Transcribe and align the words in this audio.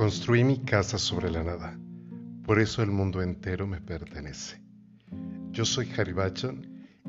Construí 0.00 0.44
mi 0.44 0.56
casa 0.56 0.96
sobre 0.96 1.30
la 1.30 1.44
nada, 1.44 1.78
por 2.46 2.58
eso 2.58 2.82
el 2.82 2.90
mundo 2.90 3.20
entero 3.20 3.66
me 3.66 3.82
pertenece. 3.82 4.62
Yo 5.50 5.66
soy 5.66 5.92
Harry 5.94 6.14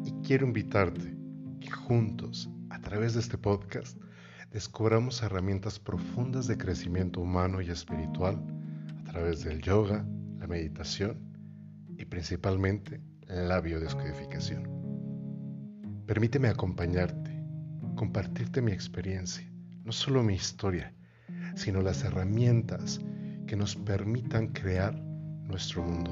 y 0.04 0.12
quiero 0.28 0.46
invitarte 0.46 1.16
que 1.62 1.72
juntos, 1.72 2.50
a 2.70 2.82
través 2.82 3.14
de 3.14 3.22
este 3.22 3.38
podcast, 3.38 3.98
descubramos 4.52 5.24
herramientas 5.24 5.80
profundas 5.80 6.47
de 6.47 6.58
crecimiento 6.58 7.22
humano 7.22 7.62
y 7.62 7.69
espiritual 7.69 8.44
a 8.99 9.03
través 9.10 9.46
del 9.46 9.62
yoga, 9.62 10.05
la 10.37 10.47
meditación 10.47 11.17
y 11.97 12.03
principalmente 12.03 12.99
la 13.26 13.62
biodescodificación. 13.62 14.67
Permíteme 16.05 16.49
acompañarte, 16.49 17.41
compartirte 17.95 18.62
mi 18.62 18.73
experiencia, 18.73 19.49
no 19.85 19.94
solo 19.94 20.23
mi 20.23 20.34
historia, 20.34 20.94
sino 21.62 21.84
las 21.84 22.04
herramientas 22.04 23.00
que 23.46 23.56
nos 23.56 23.76
permitan 23.76 24.48
crear 24.48 25.00
nuestro 25.00 25.84
mundo, 25.84 26.12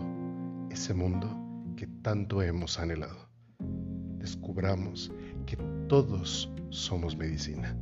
ese 0.70 0.94
mundo 0.94 1.28
que 1.76 1.88
tanto 2.04 2.44
hemos 2.44 2.78
anhelado. 2.78 3.32
Descubramos 4.20 5.12
que 5.48 5.58
todos 5.88 6.54
somos 6.70 7.18
medicina. 7.18 7.76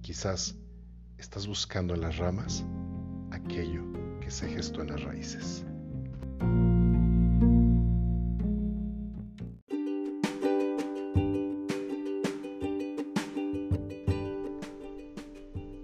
Quizás 0.00 0.58
estás 1.18 1.46
buscando 1.46 1.92
en 1.92 2.00
las 2.00 2.16
ramas 2.16 2.64
aquello 3.32 3.84
que 4.20 4.30
se 4.30 4.48
gestó 4.48 4.80
en 4.80 4.92
las 4.92 5.02
raíces. 5.02 5.66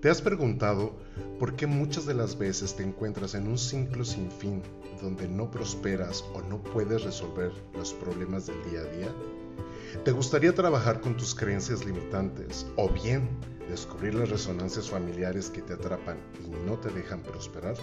¿Te 0.06 0.10
has 0.10 0.22
preguntado 0.22 0.92
por 1.40 1.56
qué 1.56 1.66
muchas 1.66 2.06
de 2.06 2.14
las 2.14 2.38
veces 2.38 2.76
te 2.76 2.84
encuentras 2.84 3.34
en 3.34 3.48
un 3.48 3.58
ciclo 3.58 4.04
sin 4.04 4.30
fin 4.30 4.62
donde 5.02 5.26
no 5.26 5.50
prosperas 5.50 6.24
o 6.32 6.42
no 6.42 6.62
puedes 6.62 7.02
resolver 7.02 7.50
los 7.74 7.92
problemas 7.92 8.46
del 8.46 8.70
día 8.70 8.82
a 8.82 8.84
día? 8.84 9.08
¿Te 10.04 10.12
gustaría 10.12 10.54
trabajar 10.54 11.00
con 11.00 11.16
tus 11.16 11.34
creencias 11.34 11.84
limitantes 11.84 12.68
o 12.76 12.88
bien 12.88 13.28
descubrir 13.68 14.14
las 14.14 14.30
resonancias 14.30 14.88
familiares 14.88 15.50
que 15.50 15.60
te 15.60 15.72
atrapan 15.72 16.18
y 16.44 16.50
no 16.64 16.78
te 16.78 16.90
dejan 16.90 17.24
prosperar? 17.24 17.74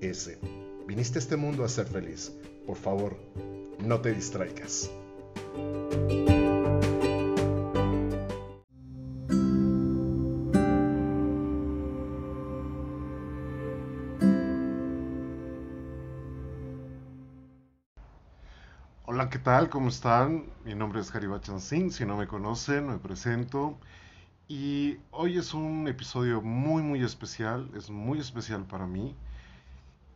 s. 0.00 0.38
Viniste 0.86 1.18
a 1.18 1.20
este 1.20 1.36
mundo 1.36 1.64
a 1.64 1.68
ser 1.68 1.86
feliz. 1.86 2.32
Por 2.66 2.76
favor, 2.76 3.18
no 3.84 4.00
te 4.00 4.14
distraigas. 4.14 4.90
Tal? 19.48 19.70
¿Cómo 19.70 19.88
están? 19.88 20.44
Mi 20.66 20.74
nombre 20.74 21.00
es 21.00 21.14
Harry 21.14 21.26
Singh. 21.58 21.90
Si 21.90 22.04
no 22.04 22.18
me 22.18 22.26
conocen, 22.26 22.86
me 22.86 22.98
presento. 22.98 23.78
Y 24.46 24.98
hoy 25.10 25.38
es 25.38 25.54
un 25.54 25.88
episodio 25.88 26.42
muy, 26.42 26.82
muy 26.82 27.02
especial. 27.02 27.70
Es 27.74 27.88
muy 27.88 28.18
especial 28.18 28.66
para 28.66 28.86
mí. 28.86 29.16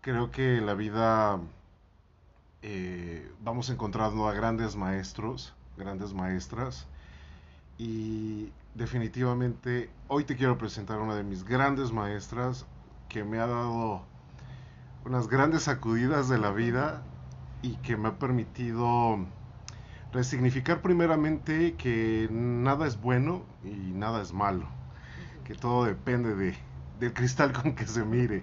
Creo 0.02 0.30
que 0.30 0.58
en 0.58 0.66
la 0.66 0.74
vida 0.74 1.40
eh, 2.60 3.26
vamos 3.40 3.70
encontrando 3.70 4.28
a 4.28 4.34
grandes 4.34 4.76
maestros, 4.76 5.54
grandes 5.78 6.12
maestras. 6.12 6.86
Y 7.78 8.52
definitivamente 8.74 9.88
hoy 10.08 10.24
te 10.24 10.36
quiero 10.36 10.58
presentar 10.58 10.98
una 10.98 11.14
de 11.14 11.22
mis 11.22 11.42
grandes 11.42 11.90
maestras 11.90 12.66
que 13.08 13.24
me 13.24 13.38
ha 13.38 13.46
dado 13.46 14.04
unas 15.06 15.26
grandes 15.26 15.62
sacudidas 15.62 16.28
de 16.28 16.36
la 16.36 16.52
vida 16.52 17.02
y 17.62 17.76
que 17.76 17.96
me 17.96 18.08
ha 18.08 18.18
permitido 18.18 19.24
resignificar 20.12 20.82
primeramente 20.82 21.74
que 21.74 22.28
nada 22.30 22.86
es 22.86 23.00
bueno 23.00 23.44
y 23.64 23.92
nada 23.92 24.20
es 24.20 24.32
malo, 24.32 24.66
que 25.44 25.54
todo 25.54 25.84
depende 25.84 26.34
de, 26.34 26.54
del 27.00 27.12
cristal 27.12 27.52
con 27.52 27.74
que 27.74 27.86
se 27.86 28.04
mire. 28.04 28.42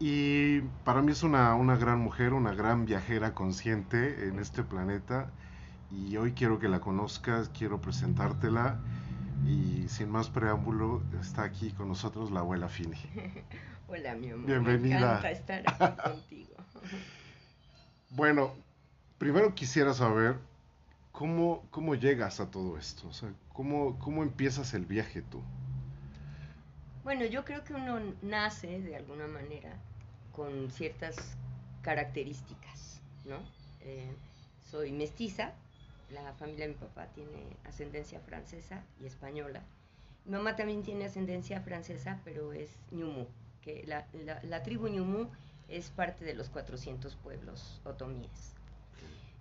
Y 0.00 0.60
para 0.84 1.02
mí 1.02 1.12
es 1.12 1.22
una, 1.22 1.54
una 1.54 1.76
gran 1.76 2.00
mujer, 2.00 2.32
una 2.32 2.54
gran 2.54 2.86
viajera 2.86 3.34
consciente 3.34 4.26
en 4.26 4.38
este 4.38 4.62
planeta 4.62 5.30
y 5.90 6.16
hoy 6.16 6.32
quiero 6.32 6.58
que 6.58 6.68
la 6.68 6.80
conozcas, 6.80 7.50
quiero 7.50 7.80
presentártela 7.80 8.78
y 9.46 9.86
sin 9.88 10.10
más 10.10 10.30
preámbulo 10.30 11.02
está 11.20 11.42
aquí 11.42 11.70
con 11.72 11.88
nosotros 11.88 12.30
la 12.30 12.40
abuela 12.40 12.68
Fini. 12.68 12.96
Hola 13.88 14.14
mi 14.14 14.30
amor. 14.30 14.46
Bienvenida. 14.46 14.98
Me 14.98 15.06
encanta 15.06 15.30
estar 15.30 15.62
aquí 15.66 16.02
contigo. 16.02 16.54
Bueno, 18.10 18.52
primero 19.18 19.54
quisiera 19.54 19.94
saber 19.94 20.36
cómo, 21.12 21.64
cómo 21.70 21.94
llegas 21.94 22.40
a 22.40 22.50
todo 22.50 22.76
esto, 22.76 23.06
o 23.06 23.12
sea, 23.12 23.32
cómo, 23.52 23.98
cómo 24.00 24.24
empiezas 24.24 24.74
el 24.74 24.84
viaje 24.84 25.22
tú. 25.22 25.40
Bueno, 27.04 27.24
yo 27.24 27.44
creo 27.44 27.62
que 27.62 27.72
uno 27.72 28.00
nace 28.20 28.80
de 28.80 28.96
alguna 28.96 29.28
manera 29.28 29.72
con 30.32 30.70
ciertas 30.72 31.36
características, 31.82 33.00
¿no? 33.24 33.38
Eh, 33.82 34.12
soy 34.70 34.90
mestiza, 34.90 35.52
la 36.10 36.32
familia 36.34 36.66
de 36.66 36.72
mi 36.72 36.78
papá 36.78 37.06
tiene 37.14 37.56
ascendencia 37.64 38.18
francesa 38.20 38.82
y 39.00 39.06
española. 39.06 39.62
Mi 40.24 40.32
mamá 40.32 40.56
también 40.56 40.82
tiene 40.82 41.04
ascendencia 41.04 41.60
francesa, 41.60 42.20
pero 42.24 42.52
es 42.52 42.70
Ñumu, 42.90 43.26
que 43.62 43.84
la, 43.86 44.06
la, 44.12 44.42
la 44.42 44.62
tribu 44.64 44.88
Ñumu 44.88 45.28
es 45.70 45.90
parte 45.90 46.24
de 46.24 46.34
los 46.34 46.50
400 46.50 47.16
pueblos 47.16 47.80
otomíes. 47.84 48.54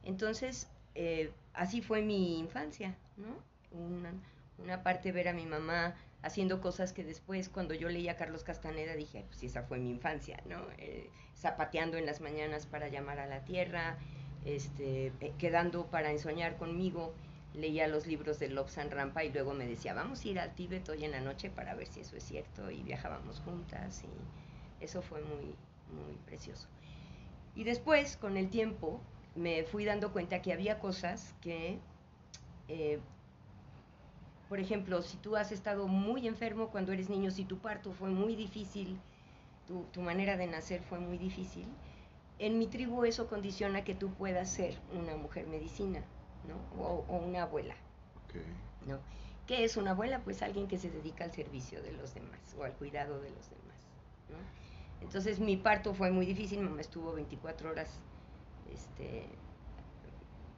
Entonces, 0.03 0.67
eh, 0.95 1.31
así 1.53 1.81
fue 1.81 2.01
mi 2.01 2.39
infancia, 2.39 2.95
¿no? 3.17 3.35
Una, 3.71 4.83
parte 4.83 5.11
ver 5.11 5.27
a 5.27 5.33
mi 5.33 5.45
mamá 5.45 5.95
haciendo 6.21 6.61
cosas 6.61 6.93
que 6.93 7.03
después, 7.03 7.49
cuando 7.49 7.73
yo 7.73 7.89
leía 7.89 8.13
a 8.13 8.15
Carlos 8.15 8.43
Castaneda, 8.43 8.95
dije, 8.95 9.23
pues 9.27 9.43
esa 9.43 9.63
fue 9.63 9.79
mi 9.79 9.89
infancia, 9.89 10.41
¿no? 10.45 10.61
Eh, 10.77 11.09
zapateando 11.37 11.97
en 11.97 12.05
las 12.05 12.21
mañanas 12.21 12.65
para 12.65 12.89
llamar 12.89 13.19
a 13.19 13.25
la 13.25 13.45
tierra, 13.45 13.97
este, 14.45 15.13
eh, 15.21 15.33
quedando 15.37 15.87
para 15.87 16.11
ensoñar 16.11 16.57
conmigo, 16.57 17.13
leía 17.53 17.87
los 17.87 18.05
libros 18.05 18.39
de 18.39 18.49
Lobsan 18.49 18.91
Rampa 18.91 19.23
y 19.23 19.31
luego 19.31 19.53
me 19.53 19.65
decía, 19.65 19.93
vamos 19.93 20.23
a 20.23 20.27
ir 20.27 20.39
al 20.39 20.53
Tíbet 20.53 20.87
hoy 20.89 21.05
en 21.05 21.11
la 21.11 21.21
noche 21.21 21.49
para 21.49 21.73
ver 21.75 21.87
si 21.87 22.01
eso 22.01 22.15
es 22.15 22.23
cierto, 22.23 22.69
y 22.69 22.83
viajábamos 22.83 23.39
juntas, 23.39 24.03
y 24.03 24.83
eso 24.83 25.01
fue 25.01 25.21
muy, 25.21 25.55
muy 25.91 26.15
precioso. 26.25 26.67
Y 27.55 27.63
después, 27.63 28.17
con 28.17 28.37
el 28.37 28.49
tiempo, 28.49 29.01
me 29.35 29.63
fui 29.63 29.85
dando 29.85 30.11
cuenta 30.11 30.41
que 30.41 30.53
había 30.53 30.79
cosas 30.79 31.33
que, 31.41 31.79
eh, 32.67 32.99
por 34.47 34.59
ejemplo, 34.59 35.01
si 35.01 35.17
tú 35.17 35.35
has 35.35 35.51
estado 35.51 35.87
muy 35.87 36.27
enfermo 36.27 36.69
cuando 36.69 36.91
eres 36.91 37.09
niño, 37.09 37.31
si 37.31 37.45
tu 37.45 37.57
parto 37.57 37.91
fue 37.91 38.09
muy 38.09 38.35
difícil, 38.35 38.99
tu, 39.67 39.83
tu 39.91 40.01
manera 40.01 40.37
de 40.37 40.47
nacer 40.47 40.81
fue 40.81 40.99
muy 40.99 41.17
difícil, 41.17 41.67
en 42.39 42.57
mi 42.57 42.67
tribu 42.67 43.03
eso 43.03 43.27
condiciona 43.27 43.83
que 43.83 43.93
tú 43.93 44.09
puedas 44.13 44.49
ser 44.49 44.77
una 44.93 45.15
mujer 45.15 45.45
medicina, 45.47 46.01
¿no? 46.47 46.81
O, 46.81 47.05
o 47.07 47.17
una 47.17 47.43
abuela. 47.43 47.75
Okay. 48.29 48.41
¿no? 48.85 48.99
¿Qué 49.45 49.63
es 49.63 49.77
una 49.77 49.91
abuela? 49.91 50.21
Pues 50.23 50.41
alguien 50.41 50.67
que 50.67 50.77
se 50.77 50.89
dedica 50.89 51.23
al 51.23 51.31
servicio 51.31 51.81
de 51.81 51.91
los 51.91 52.13
demás 52.13 52.39
o 52.57 52.63
al 52.63 52.73
cuidado 52.73 53.19
de 53.19 53.29
los 53.31 53.49
demás. 53.49 53.77
¿no? 54.29 54.37
Entonces 55.01 55.39
mi 55.39 55.57
parto 55.57 55.93
fue 55.93 56.11
muy 56.11 56.25
difícil, 56.25 56.61
mamá 56.61 56.81
estuvo 56.81 57.13
24 57.13 57.69
horas 57.69 57.99
este, 58.71 59.23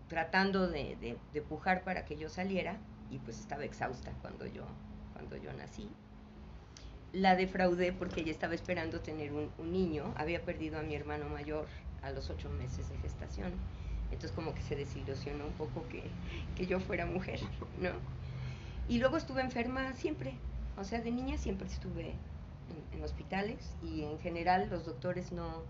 tratando 0.08 0.68
de, 0.68 1.18
de, 1.34 1.42
pujar 1.42 1.84
para 1.84 2.06
que 2.06 2.18
yo 2.18 2.28
saliera 2.28 2.78
y 3.10 3.20
pues 3.20 3.40
estaba 3.40 3.64
exhausta 3.64 4.12
cuando 4.22 4.46
yo, 4.46 4.66
cuando 5.14 5.38
yo 5.38 5.54
nací. 5.54 5.90
La 7.14 7.36
defraudé 7.36 7.94
porque 7.94 8.22
ella 8.22 8.32
estaba 8.32 8.54
esperando 8.54 9.02
tener 9.02 9.32
un, 9.34 9.50
un 9.58 9.72
niño, 9.72 10.14
había 10.18 10.44
perdido 10.44 10.80
a 10.80 10.82
mi 10.82 10.96
hermano 10.96 11.30
mayor 11.30 11.68
a 12.02 12.12
los 12.12 12.30
ocho 12.30 12.50
meses 12.50 12.90
de 12.90 12.98
gestación, 12.98 13.52
entonces 14.06 14.32
como 14.32 14.54
que 14.54 14.62
se 14.62 14.76
desilusionó 14.76 15.46
un 15.46 15.54
poco 15.54 15.88
que, 15.90 16.04
que 16.56 16.66
yo 16.66 16.80
fuera 16.80 17.06
mujer, 17.06 17.40
¿no? 17.80 17.92
Y 18.90 19.00
luego 19.00 19.18
estuve 19.18 19.42
enferma 19.42 19.94
siempre, 19.94 20.34
o 20.78 20.84
sea, 20.84 21.00
de 21.02 21.12
niña 21.12 21.38
siempre 21.38 21.68
estuve 21.68 22.16
en, 22.92 23.04
hospitales 23.04 23.76
y 23.82 24.04
en 24.04 24.20
general 24.20 24.70
los 24.70 24.86
doctores 24.86 25.32
no, 25.32 25.64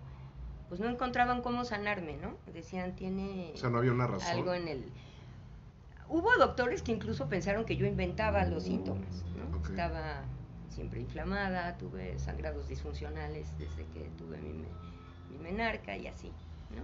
pues 0.70 0.82
no 0.82 0.90
encontraban 0.90 1.42
cómo 1.42 1.64
sanarme, 1.64 2.18
¿no? 2.18 2.36
Decían, 2.54 2.96
tiene 2.96 3.52
o 3.54 3.58
sea, 3.58 3.70
no 3.70 3.78
había 3.78 3.92
una 3.92 4.08
razón. 4.08 4.30
algo 4.30 4.54
en 4.54 4.68
el... 4.68 4.86
Hubo 6.10 6.30
doctores 6.38 6.82
que 6.82 6.92
incluso 6.92 7.30
pensaron 7.30 7.64
que 7.64 7.78
yo 7.78 7.86
inventaba 7.86 8.44
los 8.46 8.64
síntomas, 8.64 9.24
¿no? 9.38 9.58
Estaba 9.66 10.24
siempre 10.70 11.00
inflamada, 11.00 11.78
tuve 11.78 12.20
sangrados 12.20 12.68
disfuncionales 12.68 13.48
desde 13.58 13.86
que 13.94 14.10
tuve 14.18 14.38
mi, 14.38 14.66
mi 15.32 15.38
menarca 15.42 15.96
y 15.96 16.08
así, 16.08 16.32
¿no? 16.76 16.84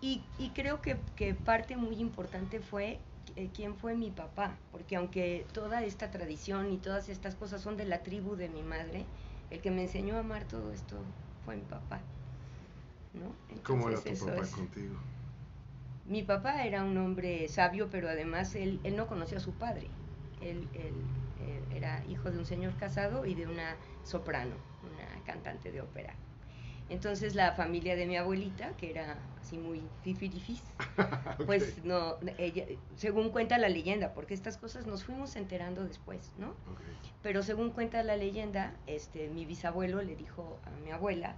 Y, 0.00 0.24
y 0.38 0.50
creo 0.50 0.82
que, 0.82 0.96
que 1.14 1.34
parte 1.34 1.76
muy 1.76 1.94
importante 2.00 2.58
fue 2.58 2.98
eh, 3.36 3.48
quién 3.54 3.76
fue 3.76 3.94
mi 3.94 4.10
papá, 4.10 4.56
porque 4.72 4.96
aunque 4.96 5.46
toda 5.52 5.82
esta 5.82 6.10
tradición 6.10 6.70
y 6.70 6.76
todas 6.76 7.08
estas 7.08 7.34
cosas 7.34 7.62
son 7.62 7.76
de 7.76 7.86
la 7.86 8.02
tribu 8.02 8.36
de 8.36 8.48
mi 8.48 8.62
madre, 8.62 9.06
el 9.52 9.60
que 9.60 9.70
me 9.70 9.82
enseñó 9.82 10.16
a 10.16 10.20
amar 10.20 10.44
todo 10.44 10.72
esto 10.72 10.96
fue 11.44 11.56
mi 11.56 11.62
papá. 11.62 12.00
¿no? 13.12 13.34
¿Cómo 13.62 13.90
era 13.90 14.00
tu 14.00 14.26
papá 14.26 14.46
contigo? 14.48 14.96
Mi 16.06 16.22
papá 16.22 16.64
era 16.64 16.82
un 16.82 16.96
hombre 16.96 17.46
sabio, 17.48 17.88
pero 17.90 18.08
además 18.08 18.54
él, 18.54 18.80
él 18.82 18.96
no 18.96 19.06
conocía 19.06 19.38
a 19.38 19.40
su 19.40 19.52
padre. 19.52 19.88
Él, 20.40 20.66
él, 20.74 20.94
era 21.74 22.04
hijo 22.06 22.30
de 22.30 22.38
un 22.38 22.46
señor 22.46 22.74
casado 22.76 23.26
y 23.26 23.34
de 23.34 23.46
una 23.46 23.76
soprano, 24.04 24.54
una 24.82 25.24
cantante 25.24 25.70
de 25.70 25.80
ópera. 25.80 26.14
Entonces 26.88 27.34
la 27.34 27.52
familia 27.52 27.96
de 27.96 28.06
mi 28.06 28.16
abuelita, 28.16 28.76
que 28.76 28.90
era 28.90 29.18
así 29.40 29.56
muy 29.56 29.82
fifirifis, 30.02 30.62
pues 31.46 31.84
no, 31.84 32.16
ella, 32.38 32.66
según 32.96 33.30
cuenta 33.30 33.58
la 33.58 33.68
leyenda, 33.68 34.12
porque 34.14 34.34
estas 34.34 34.58
cosas 34.58 34.86
nos 34.86 35.04
fuimos 35.04 35.36
enterando 35.36 35.84
después, 35.84 36.32
¿no? 36.38 36.54
Pero 37.22 37.42
según 37.42 37.70
cuenta 37.70 38.02
la 38.02 38.16
leyenda, 38.16 38.74
este, 38.86 39.28
mi 39.28 39.46
bisabuelo 39.46 40.02
le 40.02 40.16
dijo 40.16 40.58
a 40.64 40.70
mi 40.84 40.90
abuela 40.90 41.36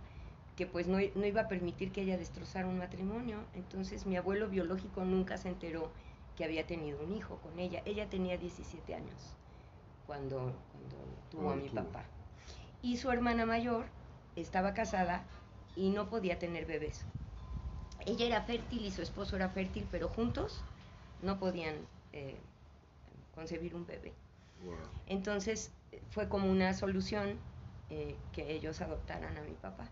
que 0.56 0.67
pues 0.67 0.87
no, 0.87 0.99
no 1.14 1.26
iba 1.26 1.43
a 1.43 1.49
permitir 1.49 1.93
que 1.93 2.02
ella 2.02 2.17
destrozara 2.17 2.67
un 2.67 2.79
matrimonio. 2.79 3.38
Entonces 3.55 4.06
mi 4.06 4.17
abuelo 4.17 4.49
biológico 4.49 5.05
nunca 5.05 5.37
se 5.37 5.49
enteró 5.49 5.91
que 6.37 6.44
había 6.44 6.67
tenido 6.67 7.02
un 7.02 7.12
hijo 7.12 7.37
con 7.38 7.58
ella. 7.58 7.82
Ella 7.85 8.08
tenía 8.08 8.37
17 8.38 8.94
años 8.94 9.37
cuando, 10.06 10.37
cuando 10.73 10.96
tuvo 11.31 11.50
a 11.50 11.56
mi 11.56 11.69
papá. 11.69 12.05
Y 12.82 12.96
su 12.99 13.11
hermana 13.11 13.46
mayor 13.46 13.87
estaba 14.36 14.75
casada 14.75 15.22
y 15.76 15.90
no 15.90 16.08
podía 16.08 16.38
tener 16.38 16.66
bebés. 16.66 17.04
Ella 18.06 18.26
era 18.26 18.42
fértil 18.42 18.84
y 18.84 18.90
su 18.90 19.02
esposo 19.02 19.36
era 19.36 19.48
fértil, 19.48 19.86
pero 19.90 20.08
juntos 20.08 20.60
no 21.22 21.38
podían 21.38 21.75
eh, 22.12 22.36
concebir 23.34 23.75
un 23.75 23.86
bebé. 23.86 24.12
Entonces 25.06 25.70
fue 26.10 26.28
como 26.28 26.50
una 26.50 26.72
solución 26.75 27.38
eh, 27.90 28.16
que 28.32 28.52
ellos 28.52 28.81
adoptaran 28.81 29.36
a 29.36 29.42
mi 29.42 29.52
papá. 29.52 29.88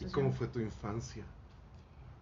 ¿Y 0.00 0.10
cómo 0.10 0.32
fue 0.32 0.48
tu 0.48 0.60
infancia? 0.60 1.24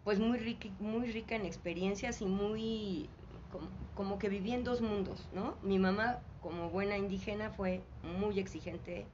Pues 0.05 0.19
muy 0.19 0.39
rica, 0.39 0.69
muy 0.79 1.11
rica 1.11 1.35
en 1.37 1.47
experiencias 1.47 2.21
y 2.23 2.27
muy 2.27 3.09
como, 3.53 3.69
como, 3.95 4.19
que 4.19 4.29
viví 4.29 4.53
en 4.53 4.65
dos 4.65 4.81
mundos, 4.81 5.27
¿no? 5.35 5.55
Mi 5.63 5.79
mamá, 5.79 6.21
como 6.41 6.71
buena 6.71 6.97
indígena, 6.97 7.51
fue 7.51 7.81
muy 8.03 8.39
exigente 8.39 9.07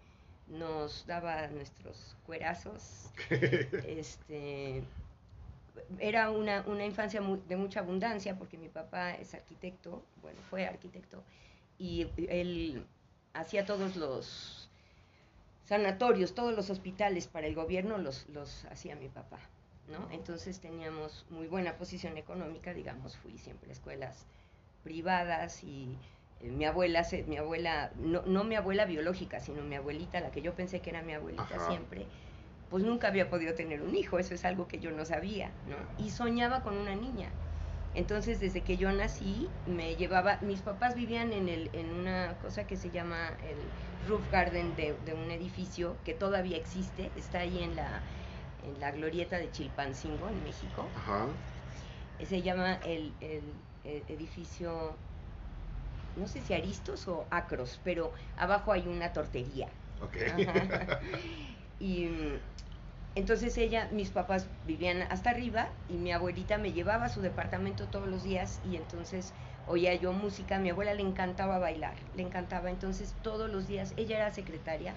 nos 0.49 1.07
daba 1.07 1.49
nuestros 1.49 2.17
cuerazos. 2.25 3.11
este, 3.31 4.83
era 5.99 6.31
una, 6.31 6.63
una 6.67 6.85
infancia 6.85 7.21
de 7.21 7.57
mucha 7.57 7.81
abundancia 7.81 8.37
porque 8.37 8.59
mi 8.59 8.69
papá 8.69 9.15
es 9.15 9.35
arquitecto, 9.35 10.03
bueno, 10.23 10.41
fue 10.51 10.67
arquitecto, 10.67 11.23
y 11.79 12.09
él 12.29 12.87
hacía 13.35 13.67
todos 13.67 13.97
los 13.97 14.69
sanatorios, 15.65 16.35
todos 16.35 16.55
los 16.55 16.71
hospitales 16.71 17.27
para 17.27 17.47
el 17.47 17.55
gobierno 17.55 17.99
los, 17.99 18.29
los 18.29 18.65
hacía 18.67 18.97
mi 18.97 19.09
papá, 19.09 19.41
¿no? 19.89 20.09
Entonces 20.11 20.61
teníamos 20.61 21.27
muy 21.29 21.49
buena 21.49 21.77
posición 21.77 22.17
económica, 22.17 22.73
digamos, 22.73 23.17
fui 23.17 23.37
siempre 23.37 23.71
a 23.71 23.73
escuelas 23.73 24.27
privadas 24.85 25.65
y 25.65 25.97
mi 26.43 26.65
abuela, 26.65 27.06
mi 27.27 27.37
abuela 27.37 27.91
no, 27.99 28.23
no, 28.27 28.44
mi 28.44 28.55
abuela 28.56 28.85
biológica, 28.85 29.41
sino 29.41 29.62
mi 29.62 29.75
abuelita, 29.75 30.21
la 30.21 30.31
que 30.31 30.43
yo 30.43 30.55
pensé 30.55 30.81
que 30.81 30.91
era 30.91 31.03
mi 31.03 31.12
abuelita 31.15 31.59
siempre, 31.69 32.06
pues 32.71 32.85
nunca 32.85 33.09
había 33.09 33.31
podido 33.31 33.55
tener 33.55 33.83
un 33.83 33.94
hijo, 33.94 34.19
eso 34.19 34.35
es 34.35 34.44
algo 34.44 34.69
que 34.69 34.79
yo 34.79 34.91
no 34.91 35.05
sabía, 35.05 35.50
¿no? 35.69 36.05
Y 36.05 36.11
soñaba 36.11 36.62
con 36.62 36.77
una 36.77 36.94
niña. 36.94 37.31
Entonces, 37.94 38.41
desde 38.41 38.61
que 38.61 38.77
yo 38.77 38.93
nací, 38.93 39.49
me 39.67 39.97
llevaba, 39.97 40.38
mis 40.43 40.61
papás 40.61 40.94
vivían 40.94 41.33
en, 41.33 41.49
el, 41.49 41.71
en 41.73 41.91
una 41.91 42.35
cosa 42.43 42.67
que 42.67 42.77
se 42.77 42.91
llama 42.91 43.31
el 43.49 44.09
roof 44.09 44.21
garden 44.31 44.77
de, 44.77 44.94
de 45.06 45.15
un 45.15 45.31
edificio 45.31 45.97
que 46.05 46.12
todavía 46.12 46.59
existe, 46.59 47.11
está 47.17 47.38
ahí 47.38 47.62
en 47.62 47.75
la, 47.75 48.03
en 48.67 48.79
la 48.81 48.91
glorieta 48.91 49.38
de 49.38 49.50
Chilpancingo, 49.50 50.29
en 50.29 50.44
México. 50.44 50.87
Ajá. 50.97 51.27
Se 52.23 52.43
llama 52.43 52.75
el, 52.85 53.12
el, 53.23 53.43
el 53.85 54.03
edificio 54.09 54.94
no 56.17 56.27
sé 56.27 56.41
si 56.41 56.55
Aristos 56.55 57.07
o 57.09 57.27
Acros, 57.31 57.81
pero 57.85 58.13
abajo 58.37 58.73
hay 58.73 58.87
una 58.87 59.13
tortería. 59.13 59.69
Ok. 60.01 60.17
y 61.81 62.07
mm, 62.07 62.39
entonces 63.17 63.57
ella, 63.57 63.89
mis 63.93 64.11
papás 64.11 64.47
vivían 64.67 65.03
hasta 65.03 65.31
arriba 65.31 65.69
y 65.89 65.95
mi 65.95 66.13
abuelita 66.13 66.59
me 66.59 66.73
llevaba 66.73 67.07
a 67.07 67.09
su 67.09 67.23
departamento 67.23 67.87
todos 67.87 68.09
los 68.09 68.23
días 68.23 68.61
y 68.63 68.77
entonces 68.77 69.33
oía 69.67 69.95
yo 69.95 70.13
música, 70.13 70.57
a 70.57 70.59
mi 70.59 70.71
abuela 70.71 70.95
le 70.95 71.03
encantaba 71.03 71.59
bailar, 71.59 71.95
le 72.15 72.23
encantaba, 72.23 72.71
entonces 72.71 73.15
todos 73.23 73.51
los 73.51 73.67
días, 73.67 73.95
ella 73.97 74.17
era 74.17 74.33
secretaria, 74.33 74.95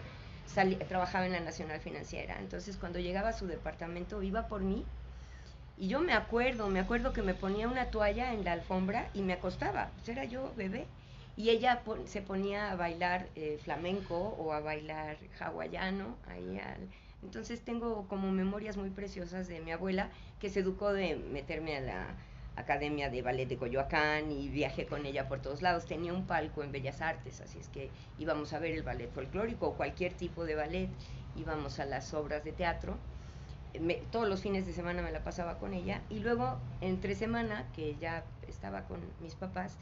trabajaba 0.87 1.25
en 1.25 1.31
la 1.31 1.39
Nacional 1.39 1.79
Financiera, 1.79 2.37
entonces 2.39 2.75
cuando 2.77 2.99
llegaba 2.99 3.29
a 3.29 3.33
su 3.33 3.47
departamento 3.47 4.21
iba 4.21 4.47
por 4.47 4.61
mí 4.61 4.85
y 5.77 5.87
yo 5.87 6.01
me 6.01 6.11
acuerdo, 6.13 6.67
me 6.67 6.81
acuerdo 6.81 7.13
que 7.13 7.21
me 7.21 7.33
ponía 7.33 7.69
una 7.69 7.85
toalla 7.85 8.33
en 8.33 8.43
la 8.43 8.51
alfombra 8.51 9.09
y 9.13 9.21
me 9.21 9.33
acostaba, 9.33 9.91
pues 9.95 10.09
era 10.09 10.25
yo 10.25 10.53
bebé 10.57 10.87
y 11.39 11.51
ella 11.51 11.81
se 12.03 12.21
ponía 12.21 12.69
a 12.69 12.75
bailar 12.75 13.29
eh, 13.35 13.57
flamenco 13.63 14.35
o 14.37 14.51
a 14.51 14.59
bailar 14.59 15.15
hawaiano. 15.39 16.17
Ahí 16.27 16.59
entonces 17.23 17.61
tengo 17.61 18.09
como 18.09 18.29
memorias 18.29 18.75
muy 18.75 18.89
preciosas 18.89 19.47
de 19.47 19.61
mi 19.61 19.71
abuela 19.71 20.09
que 20.41 20.49
se 20.49 20.59
educó 20.59 20.91
de 20.91 21.15
meterme 21.15 21.77
a 21.77 21.79
la 21.79 22.07
Academia 22.57 23.09
de 23.09 23.21
Ballet 23.21 23.47
de 23.47 23.55
Coyoacán 23.55 24.33
y 24.33 24.49
viajé 24.49 24.85
con 24.85 25.05
ella 25.05 25.29
por 25.29 25.41
todos 25.41 25.61
lados. 25.61 25.85
Tenía 25.85 26.11
un 26.11 26.27
palco 26.27 26.61
en 26.61 26.73
Bellas 26.73 26.99
Artes, 26.99 27.39
así 27.39 27.57
es 27.57 27.69
que 27.69 27.89
íbamos 28.17 28.51
a 28.51 28.59
ver 28.59 28.73
el 28.73 28.83
ballet 28.83 29.09
folclórico 29.09 29.67
o 29.69 29.73
cualquier 29.75 30.11
tipo 30.11 30.43
de 30.43 30.55
ballet, 30.55 30.89
íbamos 31.37 31.79
a 31.79 31.85
las 31.85 32.13
obras 32.13 32.43
de 32.43 32.51
teatro. 32.51 32.97
todos 34.11 34.27
los 34.27 34.41
fines 34.41 34.65
de 34.65 34.73
semana 34.73 35.01
me 35.01 35.11
la 35.13 35.23
pasaba 35.23 35.57
con 35.57 35.73
ella 35.73 36.01
y 36.09 36.19
luego 36.19 36.59
entre 36.81 37.15
semana, 37.15 37.65
que 37.73 37.95
ya 37.95 38.25
estaba 38.45 38.81
con 38.89 38.99
mis 39.21 39.35
papás, 39.35 39.77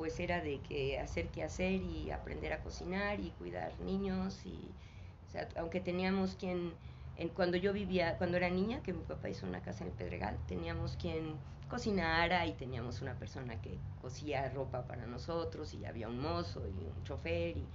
pues 0.00 0.18
era 0.18 0.40
de 0.40 0.62
que 0.62 0.98
hacer 0.98 1.28
qué 1.28 1.42
hacer 1.42 1.82
y 1.82 2.10
aprender 2.10 2.54
a 2.54 2.62
cocinar 2.62 3.20
y 3.20 3.32
cuidar 3.32 3.78
niños 3.80 4.46
y 4.46 4.56
o 5.26 5.30
sea, 5.30 5.46
aunque 5.56 5.78
teníamos 5.82 6.36
quien 6.36 6.72
en, 7.16 7.28
cuando 7.28 7.58
yo 7.58 7.74
vivía 7.74 8.16
cuando 8.16 8.38
era 8.38 8.48
niña 8.48 8.82
que 8.82 8.94
mi 8.94 9.02
papá 9.04 9.28
hizo 9.28 9.46
una 9.46 9.60
casa 9.60 9.84
en 9.84 9.90
el 9.90 9.96
Pedregal 9.96 10.38
teníamos 10.46 10.96
quien 10.96 11.36
cocinara 11.68 12.46
y 12.46 12.54
teníamos 12.54 13.02
una 13.02 13.18
persona 13.18 13.60
que 13.60 13.78
cosía 14.00 14.48
ropa 14.48 14.86
para 14.86 15.04
nosotros 15.04 15.74
y 15.74 15.84
había 15.84 16.08
un 16.08 16.18
mozo 16.18 16.66
y 16.66 16.86
un 16.96 17.04
chofer 17.04 17.58
y 17.58 17.66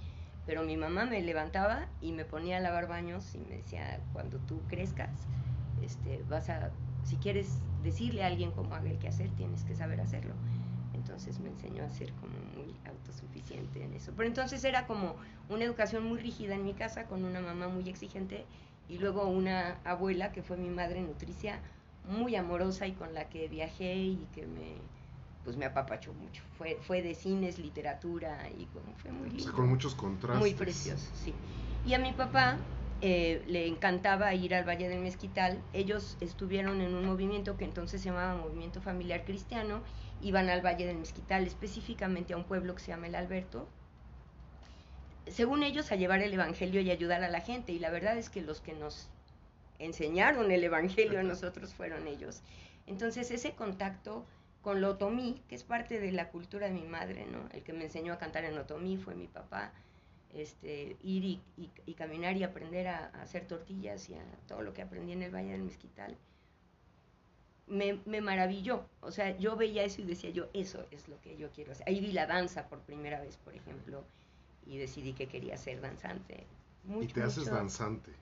pero 0.46 0.64
mi 0.64 0.76
mamá 0.76 1.04
me 1.04 1.22
levantaba 1.22 1.86
y 2.00 2.10
me 2.10 2.24
ponía 2.24 2.56
a 2.56 2.60
lavar 2.60 2.88
baños 2.88 3.36
y 3.36 3.38
me 3.38 3.58
decía 3.58 4.00
cuando 4.12 4.40
tú 4.40 4.66
crezcas 4.66 5.28
este 5.80 6.24
vas 6.28 6.48
a 6.50 6.72
si 7.04 7.18
quieres 7.18 7.62
decirle 7.84 8.24
a 8.24 8.26
alguien 8.26 8.50
cómo 8.50 8.74
haga 8.74 8.90
el 8.90 8.98
que 8.98 9.06
hacer 9.06 9.30
tienes 9.30 9.62
que 9.62 9.76
saber 9.76 10.00
hacerlo 10.00 10.34
entonces 11.06 11.38
me 11.38 11.50
enseñó 11.50 11.84
a 11.84 11.88
ser 11.88 12.12
como 12.14 12.34
muy 12.56 12.74
autosuficiente 12.84 13.84
en 13.84 13.94
eso. 13.94 14.12
Pero 14.16 14.28
entonces 14.28 14.64
era 14.64 14.86
como 14.86 15.14
una 15.48 15.64
educación 15.64 16.04
muy 16.04 16.18
rígida 16.18 16.56
en 16.56 16.64
mi 16.64 16.74
casa, 16.74 17.06
con 17.06 17.24
una 17.24 17.40
mamá 17.40 17.68
muy 17.68 17.88
exigente 17.88 18.44
y 18.88 18.98
luego 18.98 19.28
una 19.28 19.78
abuela 19.84 20.32
que 20.32 20.42
fue 20.42 20.56
mi 20.56 20.68
madre 20.68 21.00
nutricia, 21.02 21.60
muy 22.08 22.34
amorosa 22.34 22.86
y 22.88 22.92
con 22.92 23.14
la 23.14 23.28
que 23.28 23.48
viajé 23.48 23.94
y 23.96 24.26
que 24.34 24.46
me 24.46 24.74
pues 25.44 25.56
me 25.56 25.64
apapachó 25.64 26.12
mucho. 26.12 26.42
Fue, 26.58 26.76
fue 26.82 27.02
de 27.02 27.14
cines, 27.14 27.60
literatura 27.60 28.50
y 28.58 28.64
como 28.66 28.92
fue 28.96 29.12
muy 29.12 29.30
lindo. 29.30 29.52
con 29.52 29.68
muchos 29.68 29.94
contrastes. 29.94 30.40
Muy 30.40 30.54
precioso, 30.54 31.08
sí. 31.14 31.32
Y 31.86 31.94
a 31.94 32.00
mi 32.00 32.12
papá, 32.12 32.58
eh, 33.02 33.44
le 33.46 33.66
encantaba 33.66 34.34
ir 34.34 34.54
al 34.54 34.66
Valle 34.66 34.88
del 34.88 35.00
Mezquital. 35.00 35.60
Ellos 35.72 36.16
estuvieron 36.20 36.80
en 36.80 36.94
un 36.94 37.04
movimiento 37.04 37.56
que 37.56 37.64
entonces 37.64 38.00
se 38.00 38.08
llamaba 38.08 38.34
Movimiento 38.34 38.80
Familiar 38.80 39.24
Cristiano, 39.24 39.82
iban 40.20 40.48
al 40.48 40.64
Valle 40.64 40.86
del 40.86 40.98
Mezquital, 40.98 41.46
específicamente 41.46 42.34
a 42.34 42.36
un 42.36 42.44
pueblo 42.44 42.74
que 42.74 42.82
se 42.82 42.88
llama 42.88 43.06
El 43.06 43.14
Alberto, 43.14 43.68
según 45.28 45.62
ellos, 45.62 45.90
a 45.90 45.96
llevar 45.96 46.22
el 46.22 46.32
Evangelio 46.32 46.80
y 46.80 46.90
ayudar 46.90 47.24
a 47.24 47.28
la 47.28 47.40
gente. 47.40 47.72
Y 47.72 47.78
la 47.78 47.90
verdad 47.90 48.16
es 48.16 48.30
que 48.30 48.42
los 48.42 48.60
que 48.60 48.74
nos 48.74 49.08
enseñaron 49.78 50.50
el 50.50 50.64
Evangelio 50.64 51.20
a 51.20 51.22
nosotros 51.22 51.74
fueron 51.74 52.06
ellos. 52.06 52.42
Entonces, 52.86 53.30
ese 53.30 53.52
contacto 53.52 54.24
con 54.62 54.80
lo 54.80 54.90
otomí, 54.90 55.42
que 55.48 55.54
es 55.54 55.64
parte 55.64 56.00
de 56.00 56.12
la 56.12 56.30
cultura 56.30 56.68
de 56.68 56.74
mi 56.74 56.84
madre, 56.84 57.26
¿no? 57.26 57.48
El 57.52 57.62
que 57.62 57.72
me 57.72 57.84
enseñó 57.84 58.12
a 58.12 58.18
cantar 58.18 58.44
en 58.44 58.58
otomí 58.58 58.96
fue 58.96 59.14
mi 59.14 59.26
papá. 59.26 59.72
Este, 60.32 60.96
ir 61.02 61.40
y, 61.56 61.94
caminar 61.94 62.36
y 62.36 62.42
aprender 62.42 62.88
a, 62.88 63.06
hacer 63.22 63.46
tortillas 63.46 64.08
y 64.10 64.14
a 64.14 64.24
todo 64.46 64.62
lo 64.62 64.74
que 64.74 64.82
aprendí 64.82 65.12
en 65.12 65.22
el 65.22 65.34
Valle 65.34 65.52
del 65.52 65.62
Mezquital, 65.62 66.16
me, 67.66 68.00
me, 68.04 68.20
maravilló. 68.20 68.86
O 69.00 69.10
sea, 69.10 69.36
yo 69.38 69.56
veía 69.56 69.84
eso 69.84 70.00
y 70.00 70.04
decía 70.04 70.30
yo, 70.30 70.48
eso 70.52 70.86
es 70.90 71.08
lo 71.08 71.20
que 71.20 71.36
yo 71.36 71.50
quiero 71.50 71.72
hacer. 71.72 71.88
Ahí 71.88 72.00
vi 72.00 72.12
la 72.12 72.26
danza 72.26 72.68
por 72.68 72.80
primera 72.80 73.20
vez, 73.20 73.36
por 73.38 73.54
ejemplo, 73.54 74.04
y 74.66 74.78
decidí 74.78 75.12
que 75.12 75.26
quería 75.26 75.56
ser 75.56 75.80
danzante. 75.80 76.46
¿Y 77.00 77.06
te 77.06 77.22
haces 77.22 77.46
danzante? 77.46 78.12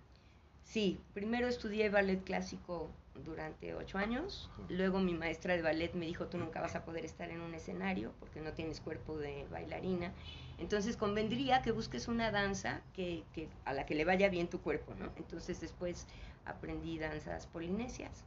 Sí, 0.64 0.98
primero 1.12 1.46
estudié 1.46 1.90
ballet 1.90 2.24
clásico 2.24 2.90
durante 3.24 3.74
ocho 3.74 3.98
años, 3.98 4.50
luego 4.68 4.98
mi 4.98 5.14
maestra 5.14 5.54
de 5.54 5.62
ballet 5.62 5.92
me 5.94 6.06
dijo, 6.06 6.26
tú 6.26 6.38
nunca 6.38 6.60
vas 6.60 6.74
a 6.74 6.84
poder 6.84 7.04
estar 7.04 7.30
en 7.30 7.42
un 7.42 7.54
escenario 7.54 8.12
porque 8.18 8.40
no 8.40 8.52
tienes 8.54 8.80
cuerpo 8.80 9.16
de 9.16 9.46
bailarina, 9.50 10.12
entonces 10.58 10.96
convendría 10.96 11.62
que 11.62 11.70
busques 11.70 12.08
una 12.08 12.32
danza 12.32 12.80
que, 12.92 13.22
que 13.32 13.48
a 13.64 13.72
la 13.72 13.86
que 13.86 13.94
le 13.94 14.04
vaya 14.04 14.28
bien 14.30 14.48
tu 14.48 14.60
cuerpo, 14.60 14.94
¿no? 14.98 15.12
Entonces 15.16 15.60
después 15.60 16.06
aprendí 16.44 16.98
danzas 16.98 17.46
polinesias. 17.46 18.24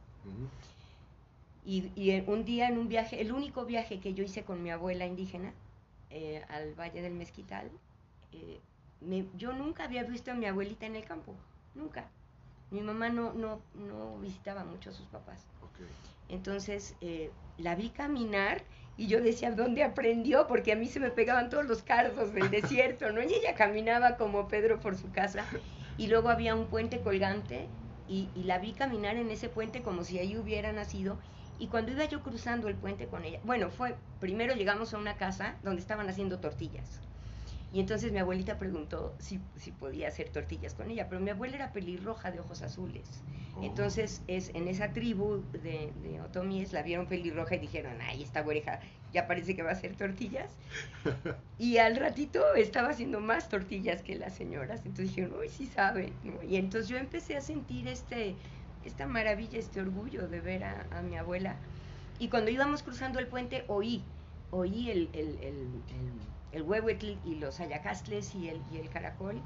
Y, 1.68 1.92
y, 1.96 2.18
un 2.26 2.46
día 2.46 2.66
en 2.66 2.78
un 2.78 2.88
viaje, 2.88 3.20
el 3.20 3.30
único 3.30 3.66
viaje 3.66 4.00
que 4.00 4.14
yo 4.14 4.24
hice 4.24 4.42
con 4.42 4.62
mi 4.62 4.70
abuela 4.70 5.04
indígena 5.04 5.52
eh, 6.08 6.42
al 6.48 6.72
Valle 6.72 7.02
del 7.02 7.12
Mezquital, 7.12 7.70
eh, 8.32 8.58
yo 9.36 9.52
nunca 9.52 9.84
había 9.84 10.02
visto 10.04 10.30
a 10.30 10.34
mi 10.34 10.46
abuelita 10.46 10.86
en 10.86 10.96
el 10.96 11.04
campo, 11.04 11.34
nunca. 11.74 12.08
Mi 12.70 12.80
mamá 12.80 13.10
no, 13.10 13.34
no, 13.34 13.60
no 13.74 14.16
visitaba 14.18 14.64
mucho 14.64 14.88
a 14.88 14.92
sus 14.94 15.06
papás. 15.08 15.44
Entonces 16.30 16.96
eh, 17.02 17.30
la 17.58 17.74
vi 17.74 17.90
caminar 17.90 18.62
y 18.96 19.06
yo 19.06 19.20
decía, 19.20 19.50
¿dónde 19.50 19.84
aprendió? 19.84 20.46
Porque 20.46 20.72
a 20.72 20.76
mí 20.76 20.86
se 20.86 21.00
me 21.00 21.10
pegaban 21.10 21.50
todos 21.50 21.66
los 21.66 21.82
cardos 21.82 22.32
del 22.32 22.50
desierto, 22.50 23.12
¿no? 23.12 23.22
Y 23.22 23.34
ella 23.34 23.54
caminaba 23.54 24.16
como 24.16 24.48
Pedro 24.48 24.80
por 24.80 24.96
su 24.96 25.12
casa. 25.12 25.44
Y 25.98 26.06
luego 26.06 26.30
había 26.30 26.54
un 26.54 26.66
puente 26.68 27.00
colgante 27.02 27.68
y, 28.08 28.30
y 28.34 28.44
la 28.44 28.58
vi 28.58 28.72
caminar 28.72 29.16
en 29.16 29.30
ese 29.30 29.50
puente 29.50 29.82
como 29.82 30.02
si 30.02 30.18
ahí 30.18 30.38
hubiera 30.38 30.72
nacido. 30.72 31.18
Y 31.58 31.66
cuando 31.66 31.92
iba 31.92 32.04
yo 32.04 32.22
cruzando 32.22 32.68
el 32.68 32.76
puente 32.76 33.06
con 33.06 33.24
ella, 33.24 33.40
bueno, 33.44 33.70
fue, 33.70 33.96
primero 34.20 34.54
llegamos 34.54 34.94
a 34.94 34.98
una 34.98 35.16
casa 35.16 35.56
donde 35.62 35.80
estaban 35.80 36.08
haciendo 36.08 36.38
tortillas. 36.38 37.00
Y 37.72 37.80
entonces 37.80 38.12
mi 38.12 38.18
abuelita 38.18 38.56
preguntó 38.56 39.14
si, 39.18 39.40
si, 39.56 39.72
podía 39.72 40.08
hacer 40.08 40.30
tortillas 40.30 40.72
con 40.72 40.90
ella, 40.90 41.06
pero 41.08 41.20
mi 41.20 41.30
abuela 41.30 41.56
era 41.56 41.72
pelirroja 41.72 42.30
de 42.30 42.40
ojos 42.40 42.62
azules. 42.62 43.22
Oh. 43.56 43.62
Entonces 43.62 44.22
es 44.26 44.50
en 44.54 44.68
esa 44.68 44.92
tribu 44.92 45.42
de, 45.52 45.92
de, 46.02 46.20
otomíes 46.22 46.72
la 46.72 46.82
vieron 46.82 47.06
pelirroja 47.06 47.56
y 47.56 47.58
dijeron, 47.58 47.98
ay, 48.00 48.22
esta 48.22 48.40
oreja 48.40 48.80
ya 49.12 49.26
parece 49.26 49.54
que 49.54 49.62
va 49.62 49.70
a 49.70 49.72
hacer 49.72 49.96
tortillas. 49.96 50.50
y 51.58 51.76
al 51.76 51.96
ratito 51.96 52.54
estaba 52.54 52.88
haciendo 52.88 53.20
más 53.20 53.50
tortillas 53.50 54.02
que 54.02 54.16
las 54.16 54.34
señoras. 54.34 54.80
Entonces 54.86 55.14
dijeron, 55.14 55.38
uy, 55.38 55.50
sí 55.50 55.66
sabe. 55.66 56.12
Y 56.48 56.56
entonces 56.56 56.88
yo 56.88 56.96
empecé 56.96 57.36
a 57.36 57.42
sentir 57.42 57.86
este, 57.86 58.34
esta 58.88 59.06
maravilla, 59.06 59.58
este 59.58 59.80
orgullo 59.80 60.28
de 60.28 60.40
ver 60.40 60.64
a, 60.64 61.02
mi 61.02 61.16
abuela. 61.16 61.56
Y 62.18 62.28
cuando 62.28 62.50
íbamos 62.50 62.82
cruzando 62.82 63.18
el 63.20 63.28
puente 63.28 63.64
oí, 63.68 64.02
oí 64.50 64.90
el, 64.90 65.08
el, 65.12 65.38
el 65.40 65.68
el 66.52 66.62
huehuetl 66.62 67.14
y 67.24 67.34
los 67.36 67.60
ayacastles 67.60 68.34
y 68.34 68.48
el, 68.48 68.60
y 68.72 68.78
el 68.78 68.88
caracol. 68.88 69.40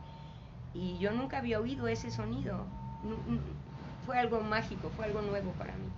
Y 0.75 0.99
yo 0.99 1.13
nunca 1.13 1.39
había 1.39 1.61
oído 1.61 1.89
ese 1.89 2.11
sonido. 2.11 2.65
Fue 4.07 4.19
algo 4.19 4.41
mágico, 4.41 4.91
fue 4.97 5.07
algo 5.07 5.23
nuevo 5.23 5.53
para 5.53 5.75
mí. 5.75 5.89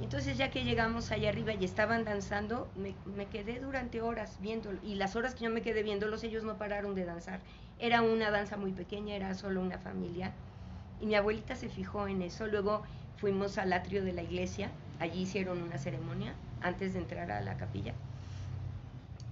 Entonces 0.00 0.38
ya 0.38 0.50
que 0.50 0.62
llegamos 0.62 1.10
allá 1.10 1.30
arriba 1.30 1.54
y 1.54 1.64
estaban 1.64 2.04
danzando, 2.04 2.70
me, 2.76 2.94
me, 3.16 3.26
quedé 3.26 3.58
durante 3.58 4.00
horas 4.00 4.38
viéndolo. 4.40 4.78
Y 4.84 4.94
las 4.94 5.16
horas 5.16 5.34
que 5.34 5.44
yo 5.44 5.50
me 5.50 5.62
quedé 5.62 5.82
viéndolos, 5.82 6.22
ellos 6.22 6.44
no 6.44 6.56
pararon 6.56 6.94
de 6.94 7.04
danzar. 7.04 7.40
Era 7.80 8.02
una 8.02 8.30
danza 8.30 8.56
muy 8.56 8.72
pequeña, 8.72 9.16
era 9.16 9.34
solo 9.34 9.60
una 9.60 9.78
familia. 9.78 10.32
Y 11.00 11.06
mi 11.06 11.14
abuelita 11.14 11.54
se 11.54 11.68
fijó 11.68 12.08
en 12.08 12.22
eso. 12.22 12.46
Luego 12.46 12.82
fuimos 13.16 13.58
al 13.58 13.72
atrio 13.72 14.04
de 14.04 14.12
la 14.12 14.22
iglesia. 14.22 14.70
Allí 14.98 15.22
hicieron 15.22 15.62
una 15.62 15.78
ceremonia 15.78 16.34
antes 16.60 16.94
de 16.94 17.00
entrar 17.00 17.30
a 17.30 17.40
la 17.40 17.56
capilla. 17.56 17.94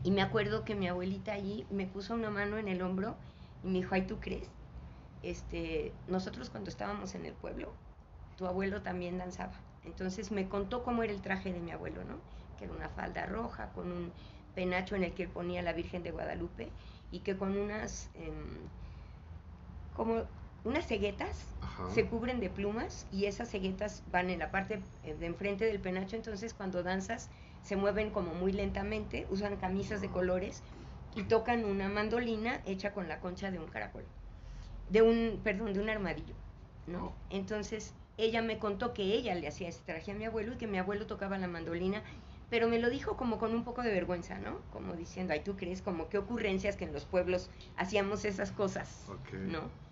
Y 0.04 0.12
me 0.12 0.22
acuerdo 0.22 0.64
que 0.64 0.76
mi 0.76 0.86
abuelita 0.86 1.32
allí 1.32 1.66
me 1.70 1.86
puso 1.86 2.14
una 2.14 2.30
mano 2.30 2.58
en 2.58 2.68
el 2.68 2.82
hombro 2.82 3.16
y 3.64 3.66
me 3.66 3.72
dijo, 3.74 3.94
ay, 3.94 4.02
¿tú 4.02 4.18
crees? 4.20 4.48
Este, 5.22 5.92
nosotros 6.06 6.50
cuando 6.50 6.70
estábamos 6.70 7.16
en 7.16 7.26
el 7.26 7.32
pueblo, 7.32 7.72
tu 8.36 8.46
abuelo 8.46 8.82
también 8.82 9.18
danzaba. 9.18 9.54
Entonces 9.84 10.30
me 10.30 10.48
contó 10.48 10.84
cómo 10.84 11.02
era 11.02 11.12
el 11.12 11.22
traje 11.22 11.52
de 11.52 11.60
mi 11.60 11.72
abuelo, 11.72 12.04
¿no? 12.04 12.18
Que 12.56 12.66
era 12.66 12.74
una 12.74 12.88
falda 12.88 13.26
roja 13.26 13.72
con 13.72 13.90
un 13.90 14.12
penacho 14.54 14.94
en 14.94 15.04
el 15.04 15.12
que 15.12 15.26
ponía 15.26 15.62
la 15.62 15.72
Virgen 15.72 16.02
de 16.02 16.12
Guadalupe 16.12 16.70
y 17.10 17.20
que 17.20 17.36
con 17.36 17.56
unas, 17.56 18.08
em, 18.14 18.68
como 19.94 20.24
unas 20.66 20.86
ceguetas 20.86 21.46
se 21.94 22.06
cubren 22.06 22.40
de 22.40 22.50
plumas 22.50 23.06
y 23.12 23.26
esas 23.26 23.50
ceguetas 23.50 24.02
van 24.10 24.30
en 24.30 24.40
la 24.40 24.50
parte 24.50 24.80
eh, 25.04 25.14
de 25.14 25.26
enfrente 25.26 25.64
del 25.64 25.78
penacho, 25.78 26.16
entonces 26.16 26.54
cuando 26.54 26.82
danzas 26.82 27.30
se 27.62 27.76
mueven 27.76 28.10
como 28.10 28.34
muy 28.34 28.52
lentamente, 28.52 29.26
usan 29.30 29.56
camisas 29.56 30.00
de 30.00 30.08
colores 30.08 30.62
y 31.14 31.22
tocan 31.24 31.64
una 31.64 31.88
mandolina 31.88 32.60
hecha 32.66 32.92
con 32.92 33.08
la 33.08 33.20
concha 33.20 33.50
de 33.50 33.60
un 33.60 33.66
caracol, 33.66 34.04
de 34.90 35.02
un, 35.02 35.40
perdón, 35.44 35.72
de 35.72 35.80
un 35.80 35.88
armadillo, 35.88 36.34
¿no? 36.88 37.12
Entonces 37.30 37.94
ella 38.18 38.42
me 38.42 38.58
contó 38.58 38.92
que 38.92 39.02
ella 39.02 39.34
le 39.36 39.46
hacía 39.46 39.68
ese 39.68 39.82
traje 39.84 40.10
a 40.10 40.14
mi 40.14 40.24
abuelo 40.24 40.54
y 40.54 40.56
que 40.56 40.66
mi 40.66 40.78
abuelo 40.78 41.06
tocaba 41.06 41.38
la 41.38 41.46
mandolina, 41.46 42.02
pero 42.50 42.68
me 42.68 42.80
lo 42.80 42.90
dijo 42.90 43.16
como 43.16 43.38
con 43.38 43.54
un 43.54 43.62
poco 43.62 43.82
de 43.82 43.92
vergüenza, 43.92 44.38
¿no? 44.38 44.58
Como 44.72 44.94
diciendo, 44.94 45.32
ay, 45.32 45.40
¿tú 45.44 45.56
crees? 45.56 45.80
Como 45.80 46.08
qué 46.08 46.18
ocurrencias 46.18 46.76
que 46.76 46.84
en 46.84 46.92
los 46.92 47.04
pueblos 47.04 47.50
hacíamos 47.76 48.24
esas 48.24 48.50
cosas, 48.50 49.06
¿no? 49.32 49.85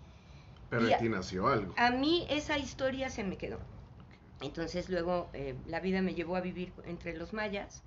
Pero 0.69 0.93
a 0.93 0.97
ti 0.97 1.09
nació 1.09 1.47
algo. 1.47 1.73
A 1.77 1.91
mí 1.91 2.25
esa 2.29 2.57
historia 2.57 3.09
se 3.09 3.23
me 3.23 3.37
quedó. 3.37 3.59
Entonces 4.41 4.89
luego 4.89 5.29
eh, 5.33 5.55
la 5.65 5.79
vida 5.79 6.01
me 6.01 6.13
llevó 6.13 6.35
a 6.35 6.41
vivir 6.41 6.73
entre 6.85 7.15
los 7.15 7.33
mayas, 7.33 7.83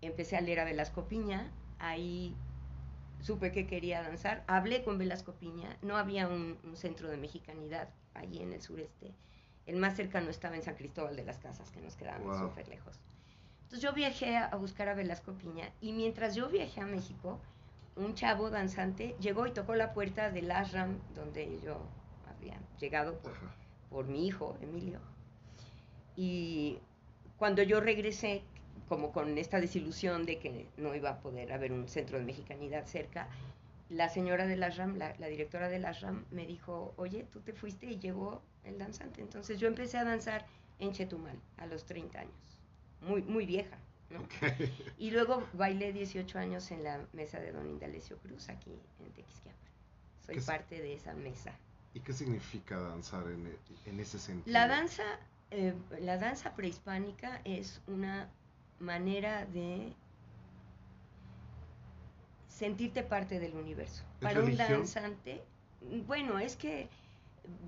empecé 0.00 0.36
a 0.36 0.40
leer 0.40 0.60
a 0.60 0.64
Velasco 0.64 1.06
Piña, 1.06 1.52
ahí 1.78 2.34
supe 3.20 3.52
que 3.52 3.66
quería 3.66 4.02
danzar, 4.02 4.44
hablé 4.46 4.82
con 4.82 4.98
Velasco 4.98 5.34
Piña, 5.34 5.76
no 5.82 5.96
había 5.96 6.28
un, 6.28 6.58
centro 6.74 7.08
de 7.08 7.16
mexicanidad 7.16 7.88
allí 8.14 8.42
en 8.42 8.52
el 8.52 8.60
sureste, 8.60 9.14
el 9.66 9.76
más 9.76 9.96
cercano 9.96 10.30
estaba 10.30 10.56
en 10.56 10.62
San 10.62 10.74
Cristóbal 10.74 11.16
de 11.16 11.24
las 11.24 11.38
Casas, 11.38 11.70
que 11.70 11.80
nos 11.80 11.96
quedaban 11.96 12.22
súper 12.38 12.68
lejos. 12.68 13.00
Entonces 13.64 13.82
yo 13.82 13.92
viajé 13.92 14.36
a, 14.36 14.54
buscar 14.56 14.88
a 14.88 14.94
Velasco 14.94 15.34
Piña. 15.34 15.70
Y 15.82 15.92
mientras 15.92 16.34
yo 16.34 16.48
viajé 16.48 16.80
a 16.80 16.86
México, 16.86 17.38
un 17.96 18.14
chavo 18.14 18.48
danzante 18.48 19.14
llegó 19.20 19.46
y 19.46 19.50
tocó 19.52 19.74
la 19.74 19.92
puerta 19.92 20.30
del 20.30 20.50
ashram 20.50 20.98
donde 21.14 21.60
yo 21.62 21.86
había 22.38 22.58
llegado 22.78 23.18
por 23.90 24.06
mi 24.06 24.26
hijo, 24.26 24.56
Emilio 24.60 25.00
y 26.20 26.80
cuando 27.36 27.62
yo 27.62 27.80
regresé, 27.80 28.42
como 28.88 29.12
con 29.12 29.38
esta 29.38 29.60
desilusión 29.60 30.26
de 30.26 30.40
que 30.40 30.66
no 30.76 30.92
iba 30.96 31.10
a 31.10 31.20
poder 31.20 31.52
haber 31.52 31.70
un 31.70 31.86
centro 31.86 32.18
de 32.18 32.24
mexicanidad 32.24 32.86
cerca, 32.86 33.28
la 33.88 34.08
señora 34.08 34.48
de 34.48 34.56
la 34.56 34.68
RAM, 34.70 34.96
la, 34.96 35.28
directora 35.28 35.68
de 35.68 35.78
la 35.78 35.92
RAM, 35.92 36.24
me 36.32 36.44
dijo, 36.44 36.92
oye, 36.96 37.24
tú 37.32 37.38
te 37.40 37.52
fuiste 37.52 37.86
y 37.86 38.00
llegó 38.00 38.42
el 38.64 38.78
danzante. 38.78 39.22
Entonces 39.22 39.60
yo 39.60 39.68
empecé 39.68 39.96
a 39.96 40.02
danzar 40.02 40.44
en 40.80 40.90
Chetumal 40.90 41.38
a 41.56 41.66
los 41.66 41.84
30 41.84 42.18
años, 42.18 42.58
muy, 43.00 43.22
muy 43.22 43.46
vieja. 43.46 43.78
¿no? 44.10 44.26
Y 44.98 45.12
luego 45.12 45.46
bailé 45.52 45.92
18 45.92 46.36
años 46.36 46.68
en 46.72 46.82
la 46.82 47.06
mesa 47.12 47.38
de 47.38 47.52
Don 47.52 47.68
Indalecio 47.68 48.18
Cruz 48.18 48.48
aquí 48.48 48.72
en 48.98 49.12
Tequisquiapan. 49.12 49.70
Soy 50.26 50.40
parte 50.40 50.82
de 50.82 50.94
esa 50.94 51.14
mesa. 51.14 51.56
¿Y 51.98 52.00
qué 52.00 52.12
significa 52.12 52.78
danzar 52.78 53.24
en, 53.26 53.56
en 53.86 54.00
ese 54.00 54.20
sentido? 54.20 54.52
La 54.52 54.68
danza 54.68 55.02
eh, 55.50 55.74
la 56.00 56.18
danza 56.18 56.54
prehispánica 56.54 57.40
es 57.44 57.80
una 57.86 58.28
manera 58.80 59.46
de 59.46 59.94
sentirte 62.48 63.02
parte 63.02 63.40
del 63.40 63.54
universo. 63.54 64.04
Para 64.20 64.40
un 64.40 64.56
danzante, 64.56 65.42
bueno, 66.06 66.38
es 66.38 66.56
que, 66.56 66.90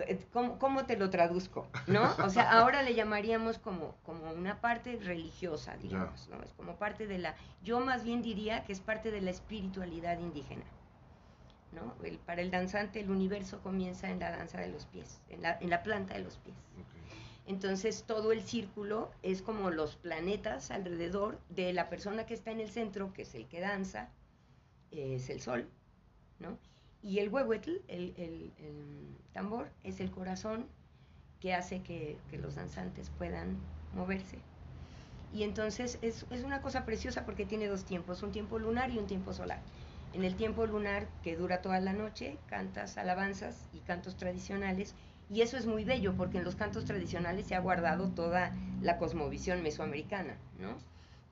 eh, 0.01 0.27
¿cómo, 0.31 0.85
te 0.85 0.99
lo 0.99 1.09
traduzco? 1.09 1.69
¿No? 1.87 2.15
O 2.23 2.29
sea, 2.29 2.51
ahora 2.61 2.83
le 2.83 2.95
llamaríamos 2.95 3.59
como, 3.59 3.97
como 4.03 4.31
una 4.31 4.61
parte 4.61 4.99
religiosa, 5.03 5.77
digamos, 5.79 6.29
¿no? 6.29 6.43
Es 6.43 6.53
como 6.53 6.77
parte 6.77 7.07
de 7.07 7.19
la, 7.19 7.35
yo 7.63 7.81
más 7.81 8.05
bien 8.05 8.21
diría 8.21 8.63
que 8.65 8.73
es 8.73 8.81
parte 8.81 9.11
de 9.11 9.23
la 9.23 9.31
espiritualidad 9.31 10.19
indígena. 10.19 10.65
¿No? 11.73 11.95
para 12.27 12.43
el 12.43 12.51
danzante 12.51 13.01
el 13.01 13.11
universo 13.11 13.61
comienza 13.63 14.11
en 14.11 14.19
la 14.19 14.31
danza 14.31 14.61
de 14.61 14.69
los 14.69 14.87
pies, 14.87 15.21
en 15.29 15.43
la, 15.43 15.59
en 15.61 15.71
la 15.71 15.83
planta 15.83 16.15
de 16.15 16.21
los 16.25 16.37
pies. 16.39 16.57
Entonces 17.47 18.05
todo 18.07 18.33
el 18.33 18.43
círculo 18.43 19.11
es 19.23 19.43
como 19.43 19.71
los 19.71 19.97
planetas 19.97 20.71
alrededor 20.71 21.41
de 21.49 21.73
la 21.73 21.89
persona 21.89 22.27
que 22.27 22.35
está 22.35 22.51
en 22.51 22.61
el 22.61 22.71
centro, 22.71 23.13
que 23.13 23.23
es 23.23 23.35
el 23.35 23.47
que 23.49 23.61
danza, 23.61 24.11
es 24.91 25.31
el 25.31 25.41
sol, 25.41 25.69
¿no? 26.39 26.59
Y 27.03 27.19
el 27.19 27.29
huehuetl, 27.29 27.79
el, 27.89 28.15
el, 28.17 28.53
tambor, 29.33 29.71
es 29.85 30.01
el 30.01 30.11
corazón 30.11 30.67
que 31.41 31.55
hace 31.55 31.83
que, 31.83 32.19
que, 32.31 32.37
los 32.37 32.57
danzantes 32.57 33.11
puedan 33.17 33.57
moverse. 33.95 34.39
Y 35.33 35.45
entonces 35.45 35.99
es, 36.03 36.27
es 36.31 36.45
una 36.45 36.61
cosa 36.61 36.85
preciosa 36.85 37.25
porque 37.25 37.47
tiene 37.47 37.69
dos 37.69 37.85
tiempos, 37.85 38.23
un 38.23 38.33
tiempo 38.33 38.59
lunar 38.59 38.91
y 38.91 38.99
un 38.99 39.07
tiempo 39.07 39.33
solar. 39.33 39.61
En 40.13 40.25
el 40.25 40.35
tiempo 40.37 40.67
lunar, 40.67 41.09
que 41.23 41.37
dura 41.37 41.63
toda 41.63 41.81
la 41.81 41.93
noche, 41.93 42.39
cantas 42.47 42.99
alabanzas 42.99 43.69
y 43.73 43.79
cantos 43.79 44.17
tradicionales, 44.17 44.95
y 45.29 45.43
eso 45.43 45.57
es 45.57 45.67
muy 45.67 45.85
bello 45.85 46.17
porque 46.17 46.39
en 46.39 46.45
los 46.45 46.57
cantos 46.57 46.85
tradicionales 46.85 47.47
se 47.47 47.55
ha 47.55 47.61
guardado 47.61 48.11
toda 48.11 48.53
la 48.83 48.99
cosmovisión 48.99 49.63
mesoamericana, 49.63 50.37
¿no? 50.59 50.77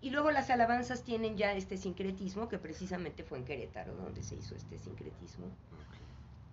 Y 0.00 0.10
luego 0.10 0.30
las 0.30 0.50
alabanzas 0.50 1.02
tienen 1.02 1.36
ya 1.36 1.54
este 1.54 1.76
sincretismo, 1.76 2.48
que 2.48 2.58
precisamente 2.58 3.24
fue 3.24 3.38
en 3.38 3.44
Querétaro 3.44 3.96
donde 3.96 4.22
se 4.22 4.36
hizo 4.36 4.54
este 4.54 4.78
sincretismo 4.78 5.46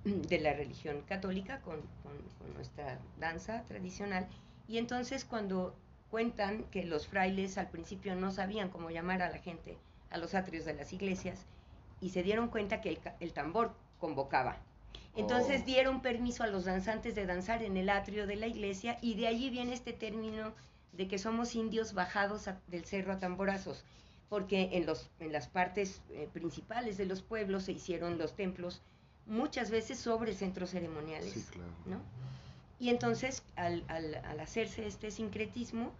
de 0.03 0.39
la 0.39 0.53
religión 0.53 1.01
católica 1.01 1.61
con, 1.61 1.81
con 2.01 2.53
nuestra 2.55 2.99
danza 3.19 3.63
tradicional. 3.65 4.27
Y 4.67 4.79
entonces 4.79 5.25
cuando 5.25 5.75
cuentan 6.09 6.63
que 6.65 6.85
los 6.85 7.07
frailes 7.07 7.59
al 7.59 7.69
principio 7.69 8.15
no 8.15 8.31
sabían 8.31 8.69
cómo 8.69 8.89
llamar 8.89 9.21
a 9.21 9.29
la 9.29 9.37
gente 9.37 9.77
a 10.09 10.17
los 10.17 10.33
atrios 10.33 10.65
de 10.65 10.73
las 10.73 10.93
iglesias, 10.93 11.45
y 12.05 12.09
se 12.09 12.21
dieron 12.21 12.49
cuenta 12.49 12.81
que 12.81 12.99
el, 13.19 13.33
tambor 13.33 13.73
convocaba. 13.99 14.57
Entonces 15.15 15.61
oh. 15.63 15.65
dieron 15.65 16.03
permiso 16.03 16.43
a 16.43 16.47
los 16.47 16.65
danzantes 16.65 17.15
de 17.15 17.25
danzar 17.25 17.63
en 17.63 17.77
el 17.77 17.89
atrio 17.89 18.27
de 18.27 18.35
la 18.35 18.45
iglesia 18.45 18.99
y 19.01 19.15
de 19.15 19.27
allí 19.27 19.49
viene 19.49 19.73
este 19.73 19.91
término 19.91 20.53
de 20.93 21.07
que 21.07 21.17
somos 21.17 21.55
indios 21.55 21.95
bajados 21.95 22.47
del 22.67 22.85
cerro 22.85 23.13
a 23.13 23.17
tamborazos, 23.17 23.83
porque 24.29 24.69
en, 24.73 24.85
los, 24.85 25.09
en 25.19 25.31
las 25.31 25.47
partes 25.47 26.03
eh, 26.11 26.29
principales 26.31 26.97
de 26.97 27.07
los 27.07 27.23
pueblos 27.23 27.63
se 27.63 27.71
hicieron 27.71 28.19
los 28.19 28.35
templos 28.35 28.83
muchas 29.25 29.71
veces 29.71 29.97
sobre 29.97 30.35
centros 30.35 30.69
ceremoniales. 30.69 31.33
Sí, 31.33 31.43
claro. 31.51 31.71
¿no? 31.87 31.97
Y 32.77 32.89
entonces 32.89 33.41
al, 33.55 33.83
al, 33.87 34.13
al 34.13 34.39
hacerse 34.39 34.85
este 34.85 35.09
sincretismo, 35.09 35.91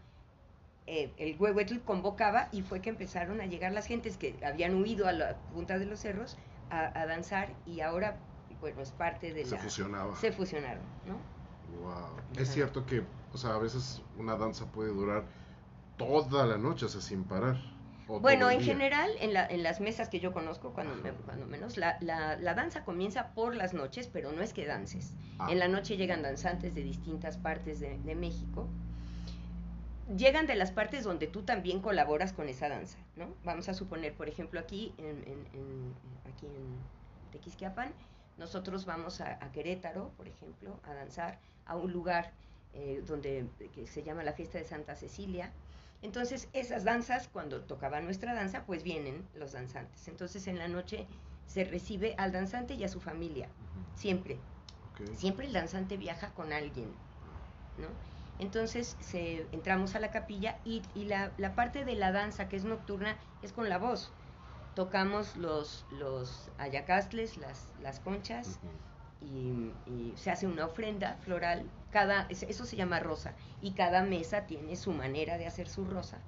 eh, 0.88 1.12
el 1.18 1.36
Huehuetl 1.40 1.80
convocaba 1.80 2.48
y 2.52 2.62
fue 2.62 2.80
que 2.80 2.90
empezaron 2.90 3.42
a 3.42 3.48
llegar 3.48 3.72
las 3.72 3.88
gentes 3.88 4.18
que 4.18 4.36
habían 4.46 4.76
huido 4.76 5.08
a 5.08 5.12
la 5.12 5.36
punta 5.54 5.80
de 5.80 5.86
los 5.86 6.00
cerros 6.00 6.38
a, 6.70 7.06
danzar 7.06 7.50
y 7.66 7.82
ahora, 7.82 8.18
bueno, 8.60 8.82
es 8.82 8.92
parte 8.92 9.34
de 9.34 9.46
se 9.46 9.58
Fusionaba. 9.58 10.16
Se 10.16 10.32
fusionaron, 10.32 10.84
¿no? 11.08 11.14
Wow. 11.82 12.18
Es 12.38 12.50
cierto 12.50 12.86
que, 12.86 13.04
o 13.34 13.38
sea, 13.38 13.56
a 13.56 13.58
veces 13.58 14.04
una 14.18 14.36
danza 14.36 14.66
puede 14.72 14.92
durar 14.92 15.24
toda 15.98 16.46
la 16.46 16.58
noche, 16.58 16.86
o 16.86 16.90
sea, 16.90 17.02
sin 17.02 17.24
parar. 17.24 17.58
Bueno, 18.08 18.52
en 18.52 18.62
general, 18.62 19.10
en, 19.20 19.34
la, 19.34 19.48
en, 19.48 19.64
las 19.64 19.82
mesas 19.82 20.10
que 20.10 20.20
yo 20.20 20.32
conozco, 20.32 20.74
cuando, 20.74 20.94
cuando 21.26 21.48
menos, 21.48 21.78
la, 21.78 21.98
la, 22.02 22.36
la, 22.36 22.54
danza 22.54 22.86
comienza 22.86 23.34
por 23.34 23.56
las 23.56 23.74
noches, 23.74 24.08
pero 24.12 24.32
no 24.32 24.44
es 24.44 24.54
que 24.54 24.68
dances. 24.68 25.16
Ah. 25.40 25.48
En 25.50 25.58
la 25.58 25.68
noche 25.68 25.98
llegan 25.98 26.22
danzantes 26.22 26.76
de 26.76 26.84
distintas 26.84 27.38
partes 27.38 27.80
de, 27.80 27.98
de 27.98 28.14
México 28.14 28.70
llegan 30.18 30.46
de 30.46 30.56
las 30.56 30.72
partes 30.72 31.04
donde 31.04 31.28
tú 31.28 31.44
también 31.44 31.82
colaboras 31.82 32.34
con 32.34 32.50
esa 32.50 32.70
danza, 32.70 32.98
¿no? 33.16 33.34
Vamos 33.44 33.70
a 33.70 33.74
suponer, 33.74 34.14
por 34.14 34.30
ejemplo, 34.30 34.60
aquí 34.60 34.94
en, 34.98 35.24
en, 35.28 35.94
aquí 36.32 36.46
en 36.46 37.32
Tequisquiapan, 37.32 37.94
nosotros 38.38 38.86
vamos 38.86 39.22
a, 39.22 39.40
Querétaro, 39.52 40.10
por 40.18 40.28
ejemplo, 40.28 40.80
a 40.84 40.94
danzar 40.94 41.40
a 41.66 41.76
un 41.76 41.92
lugar 41.92 42.34
eh, 42.74 43.02
donde 43.06 43.48
que 43.74 43.88
se 43.88 44.04
llama 44.04 44.24
la 44.24 44.34
fiesta 44.34 44.58
de 44.58 44.66
Santa 44.66 44.96
Cecilia. 44.96 45.52
Entonces, 46.02 46.50
esas 46.54 46.84
danzas, 46.84 47.30
cuando 47.30 47.62
tocaba 47.62 48.02
nuestra 48.02 48.34
danza, 48.34 48.66
pues 48.66 48.84
vienen 48.84 49.26
los 49.36 49.54
danzantes. 49.54 50.08
Entonces, 50.08 50.48
en 50.48 50.60
la 50.60 50.68
noche 50.68 51.08
se 51.48 51.64
recibe 51.64 52.14
al 52.18 52.32
danzante 52.32 52.74
y 52.74 52.84
a 52.84 52.90
su 52.90 53.00
familia, 53.00 53.48
siempre. 53.96 54.38
Siempre 55.16 55.46
el 55.46 55.54
danzante 55.54 55.98
viaja 55.98 56.34
con 56.34 56.54
alguien, 56.54 56.90
¿no? 57.78 57.88
Entonces 58.40 58.98
se, 59.00 59.46
entramos 59.52 59.96
a 59.96 60.00
la 60.00 60.12
capilla 60.12 60.58
y, 60.66 60.82
la, 61.06 61.32
parte 61.56 61.86
de 61.86 61.96
la 61.96 62.12
danza 62.12 62.50
que 62.50 62.58
es 62.58 62.66
nocturna 62.66 63.18
es 63.42 63.54
con 63.54 63.70
la 63.70 63.78
voz. 63.78 64.12
Tocamos 64.76 65.38
los, 65.38 65.86
los 65.92 66.50
ayacastles, 66.58 67.38
las, 67.38 67.72
las 67.82 68.02
conchas 68.02 68.60
y, 69.22 69.72
se 70.16 70.32
hace 70.32 70.48
una 70.48 70.66
ofrenda 70.66 71.18
floral. 71.22 71.64
Cada, 71.92 72.28
eso 72.30 72.66
se 72.66 72.76
llama 72.76 73.00
rosa 73.00 73.34
y 73.62 73.72
cada 73.72 74.04
mesa 74.04 74.46
tiene 74.46 74.76
su 74.76 74.92
manera 74.92 75.38
de 75.38 75.48
hacer 75.48 75.70
su 75.70 75.86
rosa. 75.86 76.20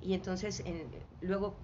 Y 0.00 0.14
entonces 0.14 0.62
luego, 1.20 1.54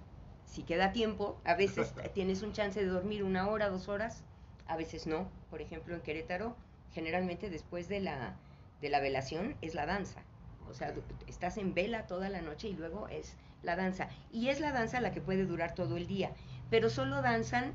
si 0.45 0.63
queda 0.63 0.91
tiempo, 0.91 1.39
a 1.45 1.55
veces 1.55 1.93
tienes 2.13 2.43
un 2.43 2.53
chance 2.53 2.79
de 2.79 2.87
dormir 2.87 3.23
una 3.23 3.47
hora, 3.47 3.69
dos 3.69 3.87
horas, 3.87 4.23
a 4.67 4.77
veces 4.77 5.07
no. 5.07 5.27
Por 5.49 5.61
ejemplo, 5.61 5.95
en 5.95 6.01
Querétaro, 6.01 6.55
generalmente 6.93 7.49
después 7.49 7.87
de 7.87 8.01
la 8.01 8.35
de 8.81 8.89
la 8.89 8.99
velación 8.99 9.55
es 9.61 9.75
la 9.75 9.85
danza. 9.85 10.21
O 10.69 10.73
sea, 10.73 10.93
estás 11.27 11.57
en 11.57 11.73
vela 11.73 12.07
toda 12.07 12.29
la 12.29 12.41
noche 12.41 12.69
y 12.69 12.73
luego 12.73 13.07
es 13.07 13.35
la 13.63 13.75
danza. 13.75 14.09
Y 14.31 14.49
es 14.49 14.59
la 14.59 14.71
danza 14.71 15.01
la 15.01 15.11
que 15.11 15.21
puede 15.21 15.45
durar 15.45 15.75
todo 15.75 15.97
el 15.97 16.07
día. 16.07 16.31
Pero 16.69 16.89
solo 16.89 17.21
danzan 17.21 17.73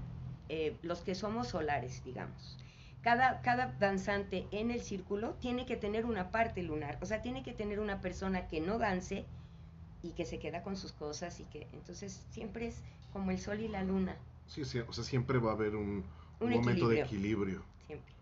eh, 0.49 0.77
los 0.83 1.01
que 1.01 1.14
somos 1.14 1.49
solares, 1.49 2.03
digamos. 2.05 2.59
Cada, 3.03 3.40
cada 3.42 3.73
danzante 3.79 4.47
en 4.51 4.71
el 4.71 4.81
círculo 4.81 5.35
tiene 5.35 5.64
que 5.64 5.77
tener 5.77 6.07
una 6.07 6.31
parte 6.31 6.62
lunar. 6.62 6.99
O 7.01 7.07
sea, 7.07 7.23
tiene 7.23 7.42
que 7.42 7.53
tener 7.53 7.79
una 7.79 8.01
persona 8.01 8.49
que 8.49 8.61
no 8.61 8.79
dance 8.79 9.25
y 10.03 10.12
que 10.12 10.25
se 10.25 10.38
queda 10.38 10.62
con 10.62 10.77
sus 10.77 10.92
cosas 10.92 11.38
y 11.40 11.45
que 11.45 11.69
entonces 11.73 12.25
siempre 12.31 12.69
es 12.69 12.83
como 13.12 13.31
el 13.31 13.38
sol 13.38 13.61
y 13.61 13.69
la 13.69 13.83
luna. 13.83 14.16
Sí, 14.47 14.64
sí 14.64 14.81
o 14.81 14.92
sea, 14.92 15.05
siempre 15.05 15.38
va 15.38 15.51
a 15.51 15.55
haber 15.55 15.77
un, 15.77 16.05
momento 16.40 16.88
de 16.88 17.03
equilibrio. 17.03 17.62
Siempre. 17.87 18.12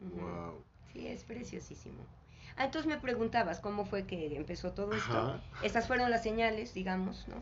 Wow. 0.00 0.64
Sí, 0.92 1.06
es 1.06 1.24
preciosísimo. 1.24 2.04
Ah, 2.56 2.66
entonces 2.66 2.86
me 2.86 2.98
preguntabas 2.98 3.60
cómo 3.60 3.84
fue 3.84 4.06
que 4.06 4.36
empezó 4.36 4.72
todo 4.72 4.92
esto. 4.94 5.40
Estas 5.62 5.86
fueron 5.86 6.10
las 6.10 6.22
señales, 6.22 6.74
digamos, 6.74 7.26
¿no? 7.28 7.36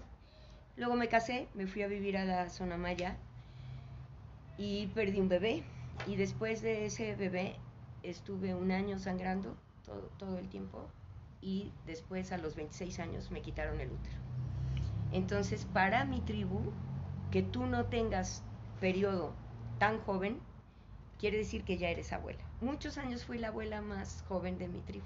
Luego 0.76 0.94
me 0.94 1.08
casé, 1.08 1.48
me 1.54 1.66
fui 1.66 1.82
a 1.82 1.88
vivir 1.88 2.16
a 2.16 2.24
la 2.24 2.50
zona 2.50 2.76
maya 2.76 3.16
y 4.56 4.86
perdí 4.88 5.20
un 5.20 5.28
bebé. 5.28 5.64
Y 6.06 6.16
después 6.16 6.62
de 6.62 6.86
ese 6.86 7.16
bebé 7.16 7.56
estuve 8.02 8.54
un 8.54 8.70
año 8.70 8.98
sangrando 8.98 9.56
todo, 9.84 10.02
todo 10.18 10.38
el 10.38 10.48
tiempo 10.48 10.88
y 11.40 11.72
después 11.86 12.32
a 12.32 12.38
los 12.38 12.54
26 12.54 13.00
años 13.00 13.30
me 13.30 13.40
quitaron 13.42 13.80
el 13.80 13.88
útero. 13.88 14.16
Entonces, 15.12 15.64
para 15.64 16.04
mi 16.04 16.20
tribu, 16.20 16.62
que 17.30 17.42
tú 17.42 17.66
no 17.66 17.86
tengas 17.86 18.42
periodo 18.80 19.32
tan 19.78 19.98
joven, 20.00 20.38
quiere 21.18 21.38
decir 21.38 21.64
que 21.64 21.78
ya 21.78 21.90
eres 21.90 22.12
abuela 22.12 22.48
muchos 22.60 22.98
años 22.98 23.24
fui 23.24 23.38
la 23.38 23.48
abuela 23.48 23.80
más 23.80 24.22
joven 24.28 24.58
de 24.58 24.68
mi 24.68 24.80
tribu. 24.80 25.04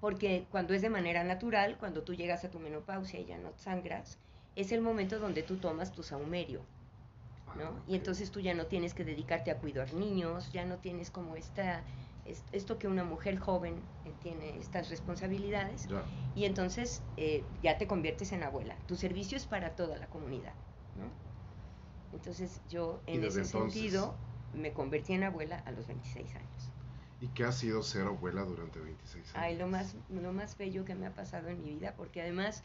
Porque 0.00 0.46
cuando 0.50 0.72
es 0.72 0.82
de 0.82 0.88
manera 0.88 1.24
natural, 1.24 1.76
cuando 1.78 2.02
tú 2.02 2.14
llegas 2.14 2.44
a 2.44 2.50
tu 2.50 2.58
menopausia 2.58 3.20
y 3.20 3.26
ya 3.26 3.38
no 3.38 3.52
sangras, 3.56 4.18
es 4.56 4.72
el 4.72 4.80
momento 4.80 5.18
donde 5.18 5.42
tú 5.42 5.56
tomas 5.56 5.92
tu 5.92 6.02
saumerio. 6.02 6.60
¿no? 7.56 7.64
Ah, 7.64 7.82
y 7.86 7.96
entonces 7.96 8.30
tú 8.30 8.40
ya 8.40 8.54
no 8.54 8.66
tienes 8.66 8.94
que 8.94 9.04
dedicarte 9.04 9.50
a 9.50 9.58
cuidar 9.58 9.92
niños, 9.92 10.50
ya 10.52 10.64
no 10.64 10.76
tienes 10.76 11.10
como 11.10 11.36
esta, 11.36 11.82
esto 12.52 12.78
que 12.78 12.88
una 12.88 13.04
mujer 13.04 13.38
joven 13.38 13.74
eh, 14.04 14.12
tiene, 14.22 14.56
estas 14.58 14.88
responsabilidades. 14.88 15.88
Y 16.34 16.44
entonces 16.44 17.02
eh, 17.16 17.44
ya 17.62 17.76
te 17.76 17.86
conviertes 17.86 18.32
en 18.32 18.42
abuela. 18.42 18.76
Tu 18.86 18.96
servicio 18.96 19.36
es 19.36 19.46
para 19.46 19.74
toda 19.74 19.98
la 19.98 20.06
comunidad. 20.06 20.54
¿no? 20.96 21.10
Entonces 22.16 22.60
yo 22.68 23.02
en 23.06 23.24
ese 23.24 23.44
sentido 23.44 24.16
me 24.54 24.72
convertí 24.72 25.12
en 25.12 25.24
abuela 25.24 25.62
a 25.66 25.72
los 25.72 25.86
26 25.86 26.34
años. 26.36 26.72
¿Y 27.20 27.28
qué 27.28 27.44
ha 27.44 27.52
sido 27.52 27.82
ser 27.82 28.06
abuela 28.06 28.42
durante 28.42 28.80
26 28.80 29.34
años? 29.34 29.36
Ay, 29.36 29.56
lo 29.56 29.66
más, 29.66 29.94
lo 30.08 30.32
más 30.32 30.56
bello 30.56 30.84
que 30.84 30.94
me 30.94 31.06
ha 31.06 31.14
pasado 31.14 31.48
en 31.48 31.62
mi 31.62 31.74
vida, 31.74 31.94
porque 31.96 32.22
además, 32.22 32.64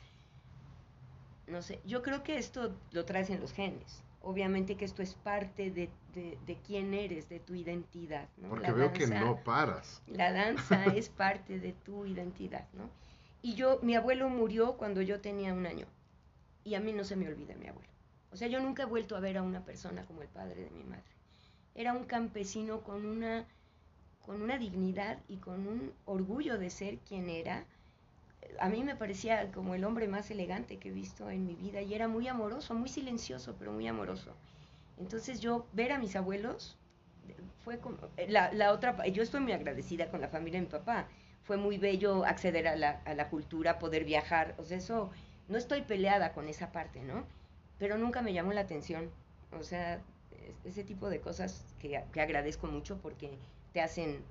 no 1.48 1.62
sé, 1.62 1.82
yo 1.86 2.02
creo 2.02 2.24
que 2.24 2.38
esto 2.38 2.74
lo 2.92 3.06
traes 3.06 3.30
en 3.30 3.42
los 3.42 3.52
genes. 3.52 4.02
Obviamente 4.22 4.76
que 4.76 4.86
esto 4.86 5.04
es 5.04 5.14
parte 5.14 5.70
de, 5.70 5.90
de, 6.14 6.58
quién 6.66 6.94
eres, 6.94 7.30
de 7.30 7.40
tu 7.40 7.54
identidad. 7.54 8.28
¿no? 8.38 8.50
Porque 8.50 8.72
veo 8.72 8.92
que 8.92 9.06
no 9.06 9.44
paras. 9.44 10.02
La 10.08 10.32
danza 10.32 10.86
es 10.96 11.10
parte 11.10 11.60
de 11.60 11.74
tu 11.74 12.06
identidad, 12.06 12.66
¿no? 12.74 12.90
Y 13.44 13.54
yo, 13.54 13.80
mi 13.84 13.94
abuelo 13.96 14.28
murió 14.30 14.78
cuando 14.78 15.04
yo 15.04 15.22
tenía 15.22 15.54
un 15.54 15.68
año. 15.68 15.86
Y 16.64 16.74
a 16.74 16.80
mí 16.80 16.94
no 16.94 17.04
se 17.04 17.16
me 17.16 17.28
olvida 17.28 17.54
mi 17.56 17.68
abuelo. 17.68 17.90
O 18.32 18.38
sea, 18.38 18.48
yo 18.48 18.60
nunca 18.60 18.84
he 18.84 18.86
vuelto 18.88 19.16
a 19.16 19.20
ver 19.20 19.38
a 19.38 19.44
una 19.44 19.64
persona 19.64 20.04
como 20.06 20.24
el 20.24 20.28
padre 20.30 20.64
de 20.64 20.72
mi 20.72 20.84
madre. 20.84 21.04
Era 21.76 21.94
un 21.94 22.06
campesino 22.06 22.82
con 22.82 23.06
una 23.06 23.46
con 24.26 24.42
una 24.42 24.58
dignidad 24.58 25.20
y 25.28 25.38
con 25.38 25.68
un 25.68 25.94
orgullo 26.06 26.58
de 26.58 26.72
ser 26.72 26.98
quien 27.00 27.30
era. 27.30 27.64
A 28.60 28.70
mí 28.70 28.84
me 28.84 28.96
parecía 28.96 29.52
como 29.52 29.76
el 29.76 29.84
hombre 29.84 30.08
más 30.08 30.32
elegante 30.32 30.78
que 30.78 30.90
he 30.90 30.92
visto 30.92 31.30
en 31.30 31.46
mi 31.46 31.56
vida 31.56 31.82
y 31.82 31.94
era 31.94 32.08
muy 32.08 32.28
amoroso, 32.28 32.74
muy 32.74 32.90
silencioso, 32.90 33.56
pero 33.60 33.72
muy 33.72 33.88
amoroso. 33.88 34.34
Entonces 34.98 35.42
yo 35.42 35.68
ver 35.74 35.92
a 35.92 36.00
mis 36.00 36.16
abuelos 36.16 36.76
fue 37.64 37.80
como 37.80 37.98
eh, 38.18 38.28
la, 38.30 38.52
la 38.54 38.72
otra, 38.72 39.06
yo 39.08 39.24
estoy 39.24 39.42
muy 39.42 39.52
agradecida 39.52 40.10
con 40.10 40.22
la 40.22 40.28
familia 40.28 40.60
de 40.60 40.66
mi 40.66 40.72
papá. 40.72 41.08
Fue 41.44 41.58
muy 41.58 41.78
bello 41.78 42.26
acceder 42.26 42.68
a 42.68 42.76
la, 42.76 43.02
a 43.06 43.14
la 43.14 43.30
cultura, 43.30 43.78
poder 43.78 44.04
viajar, 44.04 44.56
o 44.58 44.64
sea, 44.64 44.78
eso, 44.78 45.12
no 45.48 45.58
estoy 45.58 45.82
peleada 45.84 46.34
con 46.34 46.48
esa 46.48 46.72
parte, 46.72 47.04
¿no? 47.04 47.24
Pero 47.78 47.98
nunca 47.98 48.22
me 48.24 48.34
llamó 48.34 48.54
la 48.54 48.62
atención, 48.62 49.12
o 49.52 49.62
sea, 49.62 50.02
ese 50.64 50.84
tipo 50.84 51.10
de 51.10 51.20
cosas 51.20 51.66
que, 51.80 52.02
que 52.12 52.22
agradezco 52.22 52.68
mucho 52.68 52.98
porque 53.02 53.38
te 53.74 53.82
hacen 53.82 54.24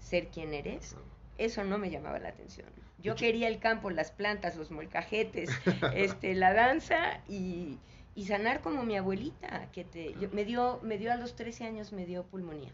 ser 0.00 0.28
quien 0.28 0.54
eres, 0.54 0.96
eso 1.38 1.64
no 1.64 1.78
me 1.78 1.90
llamaba 1.90 2.18
la 2.18 2.30
atención. 2.30 2.68
Yo 3.00 3.14
quería 3.14 3.48
el 3.48 3.60
campo, 3.60 3.90
las 3.90 4.10
plantas, 4.10 4.56
los 4.56 4.70
molcajetes, 4.70 5.50
este, 5.94 6.34
la 6.34 6.52
danza 6.52 7.20
y, 7.28 7.78
y 8.14 8.26
sanar 8.26 8.60
como 8.60 8.82
mi 8.82 8.96
abuelita, 8.96 9.70
que 9.72 9.84
te, 9.84 10.14
me, 10.32 10.44
dio, 10.44 10.80
me 10.82 10.98
dio 10.98 11.12
a 11.12 11.16
los 11.16 11.36
13 11.36 11.64
años, 11.64 11.92
me 11.92 12.06
dio 12.06 12.24
pulmonía. 12.24 12.72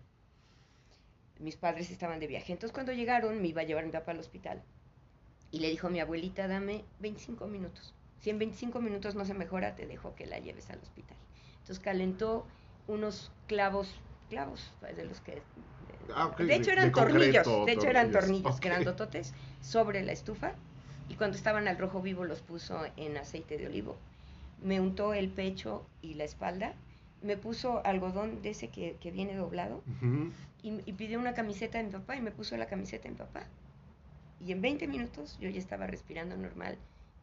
Mis 1.38 1.56
padres 1.56 1.90
estaban 1.90 2.20
de 2.20 2.26
viaje. 2.26 2.52
Entonces 2.52 2.72
cuando 2.72 2.92
llegaron 2.92 3.42
me 3.42 3.48
iba 3.48 3.60
a 3.60 3.64
llevar 3.64 3.84
mi 3.84 3.92
papá 3.92 4.12
al 4.12 4.20
hospital. 4.20 4.62
Y 5.50 5.60
le 5.60 5.68
dijo 5.68 5.90
mi 5.90 6.00
abuelita, 6.00 6.48
dame 6.48 6.84
25 7.00 7.46
minutos. 7.46 7.94
Si 8.20 8.30
en 8.30 8.38
25 8.38 8.80
minutos 8.80 9.14
no 9.14 9.26
se 9.26 9.34
mejora, 9.34 9.76
te 9.76 9.86
dejo 9.86 10.14
que 10.14 10.24
la 10.24 10.38
lleves 10.38 10.70
al 10.70 10.78
hospital. 10.78 11.18
Entonces 11.58 11.78
calentó 11.78 12.46
unos 12.86 13.30
clavos, 13.46 14.00
clavos 14.28 14.72
de 14.96 15.04
los 15.04 15.20
que... 15.20 15.42
Ah, 16.14 16.34
de 16.38 16.54
hecho 16.54 16.70
eran 16.70 16.92
tornillos, 16.92 17.46
de 17.66 17.72
hecho 17.72 17.86
eran 17.86 18.10
tornillos 18.12 18.56
okay. 18.56 18.70
grandototes 18.70 19.32
sobre 19.62 20.02
la 20.02 20.12
estufa 20.12 20.52
y 21.08 21.14
cuando 21.14 21.36
estaban 21.36 21.66
al 21.66 21.78
rojo 21.78 22.02
vivo 22.02 22.24
los 22.24 22.42
puso 22.42 22.82
en 22.96 23.16
aceite 23.16 23.56
de 23.56 23.66
olivo 23.66 23.96
me 24.64 24.80
untó 24.80 25.14
el 25.14 25.28
pecho 25.28 25.86
y 26.00 26.14
la 26.14 26.24
espalda, 26.24 26.74
me 27.22 27.36
puso 27.36 27.84
algodón 27.84 28.42
de 28.42 28.50
ese 28.50 28.68
que, 28.68 28.96
que 29.00 29.10
viene 29.10 29.36
doblado 29.36 29.82
y, 30.62 30.80
y, 30.86 30.92
pidió 30.94 31.18
una 31.18 31.34
camiseta 31.34 31.78
de 31.78 31.84
mi 31.84 31.90
papá 31.90 32.16
y 32.16 32.22
me 32.22 32.30
puso 32.30 32.56
la 32.56 32.66
camiseta 32.66 33.04
de 33.04 33.10
mi 33.10 33.16
papá. 33.16 33.46
Y 34.40 34.52
en 34.52 34.60
20 34.60 34.88
minutos 34.88 35.38
yo 35.38 35.48
ya 35.48 35.58
estaba 35.58 35.86
respirando 35.86 36.36
normal 36.36 36.76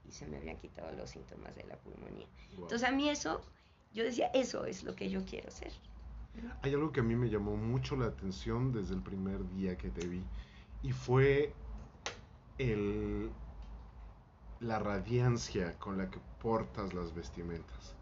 y 0.08 0.12
se 0.12 0.26
me 0.28 0.38
habían 0.38 0.58
quitado 0.58 0.92
los 0.94 1.10
síntomas 1.10 1.56
de 1.56 1.64
la 1.66 1.76
pulmonía. 1.78 2.28
Wow. 2.56 2.64
Entonces 2.64 2.88
a 2.88 2.92
mí 2.92 3.10
eso, 3.10 3.42
yo 3.94 4.04
decía, 4.04 4.28
eso 4.34 4.66
es 4.66 4.84
lo 4.84 4.96
que 4.96 5.10
yo 5.10 5.26
quiero 5.26 5.48
hacer. 5.50 5.72
Hay 6.62 6.74
algo 6.74 6.92
que 6.92 7.02
a 7.02 7.04
mí 7.04 7.16
me 7.16 7.30
llamó 7.30 7.58
mucho 7.58 7.96
la 7.98 8.06
atención 8.06 8.72
desde 8.72 8.96
el 8.96 9.02
primer 9.02 9.48
día 9.50 9.78
que 9.78 9.90
te 9.90 10.08
vi 10.08 10.24
y 10.82 10.94
fue 10.94 11.54
el, 12.58 13.30
la 14.62 14.80
radiancia 14.80 15.78
con 15.78 15.98
la 15.98 16.10
que 16.10 16.20
portas 16.42 16.94
las 16.94 17.14
vestimentas. 17.14 17.96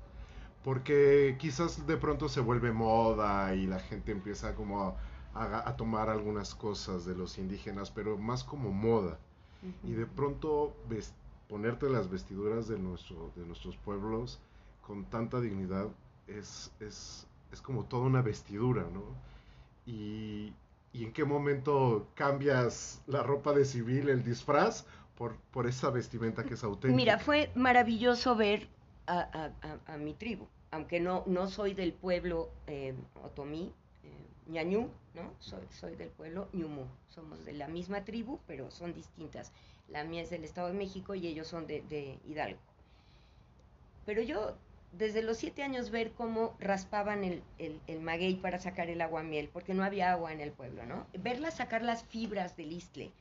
Porque 0.64 1.38
quizás 1.40 1.88
de 1.88 1.98
pronto 1.98 2.30
se 2.30 2.42
vuelve 2.42 2.72
moda 2.72 3.56
y 3.56 3.66
la 3.66 3.80
gente 3.80 4.12
empieza 4.12 4.54
como 4.54 4.96
a, 5.34 5.68
a 5.68 5.76
tomar 5.76 6.10
algunas 6.10 6.54
cosas 6.54 7.06
de 7.06 7.16
los 7.16 7.38
indígenas, 7.38 7.90
pero 7.90 8.18
más 8.18 8.44
como 8.44 8.72
moda. 8.72 9.18
Uh 9.64 9.68
-huh. 9.68 9.90
Y 9.90 9.94
de 9.94 10.06
pronto 10.06 10.76
ves, 10.88 11.14
ponerte 11.48 11.90
las 11.90 12.10
vestiduras 12.10 12.68
de, 12.68 12.78
nuestro, 12.78 13.32
de 13.36 13.46
nuestros 13.46 13.76
pueblos 13.78 14.40
con 14.90 15.06
tanta 15.06 15.40
dignidad 15.40 15.88
es, 16.26 16.72
es, 16.80 17.28
es 17.52 17.62
como 17.62 17.86
toda 17.86 18.08
una 18.08 18.24
vestidura, 18.24 18.88
¿no? 18.92 19.04
Y, 19.86 20.52
y 20.94 21.04
en 21.04 21.14
qué 21.14 21.26
momento 21.26 22.08
cambias 22.16 23.00
la 23.06 23.22
ropa 23.22 23.54
de 23.54 23.66
civil, 23.66 24.10
el 24.10 24.24
disfraz, 24.24 24.88
por, 25.16 25.36
por, 25.52 25.68
esa 25.68 25.92
vestimenta 25.92 26.44
que 26.44 26.56
es 26.56 26.64
auténtica. 26.64 26.96
Mira, 26.96 27.20
fue 27.20 27.52
maravilloso 27.54 28.36
ver 28.36 28.68
a, 29.06 29.52
a, 29.86 29.98
mi 29.98 30.16
tribu, 30.16 30.48
aunque 30.72 31.00
no, 31.00 31.24
no 31.28 31.48
soy 31.48 31.76
del 31.76 31.94
pueblo 31.94 32.50
eh, 32.66 32.96
otomí, 33.24 33.72
eh, 34.04 34.12
ñañú, 34.48 34.90
¿no? 35.14 35.34
Soy, 35.38 35.68
soy 35.70 35.96
del 35.98 36.10
pueblo 36.10 36.50
ñumú, 36.52 36.88
somos 37.10 37.46
de 37.46 37.54
la 37.54 37.68
misma 37.68 38.06
tribu, 38.06 38.40
pero 38.48 38.72
son 38.72 38.96
distintas. 38.96 39.52
La 39.88 40.04
mía 40.04 40.24
es 40.24 40.32
del 40.32 40.44
Estado 40.46 40.70
de 40.70 40.74
México 40.74 41.14
y 41.14 41.28
ellos 41.28 41.48
son 41.48 41.68
de, 41.68 41.84
de 41.84 42.18
Hidalgo. 42.26 42.60
Pero 44.08 44.24
yo, 44.24 44.58
desde 44.92 45.22
los 45.22 45.38
siete 45.38 45.64
años, 45.64 45.92
ver 45.92 46.12
cómo 46.12 46.56
raspaban 46.60 47.24
el, 47.24 47.44
el, 47.58 48.00
maguey 48.02 48.36
para 48.36 48.60
sacar 48.60 48.90
el 48.90 49.02
aguamiel, 49.02 49.50
porque 49.50 49.74
no 49.74 49.84
había 49.84 50.12
agua 50.12 50.34
en 50.34 50.42
el 50.42 50.52
pueblo, 50.52 50.86
¿no? 50.86 51.06
Verlas 51.14 51.58
sacar 51.58 51.84
las 51.84 52.04
fibras 52.04 52.58
del 52.58 52.74
istle, 52.74 53.12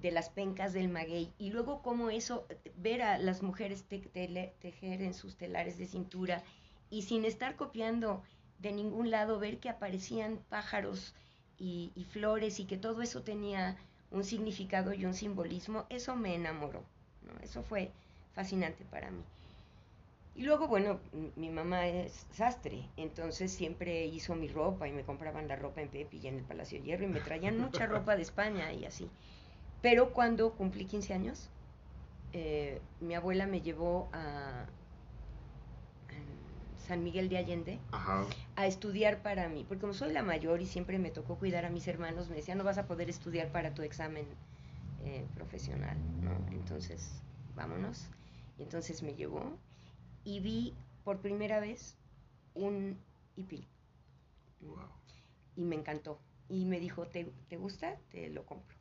de 0.00 0.12
las 0.12 0.30
pencas 0.30 0.72
del 0.72 0.88
maguey 0.88 1.32
y 1.38 1.50
luego 1.50 1.82
cómo 1.82 2.10
eso, 2.10 2.46
ver 2.76 3.02
a 3.02 3.18
las 3.18 3.42
mujeres 3.42 3.84
te, 3.84 3.98
te, 3.98 4.54
tejer 4.60 5.02
en 5.02 5.12
sus 5.12 5.36
telares 5.36 5.76
de 5.76 5.86
cintura 5.86 6.42
y 6.88 7.02
sin 7.02 7.24
estar 7.24 7.56
copiando 7.56 8.22
de 8.60 8.72
ningún 8.72 9.10
lado, 9.10 9.40
ver 9.40 9.58
que 9.58 9.68
aparecían 9.68 10.38
pájaros 10.48 11.14
y, 11.58 11.90
y, 11.96 12.04
flores 12.04 12.60
y 12.60 12.64
que 12.64 12.76
todo 12.76 13.02
eso 13.02 13.22
tenía 13.22 13.76
un 14.10 14.22
significado 14.24 14.94
y 14.94 15.04
un 15.04 15.14
simbolismo, 15.14 15.84
eso 15.90 16.14
me 16.14 16.34
enamoró, 16.34 16.84
¿no? 17.22 17.38
eso 17.42 17.62
fue 17.62 17.90
fascinante 18.34 18.84
para 18.84 19.10
mí. 19.10 19.22
Y 20.38 20.44
luego, 20.44 20.68
bueno, 20.68 21.00
mi 21.34 21.50
mamá 21.50 21.88
es 21.88 22.24
sastre, 22.30 22.84
entonces 22.96 23.50
siempre 23.50 24.06
hizo 24.06 24.36
mi 24.36 24.46
ropa 24.46 24.86
y 24.86 24.92
me 24.92 25.02
compraban 25.02 25.48
la 25.48 25.56
ropa 25.56 25.80
en 25.80 25.88
Pepi 25.88 26.20
y 26.22 26.28
en 26.28 26.36
el 26.36 26.44
Palacio 26.44 26.80
Hierro 26.80 27.02
y 27.02 27.08
me 27.08 27.18
traían 27.18 27.58
mucha 27.58 27.86
ropa 27.88 28.14
de 28.14 28.22
España 28.22 28.72
y 28.72 28.84
así. 28.84 29.10
Pero 29.82 30.12
cuando 30.12 30.52
cumplí 30.52 30.84
15 30.84 31.12
años, 31.12 31.50
eh, 32.32 32.80
mi 33.00 33.16
abuela 33.16 33.48
me 33.48 33.62
llevó 33.62 34.08
a, 34.12 34.66
a 36.08 36.86
San 36.86 37.02
Miguel 37.02 37.28
de 37.28 37.38
Allende 37.38 37.80
Ajá. 37.90 38.24
a 38.54 38.66
estudiar 38.68 39.22
para 39.22 39.48
mí, 39.48 39.64
porque 39.66 39.80
como 39.80 39.92
soy 39.92 40.12
la 40.12 40.22
mayor 40.22 40.60
y 40.62 40.66
siempre 40.66 41.00
me 41.00 41.10
tocó 41.10 41.34
cuidar 41.34 41.64
a 41.64 41.70
mis 41.70 41.88
hermanos, 41.88 42.28
me 42.28 42.36
decía, 42.36 42.54
no 42.54 42.62
vas 42.62 42.78
a 42.78 42.86
poder 42.86 43.10
estudiar 43.10 43.48
para 43.48 43.74
tu 43.74 43.82
examen 43.82 44.24
eh, 45.04 45.24
profesional, 45.34 45.96
¿no? 46.22 46.30
Entonces, 46.52 47.10
vámonos. 47.56 48.06
Y 48.56 48.62
entonces 48.62 49.02
me 49.02 49.14
llevó 49.14 49.58
y 50.28 50.40
vi 50.40 50.74
por 51.04 51.20
primera 51.20 51.60
vez 51.60 51.96
un 52.54 52.98
hipil. 53.36 53.66
Wow. 54.60 54.90
Y 55.56 55.64
me 55.64 55.76
encantó. 55.76 56.20
Y 56.48 56.64
me 56.64 56.80
dijo, 56.80 57.06
¿te, 57.06 57.32
¿te 57.48 57.56
gusta? 57.56 57.96
Te 58.10 58.28
lo 58.30 58.44
compro 58.44 58.78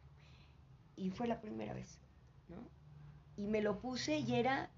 y 0.97 1.11
fue 1.11 1.27
la 1.27 1.39
primera 1.39 1.73
vez, 1.73 1.99
¿no? 2.49 2.57
Y 3.37 3.47
me 3.47 3.61
lo 3.61 3.79
puse 3.79 4.17
y 4.17 4.35
era, 4.35 4.69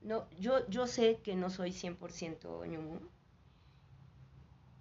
no, 0.00 0.30
yo, 0.38 0.66
yo 0.68 0.86
sé 0.86 1.18
que 1.22 1.34
no 1.34 1.50
soy 1.50 1.72
100% 1.72 2.66
ñumú, 2.66 3.00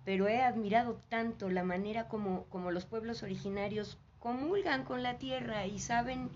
pero 0.06 0.28
he 0.28 0.42
admirado 0.42 1.02
tanto 1.10 1.50
la 1.50 1.64
manera 1.64 2.08
como, 2.08 2.46
como 2.46 2.72
los 2.72 2.86
pueblos 2.86 3.24
originarios 3.24 3.98
comulgan 4.20 4.86
con 4.86 5.04
la 5.04 5.18
tierra 5.18 5.66
y 5.66 5.80
saben 5.80 6.30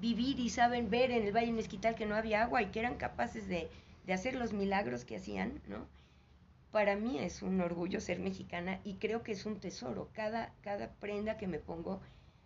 vivir 0.00 0.38
y 0.38 0.48
saben 0.48 0.88
ver 0.90 1.10
en 1.10 1.26
el 1.26 1.36
Valle 1.36 1.52
Mezquital 1.52 1.96
que 1.96 2.06
no 2.06 2.14
había 2.14 2.44
agua 2.44 2.62
y 2.62 2.66
que 2.70 2.78
eran 2.78 2.96
capaces 2.96 3.48
de, 3.48 3.68
de 4.08 4.14
hacer 4.14 4.36
los 4.36 4.54
milagros 4.54 5.04
que 5.04 5.16
hacían, 5.16 5.60
¿no? 5.66 5.86
Para 6.72 6.96
mí 6.96 7.18
es 7.18 7.42
un 7.42 7.60
orgullo 7.60 8.00
ser 8.00 8.20
mexicana 8.20 8.80
y 8.82 8.94
creo 8.94 9.22
que 9.22 9.32
es 9.32 9.44
un 9.44 9.60
tesoro. 9.60 10.08
Cada, 10.14 10.54
cada 10.62 10.88
prenda 10.94 11.36
que 11.36 11.46
me 11.46 11.58
pongo 11.58 12.00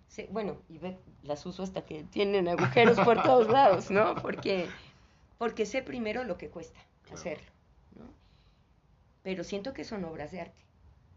se, 0.08 0.26
bueno, 0.26 0.56
y 0.68 0.78
ve, 0.78 0.98
las 1.22 1.46
uso 1.46 1.62
hasta 1.62 1.84
que 1.84 2.02
tienen 2.02 2.48
agujeros 2.48 2.98
por 2.98 3.22
todos 3.22 3.48
lados, 3.48 3.92
¿no? 3.92 4.16
Porque, 4.16 4.66
porque 5.38 5.64
sé 5.64 5.82
primero 5.82 6.24
lo 6.24 6.36
que 6.36 6.48
cuesta 6.48 6.80
claro. 7.02 7.20
hacerlo, 7.20 7.50
¿no? 7.96 8.06
Pero 9.22 9.44
siento 9.44 9.72
que 9.72 9.84
son 9.84 10.04
obras 10.04 10.32
de 10.32 10.40
arte. 10.40 10.64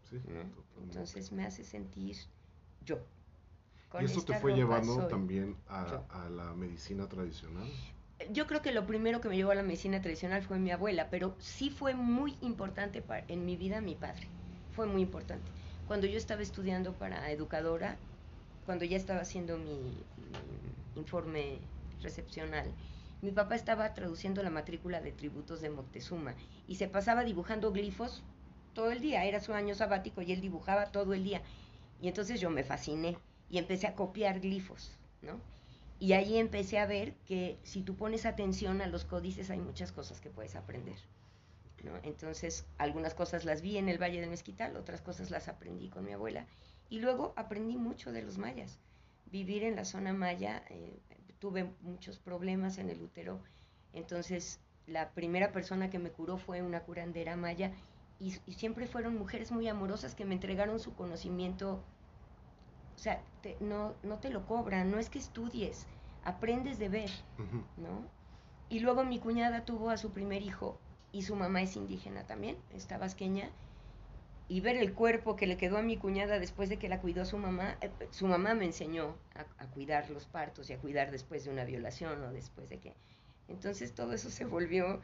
Sí, 0.08 0.20
¿no? 0.28 0.42
Entonces 0.80 1.32
me 1.32 1.44
hace 1.44 1.64
sentir 1.64 2.18
yo. 2.84 3.00
¿Y 4.00 4.04
eso 4.04 4.22
te 4.22 4.38
fue 4.38 4.54
llevando 4.54 5.08
también 5.08 5.56
a, 5.66 6.04
a, 6.08 6.30
la 6.30 6.54
medicina 6.54 7.08
tradicional? 7.08 7.68
Yo 8.30 8.46
creo 8.46 8.62
que 8.62 8.72
lo 8.72 8.86
primero 8.86 9.20
que 9.20 9.28
me 9.28 9.36
llevó 9.36 9.50
a 9.50 9.54
la 9.54 9.62
medicina 9.62 10.00
tradicional 10.00 10.42
fue 10.42 10.58
mi 10.58 10.70
abuela, 10.70 11.08
pero 11.10 11.36
sí 11.38 11.68
fue 11.70 11.94
muy 11.94 12.34
importante 12.40 13.02
para, 13.02 13.24
en 13.28 13.44
mi 13.44 13.56
vida 13.56 13.80
mi 13.80 13.94
padre. 13.94 14.26
Fue 14.72 14.86
muy 14.86 15.02
importante. 15.02 15.50
Cuando 15.86 16.06
yo 16.06 16.16
estaba 16.16 16.42
estudiando 16.42 16.92
para 16.94 17.30
educadora, 17.30 17.96
cuando 18.64 18.84
ya 18.84 18.96
estaba 18.96 19.20
haciendo 19.20 19.58
mi, 19.58 19.74
mi, 19.74 20.00
informe 20.96 21.58
recepcional, 22.02 22.66
mi 23.20 23.32
papá 23.32 23.54
estaba 23.54 23.92
traduciendo 23.92 24.42
la 24.42 24.50
matrícula 24.50 25.00
de 25.00 25.12
tributos 25.12 25.60
de 25.60 25.70
Moctezuma 25.70 26.34
y 26.66 26.76
se 26.76 26.88
pasaba 26.88 27.22
dibujando 27.22 27.70
glifos 27.70 28.22
todo 28.72 28.90
el 28.90 29.00
día, 29.00 29.24
era 29.24 29.40
su 29.40 29.52
año 29.52 29.74
sabático 29.74 30.22
y 30.22 30.32
él 30.32 30.40
dibujaba 30.40 30.86
todo 30.86 31.14
el 31.14 31.22
día. 31.22 31.42
Y 32.00 32.08
entonces 32.08 32.40
yo 32.40 32.50
me 32.50 32.64
fasciné 32.64 33.16
y 33.50 33.58
empecé 33.58 33.86
a 33.86 33.94
copiar 33.94 34.40
glifos, 34.40 34.90
¿no? 35.22 35.40
Y 35.98 36.12
ahí 36.12 36.36
empecé 36.36 36.78
a 36.78 36.86
ver 36.86 37.14
que 37.26 37.58
si 37.62 37.82
tú 37.82 37.96
pones 37.96 38.26
atención 38.26 38.82
a 38.82 38.86
los 38.86 39.04
códices 39.04 39.50
hay 39.50 39.60
muchas 39.60 39.92
cosas 39.92 40.20
que 40.20 40.30
puedes 40.30 40.56
aprender. 40.56 40.96
Entonces, 42.02 42.66
algunas 42.78 43.14
cosas 43.14 43.44
las 43.44 43.62
vi 43.62 43.78
en 43.78 43.88
el 43.88 44.02
Valle 44.02 44.20
del 44.20 44.30
Mezquital, 44.30 44.76
otras 44.76 45.00
cosas 45.00 45.30
las 45.30 45.48
aprendí 45.48 45.88
con 45.88 46.04
mi 46.04 46.12
abuela 46.12 46.46
y 46.88 47.00
luego 47.00 47.32
aprendí 47.36 47.76
mucho 47.76 48.12
de 48.12 48.22
los 48.22 48.38
mayas. 48.38 48.78
Vivir 49.26 49.64
en 49.64 49.76
la 49.76 49.84
zona 49.84 50.12
maya, 50.12 50.64
eh, 50.70 50.98
tuve 51.38 51.70
muchos 51.82 52.18
problemas 52.18 52.78
en 52.78 52.90
el 52.90 53.02
útero, 53.02 53.40
entonces 53.92 54.60
la 54.86 55.10
primera 55.10 55.52
persona 55.52 55.90
que 55.90 55.98
me 55.98 56.10
curó 56.10 56.38
fue 56.38 56.62
una 56.62 56.80
curandera 56.80 57.36
maya 57.36 57.72
y, 58.18 58.30
siempre 58.54 58.86
fueron 58.86 59.18
mujeres 59.18 59.50
muy 59.52 59.68
amorosas 59.68 60.14
que 60.14 60.24
me 60.24 60.34
entregaron 60.34 60.80
su 60.80 60.94
conocimiento. 60.94 61.82
O 62.96 62.98
sea, 62.98 63.22
no, 63.60 63.94
no 64.02 64.18
te 64.18 64.30
lo 64.30 64.46
cobran, 64.46 64.90
no 64.90 64.98
es 64.98 65.10
que 65.10 65.18
estudies, 65.18 65.86
aprendes 66.24 66.78
de 66.78 66.88
ver, 66.88 67.10
¿no? 67.76 68.08
Y 68.68 68.80
luego 68.80 69.04
mi 69.04 69.18
cuñada 69.18 69.64
tuvo 69.64 69.90
a 69.90 69.96
su 69.96 70.10
primer 70.10 70.42
hijo 70.42 70.78
y 71.12 71.22
su 71.22 71.36
mamá 71.36 71.62
es 71.62 71.76
indígena 71.76 72.26
también, 72.26 72.56
está 72.72 72.98
vasqueña, 72.98 73.50
y 74.48 74.60
ver 74.60 74.76
el 74.76 74.94
cuerpo 74.94 75.36
que 75.36 75.46
le 75.46 75.56
quedó 75.56 75.78
a 75.78 75.82
mi 75.82 75.96
cuñada 75.96 76.38
después 76.38 76.68
de 76.68 76.78
que 76.78 76.88
la 76.88 77.00
cuidó 77.00 77.24
su 77.24 77.36
mamá, 77.36 77.76
eh, 77.80 77.90
su 78.10 78.26
mamá 78.26 78.54
me 78.54 78.64
enseñó 78.64 79.16
a, 79.34 79.62
a, 79.62 79.66
cuidar 79.68 80.08
los 80.10 80.26
partos 80.26 80.70
y 80.70 80.72
a 80.72 80.78
cuidar 80.78 81.10
después 81.10 81.44
de 81.44 81.50
una 81.50 81.64
violación 81.64 82.22
o 82.22 82.32
después 82.32 82.68
de 82.68 82.78
que... 82.78 82.94
Entonces 83.48 83.94
todo 83.94 84.12
eso 84.12 84.30
se 84.30 84.44
volvió 84.44 85.00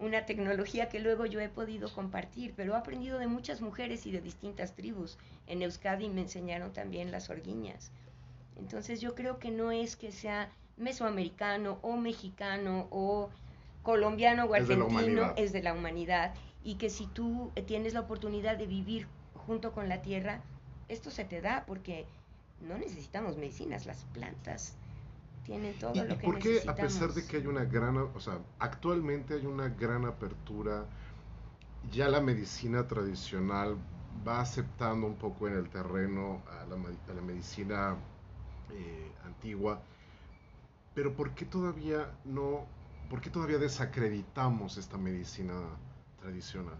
una 0.00 0.24
tecnología 0.24 0.88
que 0.88 0.98
luego 0.98 1.26
yo 1.26 1.40
he 1.40 1.48
podido 1.48 1.92
compartir, 1.92 2.54
pero 2.56 2.74
he 2.74 2.78
aprendido 2.78 3.18
de 3.18 3.26
muchas 3.26 3.60
mujeres 3.60 4.06
y 4.06 4.10
de 4.10 4.20
distintas 4.20 4.74
tribus. 4.74 5.18
En 5.46 5.62
Euskadi 5.62 6.08
me 6.08 6.22
enseñaron 6.22 6.72
también 6.72 7.12
las 7.12 7.28
orguiñas. 7.28 7.92
Entonces 8.56 9.00
yo 9.00 9.14
creo 9.14 9.38
que 9.38 9.50
no 9.50 9.72
es 9.72 9.96
que 9.96 10.10
sea 10.10 10.50
mesoamericano 10.78 11.78
o 11.82 11.96
mexicano 11.96 12.88
o 12.90 13.28
colombiano 13.82 14.46
o 14.46 14.54
argentino, 14.54 15.34
es 15.36 15.52
de 15.52 15.62
la 15.62 15.74
humanidad. 15.74 16.34
Y 16.64 16.76
que 16.76 16.88
si 16.88 17.06
tú 17.06 17.52
tienes 17.66 17.92
la 17.92 18.00
oportunidad 18.00 18.56
de 18.56 18.66
vivir 18.66 19.06
junto 19.34 19.72
con 19.72 19.88
la 19.88 20.00
tierra, 20.00 20.42
esto 20.88 21.10
se 21.10 21.24
te 21.24 21.40
da 21.42 21.64
porque 21.66 22.06
no 22.60 22.78
necesitamos 22.78 23.36
medicinas, 23.36 23.86
las 23.86 24.04
plantas 24.12 24.76
tienen 25.44 25.78
todo 25.78 25.94
lo 25.94 26.18
que 26.18 26.24
por 26.24 26.38
qué, 26.38 26.62
a 26.66 26.74
pesar 26.74 27.12
de 27.12 27.26
que 27.26 27.38
hay 27.38 27.46
una 27.46 27.64
gran, 27.64 27.96
o 27.96 28.20
sea, 28.20 28.38
actualmente 28.58 29.34
hay 29.34 29.46
una 29.46 29.68
gran 29.68 30.04
apertura, 30.04 30.84
ya 31.90 32.08
la 32.08 32.20
medicina 32.20 32.86
tradicional 32.86 33.76
va 34.26 34.40
aceptando 34.40 35.06
un 35.06 35.16
poco 35.16 35.48
en 35.48 35.54
el 35.54 35.68
terreno 35.70 36.42
a 36.48 36.66
la, 36.66 37.20
medicina 37.20 37.96
eh, 38.72 39.10
antigua, 39.24 39.80
pero 40.94 41.14
¿por 41.14 41.34
qué 41.34 41.44
todavía 41.44 42.10
no, 42.24 42.66
por 43.08 43.20
qué 43.20 43.30
todavía 43.30 43.58
desacreditamos 43.58 44.76
esta 44.76 44.98
medicina 44.98 45.54
tradicional? 46.20 46.78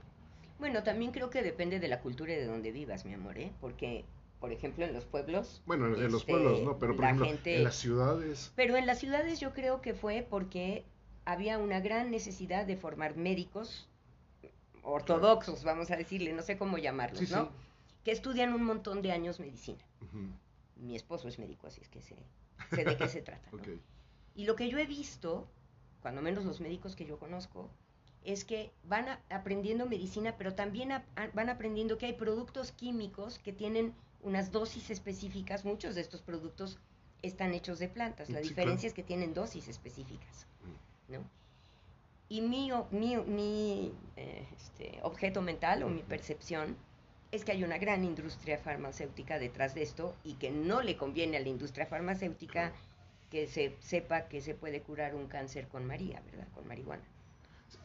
Bueno, 0.58 0.82
también 0.82 1.10
creo 1.10 1.30
que 1.30 1.42
depende 1.42 1.80
de 1.80 1.88
la 1.88 2.00
cultura 2.00 2.32
y 2.34 2.36
de 2.36 2.44
donde 2.44 2.70
vivas, 2.70 3.06
mi 3.06 3.14
amor, 3.14 3.38
¿eh? 3.38 3.50
Porque 3.62 4.04
por 4.40 4.52
ejemplo, 4.52 4.84
en 4.86 4.94
los 4.94 5.04
pueblos. 5.04 5.62
Bueno, 5.66 5.86
en, 5.86 6.10
los 6.10 6.22
este, 6.22 6.32
pueblos 6.32 6.62
no, 6.62 6.78
pero 6.78 6.96
por 6.96 7.04
ejemplo, 7.04 7.28
en 7.44 7.64
las 7.64 7.76
ciudades. 7.76 8.52
Pero 8.56 8.76
en 8.76 8.86
las 8.86 8.98
ciudades 8.98 9.38
yo 9.38 9.52
creo 9.52 9.82
que 9.82 9.92
fue 9.92 10.26
porque 10.28 10.84
había 11.26 11.58
una 11.58 11.80
gran 11.80 12.10
necesidad 12.10 12.66
de 12.66 12.76
formar 12.76 13.16
médicos 13.16 13.88
ortodoxos, 14.82 15.62
vamos 15.62 15.90
a 15.90 15.96
decirle, 15.96 16.32
no 16.32 16.42
sé 16.42 16.56
cómo 16.56 16.78
llamarlos, 16.78 17.30
¿no? 17.30 17.50
Que 18.02 18.12
estudian 18.12 18.54
un 18.54 18.64
montón 18.64 19.02
de 19.02 19.12
años 19.12 19.38
medicina. 19.40 19.84
Mi 20.76 20.96
esposo 20.96 21.28
es 21.28 21.38
médico, 21.38 21.66
así 21.66 21.82
es 21.82 21.88
que 21.90 22.00
sé, 22.00 22.16
sé 22.70 22.84
de 22.84 22.96
qué 22.96 23.08
se 23.08 23.22
trata. 23.22 23.48
¿no? 23.52 23.60
Y 24.34 24.44
lo 24.44 24.54
que 24.54 24.70
yo 24.70 24.78
he 24.78 24.86
visto, 24.86 25.48
cuando 26.00 26.22
menos 26.22 26.44
los 26.44 26.60
médicos 26.60 26.96
que 26.96 27.04
yo 27.04 27.18
conozco, 27.18 27.68
es 28.24 28.44
que 28.44 28.70
van 28.84 29.06
aprendiendo 29.28 29.86
medicina, 29.86 30.36
pero 30.38 30.54
también 30.54 30.90
van 31.34 31.48
aprendiendo 31.50 31.98
que 31.98 32.06
hay 32.06 32.12
productos 32.14 32.72
químicos 32.72 33.38
que 33.38 33.52
tienen 33.52 33.92
unas 34.22 34.52
dosis 34.52 34.90
específicas, 34.90 35.64
muchos 35.64 35.94
de 35.94 36.00
estos 36.00 36.22
productos 36.22 36.78
están 37.22 37.52
hechos 37.54 37.78
de 37.78 37.88
plantas, 37.88 38.30
la 38.30 38.40
diferencia 38.40 38.86
es 38.86 38.94
que 38.94 39.02
tienen 39.02 39.34
dosis 39.34 39.68
específicas, 39.68 40.46
mm. 41.08 41.12
¿no? 41.12 41.20
Y 42.28 42.42
mi, 42.42 42.70
mi, 42.92 43.16
mi 43.16 43.92
eh, 44.16 44.46
este, 44.56 45.00
objeto 45.02 45.42
mental 45.42 45.82
o 45.82 45.88
mi 45.88 46.02
percepción 46.02 46.76
es 47.32 47.44
que 47.44 47.52
hay 47.52 47.64
una 47.64 47.78
gran 47.78 48.04
industria 48.04 48.56
farmacéutica 48.56 49.38
detrás 49.38 49.74
de 49.74 49.82
esto 49.82 50.14
y 50.22 50.34
que 50.34 50.50
no 50.50 50.80
le 50.80 50.96
conviene 50.96 51.36
a 51.36 51.40
la 51.40 51.48
industria 51.48 51.86
farmacéutica 51.86 52.72
que 53.30 53.46
se 53.46 53.76
sepa 53.80 54.28
que 54.28 54.40
se 54.40 54.54
puede 54.54 54.80
curar 54.80 55.14
un 55.14 55.26
cáncer 55.26 55.68
con 55.68 55.86
María, 55.86 56.22
¿verdad? 56.26 56.46
Con 56.54 56.66
marihuana. 56.66 57.02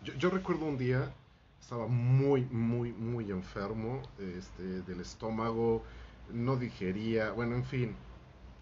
Yo, 0.03 0.13
yo 0.13 0.29
recuerdo 0.29 0.65
un 0.65 0.77
día, 0.77 1.11
estaba 1.59 1.87
muy, 1.87 2.45
muy, 2.45 2.93
muy 2.93 3.31
enfermo 3.31 4.01
este, 4.19 4.63
del 4.83 5.01
estómago, 5.01 5.83
no 6.31 6.55
digería, 6.55 7.31
bueno, 7.31 7.55
en 7.55 7.65
fin. 7.65 7.95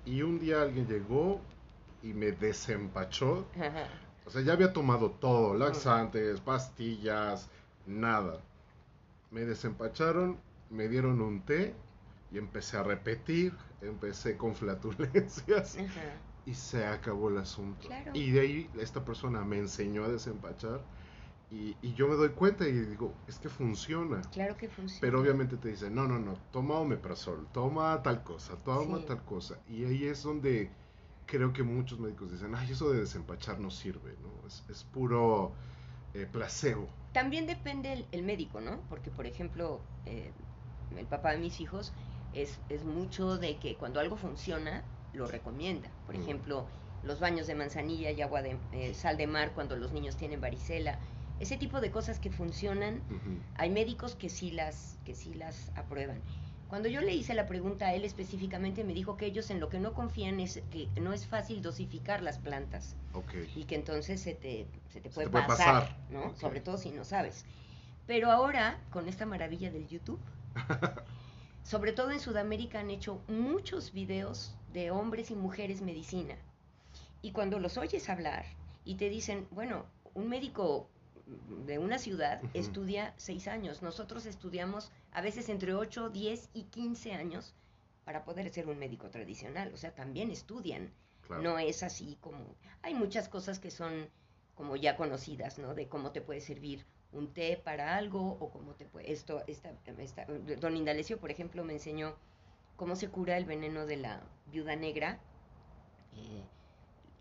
Y 0.05 0.21
un 0.21 0.39
día 0.39 0.61
alguien 0.61 0.87
llegó 0.87 1.41
y 2.01 2.13
me 2.13 2.31
desempachó. 2.31 3.47
O 4.25 4.29
sea, 4.29 4.41
ya 4.41 4.53
había 4.53 4.73
tomado 4.73 5.11
todo, 5.11 5.53
laxantes, 5.55 6.39
pastillas, 6.39 7.49
nada. 7.85 8.39
Me 9.31 9.41
desempacharon, 9.41 10.37
me 10.69 10.87
dieron 10.87 11.21
un 11.21 11.41
té 11.41 11.73
y 12.31 12.37
empecé 12.37 12.77
a 12.77 12.83
repetir, 12.83 13.53
empecé 13.81 14.37
con 14.37 14.55
flatulencias 14.55 15.77
y 16.45 16.53
se 16.53 16.85
acabó 16.85 17.29
el 17.29 17.37
asunto. 17.37 17.87
Y 18.13 18.31
de 18.31 18.39
ahí 18.41 18.69
esta 18.79 19.03
persona 19.03 19.43
me 19.43 19.57
enseñó 19.57 20.03
a 20.03 20.09
desempachar 20.09 20.81
y, 21.53 21.93
yo 21.93 22.07
me 22.07 22.15
doy 22.15 22.29
cuenta 22.29 22.67
y 22.67 22.71
digo, 22.71 23.13
es 23.27 23.37
que 23.37 23.47
funciona. 23.47 24.21
Claro 24.31 24.57
que 24.57 24.67
funciona. 24.67 25.01
Pero 25.01 25.21
obviamente 25.21 25.55
te 25.57 25.69
dicen, 25.69 25.93
no, 25.93 26.07
no, 26.07 26.17
no, 26.17 26.33
toma 26.51 26.79
omeprazol, 26.79 27.47
toma 27.53 28.01
tal 28.01 28.23
cosa, 28.23 28.55
toma 28.63 29.05
tal 29.05 29.23
cosa. 29.23 29.59
Y 29.69 29.85
ahí 29.85 30.05
es 30.05 30.23
donde 30.23 30.71
creo 31.27 31.53
que 31.53 31.61
muchos 31.61 31.99
médicos 31.99 32.31
dicen, 32.31 32.55
ay, 32.55 32.71
eso 32.71 32.91
de 32.91 33.01
desempachar 33.01 33.59
no 33.59 33.69
sirve, 33.69 34.15
¿no? 34.21 34.47
Es, 34.47 34.83
puro 34.85 35.51
eh, 36.15 36.27
placebo. 36.31 36.87
También 37.13 37.45
depende 37.45 38.05
el, 38.11 38.23
médico, 38.23 38.59
¿no? 38.59 38.79
Porque, 38.89 39.11
por 39.11 39.27
ejemplo, 39.27 39.79
eh, 40.07 40.31
el 40.97 41.05
papá 41.05 41.31
de 41.33 41.37
mis 41.37 41.59
hijos 41.59 41.93
es, 42.33 42.59
es 42.69 42.83
mucho 42.83 43.37
de 43.37 43.57
que 43.57 43.75
cuando 43.75 43.99
algo 43.99 44.17
funciona, 44.17 44.83
lo 45.13 45.27
recomienda. 45.27 45.91
Por 46.07 46.17
mm. 46.17 46.21
ejemplo, 46.21 46.65
los 47.03 47.19
baños 47.19 47.45
de 47.45 47.53
manzanilla 47.53 48.09
y 48.09 48.21
agua 48.21 48.41
de 48.41 48.57
eh, 48.71 48.93
sal 48.95 49.17
de 49.17 49.27
mar 49.27 49.51
cuando 49.53 49.75
los 49.75 49.91
niños 49.91 50.15
tienen 50.17 50.41
varicela 50.41 50.97
ese 51.43 51.57
tipo 51.57 51.81
de 51.81 51.91
cosas 51.91 52.19
que 52.19 52.31
funcionan, 52.31 53.01
hay 53.55 53.69
médicos 53.69 54.15
que 54.15 54.29
sí 54.29 54.51
las, 54.51 54.97
que 55.05 55.13
sí 55.13 55.33
las 55.33 55.71
aprueban. 55.75 56.21
Cuando 56.69 56.87
yo 56.87 57.01
le 57.01 57.13
hice 57.13 57.33
la 57.33 57.45
pregunta 57.45 57.87
a 57.87 57.93
él 57.93 58.03
específicamente, 58.05 58.83
me 58.83 58.93
dijo 58.93 59.17
que 59.17 59.27
ellos 59.27 59.51
en 59.51 59.59
lo 59.59 59.69
que 59.69 59.79
no 59.79 59.93
confían 59.93 60.39
es 60.39 60.63
que 60.71 60.87
no 60.99 61.13
es 61.13 61.27
fácil 61.27 61.61
dosificar 61.61 62.23
las 62.23 62.39
plantas. 62.39 62.95
Y 63.55 63.65
que 63.65 63.75
entonces 63.75 64.21
se 64.21 64.33
te, 64.33 64.65
se 64.89 65.01
te, 65.01 65.09
puede, 65.09 65.29
pasar, 65.29 65.95
¿no? 66.09 66.35
Sobre 66.37 66.61
todo 66.61 66.77
si 66.77 66.89
no 66.89 67.03
sabes. 67.03 67.45
Pero 68.07 68.31
ahora, 68.31 68.79
con 68.89 69.07
esta 69.07 69.25
maravilla 69.25 69.69
del 69.69 69.87
YouTube, 69.87 70.19
sobre 71.63 71.91
todo 71.91 72.11
en 72.11 72.19
Sudamérica 72.19 72.79
han 72.79 72.89
hecho 72.89 73.21
muchos 73.27 73.91
videos 73.91 74.55
de 74.71 74.91
hombres 74.91 75.29
y 75.29 75.35
mujeres 75.35 75.81
medicina. 75.81 76.35
Y 77.21 77.31
cuando 77.31 77.59
los 77.59 77.77
oyes 77.77 78.09
hablar 78.09 78.45
y 78.85 78.95
te 78.95 79.09
dicen, 79.09 79.45
bueno, 79.51 79.85
un 80.13 80.29
médico 80.29 80.89
de 81.65 81.79
una 81.79 81.97
ciudad 81.97 82.41
estudia 82.53 83.13
seis 83.17 83.47
años. 83.47 83.81
Nosotros 83.81 84.25
estudiamos 84.25 84.91
a 85.11 85.21
veces 85.21 85.49
entre 85.49 85.73
8, 85.73 86.09
10 86.09 86.49
y 86.53 86.63
15 86.63 87.13
años 87.13 87.53
para 88.03 88.23
poder 88.25 88.49
ser 88.49 88.67
un 88.67 88.79
médico 88.79 89.09
tradicional. 89.09 89.71
O 89.73 89.77
sea, 89.77 89.93
también 89.93 90.31
estudian. 90.31 90.91
No 91.41 91.57
es 91.57 91.83
así 91.83 92.17
como... 92.19 92.55
Hay 92.81 92.93
muchas 92.93 93.29
cosas 93.29 93.59
que 93.59 93.71
son 93.71 94.09
como 94.55 94.75
ya 94.75 94.97
conocidas, 94.97 95.57
¿no? 95.57 95.73
De 95.73 95.87
cómo 95.87 96.11
te 96.11 96.21
puede 96.21 96.41
servir 96.41 96.85
un 97.11 97.33
té 97.33 97.59
para 97.63 97.95
algo 97.95 98.37
o 98.39 98.51
cómo 98.51 98.73
te 98.73 98.85
puede... 98.85 99.11
Esto, 99.11 99.43
esta, 99.47 99.71
esta, 99.97 100.25
don 100.59 100.75
Indalecio, 100.75 101.19
por 101.19 101.31
ejemplo, 101.31 101.63
me 101.63 101.73
enseñó 101.73 102.15
cómo 102.75 102.95
se 102.95 103.09
cura 103.09 103.37
el 103.37 103.45
veneno 103.45 103.85
de 103.85 103.97
la 103.97 104.21
viuda 104.47 104.75
negra. 104.75 105.19
Eh, 106.15 106.43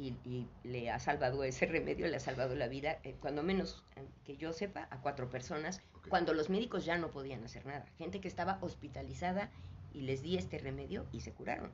y, 0.02 0.48
le 0.64 0.90
ha 0.90 0.98
salvado 0.98 1.44
ese 1.44 1.66
remedio, 1.66 2.08
le 2.08 2.16
ha 2.16 2.20
salvado 2.20 2.54
la 2.54 2.68
vida, 2.68 2.98
eh, 3.04 3.16
cuando 3.20 3.42
menos 3.42 3.84
eh, 3.96 4.06
que 4.24 4.36
yo 4.36 4.52
sepa, 4.52 4.88
a 4.90 5.00
cuatro 5.00 5.30
personas, 5.30 5.80
cuando 6.08 6.34
los 6.34 6.50
médicos 6.50 6.84
ya 6.84 6.98
no 6.98 7.10
podían 7.10 7.44
hacer 7.44 7.64
nada. 7.66 7.84
Gente 7.98 8.20
que 8.20 8.28
estaba 8.28 8.58
hospitalizada 8.60 9.50
y 9.92 10.02
les 10.02 10.22
di 10.22 10.36
este 10.36 10.58
remedio 10.58 11.06
y 11.12 11.20
se 11.20 11.32
curaron. 11.32 11.70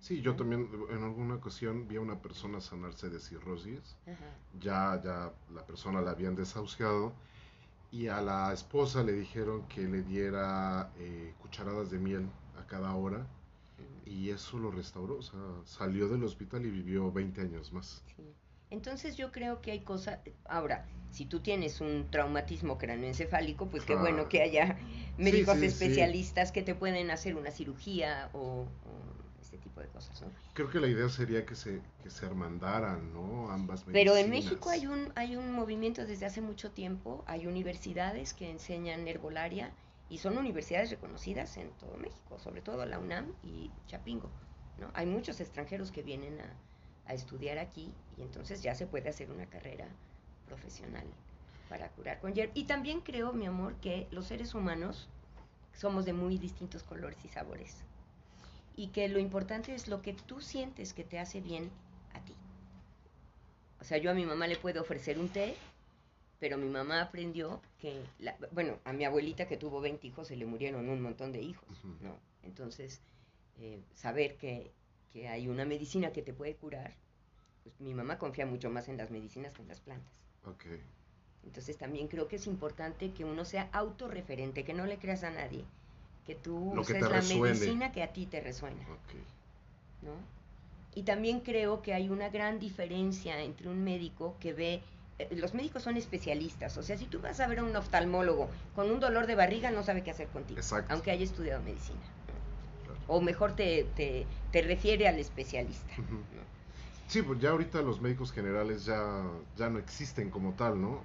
Sí, 0.00 0.22
yo 0.22 0.36
también 0.36 0.70
en 0.90 1.02
alguna 1.02 1.34
ocasión 1.34 1.88
vi 1.88 1.96
a 1.96 2.00
una 2.00 2.22
persona 2.22 2.60
sanarse 2.60 3.10
de 3.10 3.18
cirrosis. 3.18 3.96
Ya, 4.60 5.00
ya 5.02 5.32
la 5.52 5.66
persona 5.66 6.00
la 6.00 6.12
habían 6.12 6.36
desahuciado 6.36 7.12
y 7.90 8.06
a 8.08 8.20
la 8.20 8.52
esposa 8.52 9.02
le 9.02 9.12
dijeron 9.12 9.66
que 9.68 9.82
le 9.82 10.02
diera 10.02 10.92
eh, 10.98 11.34
cucharadas 11.40 11.90
de 11.90 11.98
miel 11.98 12.28
a 12.58 12.66
cada 12.66 12.94
hora 12.94 13.26
y 14.04 14.30
eso 14.30 14.58
lo 14.58 14.70
restauró, 14.70 15.18
o 15.18 15.22
sea, 15.22 15.40
salió 15.64 16.08
del 16.08 16.24
hospital 16.24 16.64
y 16.66 16.70
vivió 16.70 17.12
20 17.12 17.40
años 17.42 17.72
más. 17.72 18.02
Entonces 18.70 19.16
yo 19.16 19.32
creo 19.32 19.60
que 19.60 19.70
hay 19.70 19.80
cosas, 19.80 20.18
ahora, 20.44 20.86
si 21.10 21.24
tú 21.24 21.40
tienes 21.40 21.80
un 21.80 22.10
traumatismo 22.10 22.76
cráneoencefálico, 22.76 23.68
pues 23.68 23.84
qué 23.84 23.96
bueno 23.96 24.28
que 24.28 24.42
haya 24.42 24.78
médicos 25.18 25.58
especialistas 25.62 26.52
que 26.52 26.62
te 26.62 26.74
pueden 26.74 27.10
hacer 27.10 27.36
una 27.36 27.50
cirugía 27.50 28.28
o, 28.34 28.66
este 29.40 29.56
tipo 29.56 29.80
de 29.80 29.88
cosas, 29.88 30.20
¿no? 30.20 30.28
Creo 30.52 30.68
que 30.68 30.80
la 30.80 30.88
idea 30.88 31.08
sería 31.08 31.46
que 31.46 31.54
se, 31.54 31.80
que 32.02 32.10
se 32.10 32.26
hermandaran, 32.26 33.14
¿no? 33.14 33.50
Ambas 33.50 33.86
medicinas. 33.86 33.92
Pero 33.94 34.16
en 34.16 34.30
México 34.30 34.68
hay 34.68 34.86
un, 34.86 35.12
hay 35.14 35.36
un 35.36 35.52
movimiento 35.52 36.04
desde 36.04 36.26
hace 36.26 36.42
mucho 36.42 36.70
tiempo, 36.70 37.24
hay 37.26 37.46
universidades 37.46 38.34
que 38.34 38.50
enseñan 38.50 39.08
herbolaria 39.08 39.72
y 40.10 40.18
son 40.18 40.38
universidades 40.38 40.90
reconocidas 40.90 41.56
en 41.56 41.70
todo 41.72 41.96
México, 41.96 42.38
sobre 42.38 42.62
todo 42.62 42.84
la 42.86 42.98
UNAM 42.98 43.32
y 43.42 43.70
Chapingo, 43.86 44.30
¿no? 44.78 44.90
Hay 44.94 45.06
muchos 45.06 45.40
extranjeros 45.40 45.92
que 45.92 46.02
vienen 46.02 46.40
a, 46.40 46.56
a 47.06 47.14
estudiar 47.14 47.58
aquí 47.58 47.92
y 48.16 48.22
entonces 48.22 48.62
ya 48.62 48.74
se 48.74 48.86
puede 48.86 49.08
hacer 49.08 49.30
una 49.30 49.46
carrera 49.46 49.86
profesional 50.46 51.06
para 51.68 51.88
curar 51.90 52.20
con 52.20 52.34
hierba. 52.34 52.52
Y 52.54 52.64
también 52.64 53.00
creo, 53.00 53.32
mi 53.32 53.46
amor, 53.46 53.74
que 53.76 54.08
los 54.10 54.26
seres 54.26 54.54
humanos 54.54 55.08
somos 55.74 56.04
de 56.04 56.12
muy 56.12 56.38
distintos 56.38 56.82
colores 56.82 57.24
y 57.24 57.28
sabores. 57.28 57.84
Y 58.76 58.88
que 58.88 59.08
lo 59.08 59.18
importante 59.18 59.74
es 59.74 59.88
lo 59.88 60.02
que 60.02 60.12
tú 60.12 60.40
sientes 60.40 60.92
que 60.92 61.04
te 61.04 61.18
hace 61.18 61.40
bien 61.40 61.70
a 62.14 62.20
ti. 62.20 62.34
O 63.80 63.84
sea, 63.84 63.98
yo 63.98 64.10
a 64.10 64.14
mi 64.14 64.24
mamá 64.24 64.46
le 64.46 64.56
puedo 64.56 64.80
ofrecer 64.80 65.18
un 65.18 65.28
té, 65.28 65.56
pero 66.40 66.56
mi 66.56 66.68
mamá 66.68 67.02
aprendió 67.02 67.60
que, 67.80 68.02
la- 68.20 68.36
bueno, 68.52 68.78
a 68.84 68.92
mi 68.92 69.04
abuelita 69.04 69.46
que 69.48 69.56
tuvo 69.56 69.80
20 69.80 70.06
hijos 70.06 70.28
se 70.28 70.36
le 70.36 70.46
murieron 70.46 70.88
un 70.88 71.00
montón 71.00 71.32
de 71.32 71.40
hijos. 71.42 71.68
¿no? 72.00 72.16
Entonces, 72.42 73.00
eh, 73.60 73.80
saber 73.94 74.36
que, 74.36 74.70
que 75.12 75.28
hay 75.28 75.48
una 75.48 75.64
medicina 75.64 76.12
que 76.12 76.22
te 76.22 76.32
puede 76.32 76.54
curar, 76.54 76.92
pues 77.64 77.80
mi 77.80 77.92
mamá 77.94 78.18
confía 78.18 78.46
mucho 78.46 78.70
más 78.70 78.88
en 78.88 78.96
las 78.96 79.10
medicinas 79.10 79.52
que 79.52 79.62
en 79.62 79.68
las 79.68 79.80
plantas. 79.80 80.12
Ok. 80.44 80.64
Entonces 81.44 81.76
también 81.76 82.08
creo 82.08 82.28
que 82.28 82.36
es 82.36 82.46
importante 82.46 83.10
que 83.12 83.24
uno 83.24 83.44
sea 83.44 83.68
autorreferente, 83.72 84.64
que 84.64 84.74
no 84.74 84.86
le 84.86 84.98
creas 84.98 85.24
a 85.24 85.30
nadie, 85.30 85.64
que 86.26 86.34
tú 86.34 86.72
Lo 86.74 86.82
uses 86.82 87.00
la 87.00 87.08
resuene. 87.08 87.54
medicina 87.54 87.90
que 87.92 88.02
a 88.02 88.12
ti 88.12 88.26
te 88.26 88.40
resuena, 88.40 88.80
Ok. 88.82 89.14
¿no? 90.02 90.12
Y 90.94 91.02
también 91.04 91.40
creo 91.40 91.80
que 91.82 91.94
hay 91.94 92.08
una 92.08 92.28
gran 92.28 92.58
diferencia 92.58 93.40
entre 93.42 93.68
un 93.68 93.82
médico 93.84 94.36
que 94.40 94.52
ve, 94.52 94.82
los 95.30 95.54
médicos 95.54 95.82
son 95.82 95.96
especialistas, 95.96 96.76
o 96.76 96.82
sea, 96.82 96.96
si 96.96 97.06
tú 97.06 97.20
vas 97.20 97.40
a 97.40 97.46
ver 97.48 97.58
a 97.58 97.64
un 97.64 97.74
oftalmólogo 97.76 98.48
con 98.74 98.90
un 98.90 99.00
dolor 99.00 99.26
de 99.26 99.34
barriga, 99.34 99.70
no 99.70 99.82
sabe 99.82 100.02
qué 100.02 100.10
hacer 100.10 100.28
contigo, 100.28 100.60
Exacto. 100.60 100.92
aunque 100.94 101.10
haya 101.10 101.24
estudiado 101.24 101.62
medicina. 101.62 102.04
O 103.06 103.20
mejor 103.20 103.56
te, 103.56 103.84
te, 103.96 104.26
te 104.52 104.62
refiere 104.62 105.08
al 105.08 105.18
especialista. 105.18 105.94
Sí, 107.08 107.22
pues 107.22 107.40
ya 107.40 107.50
ahorita 107.50 107.80
los 107.80 108.00
médicos 108.02 108.32
generales 108.32 108.84
ya, 108.84 109.24
ya 109.56 109.70
no 109.70 109.78
existen 109.78 110.28
como 110.30 110.52
tal, 110.54 110.80
¿no? 110.80 111.02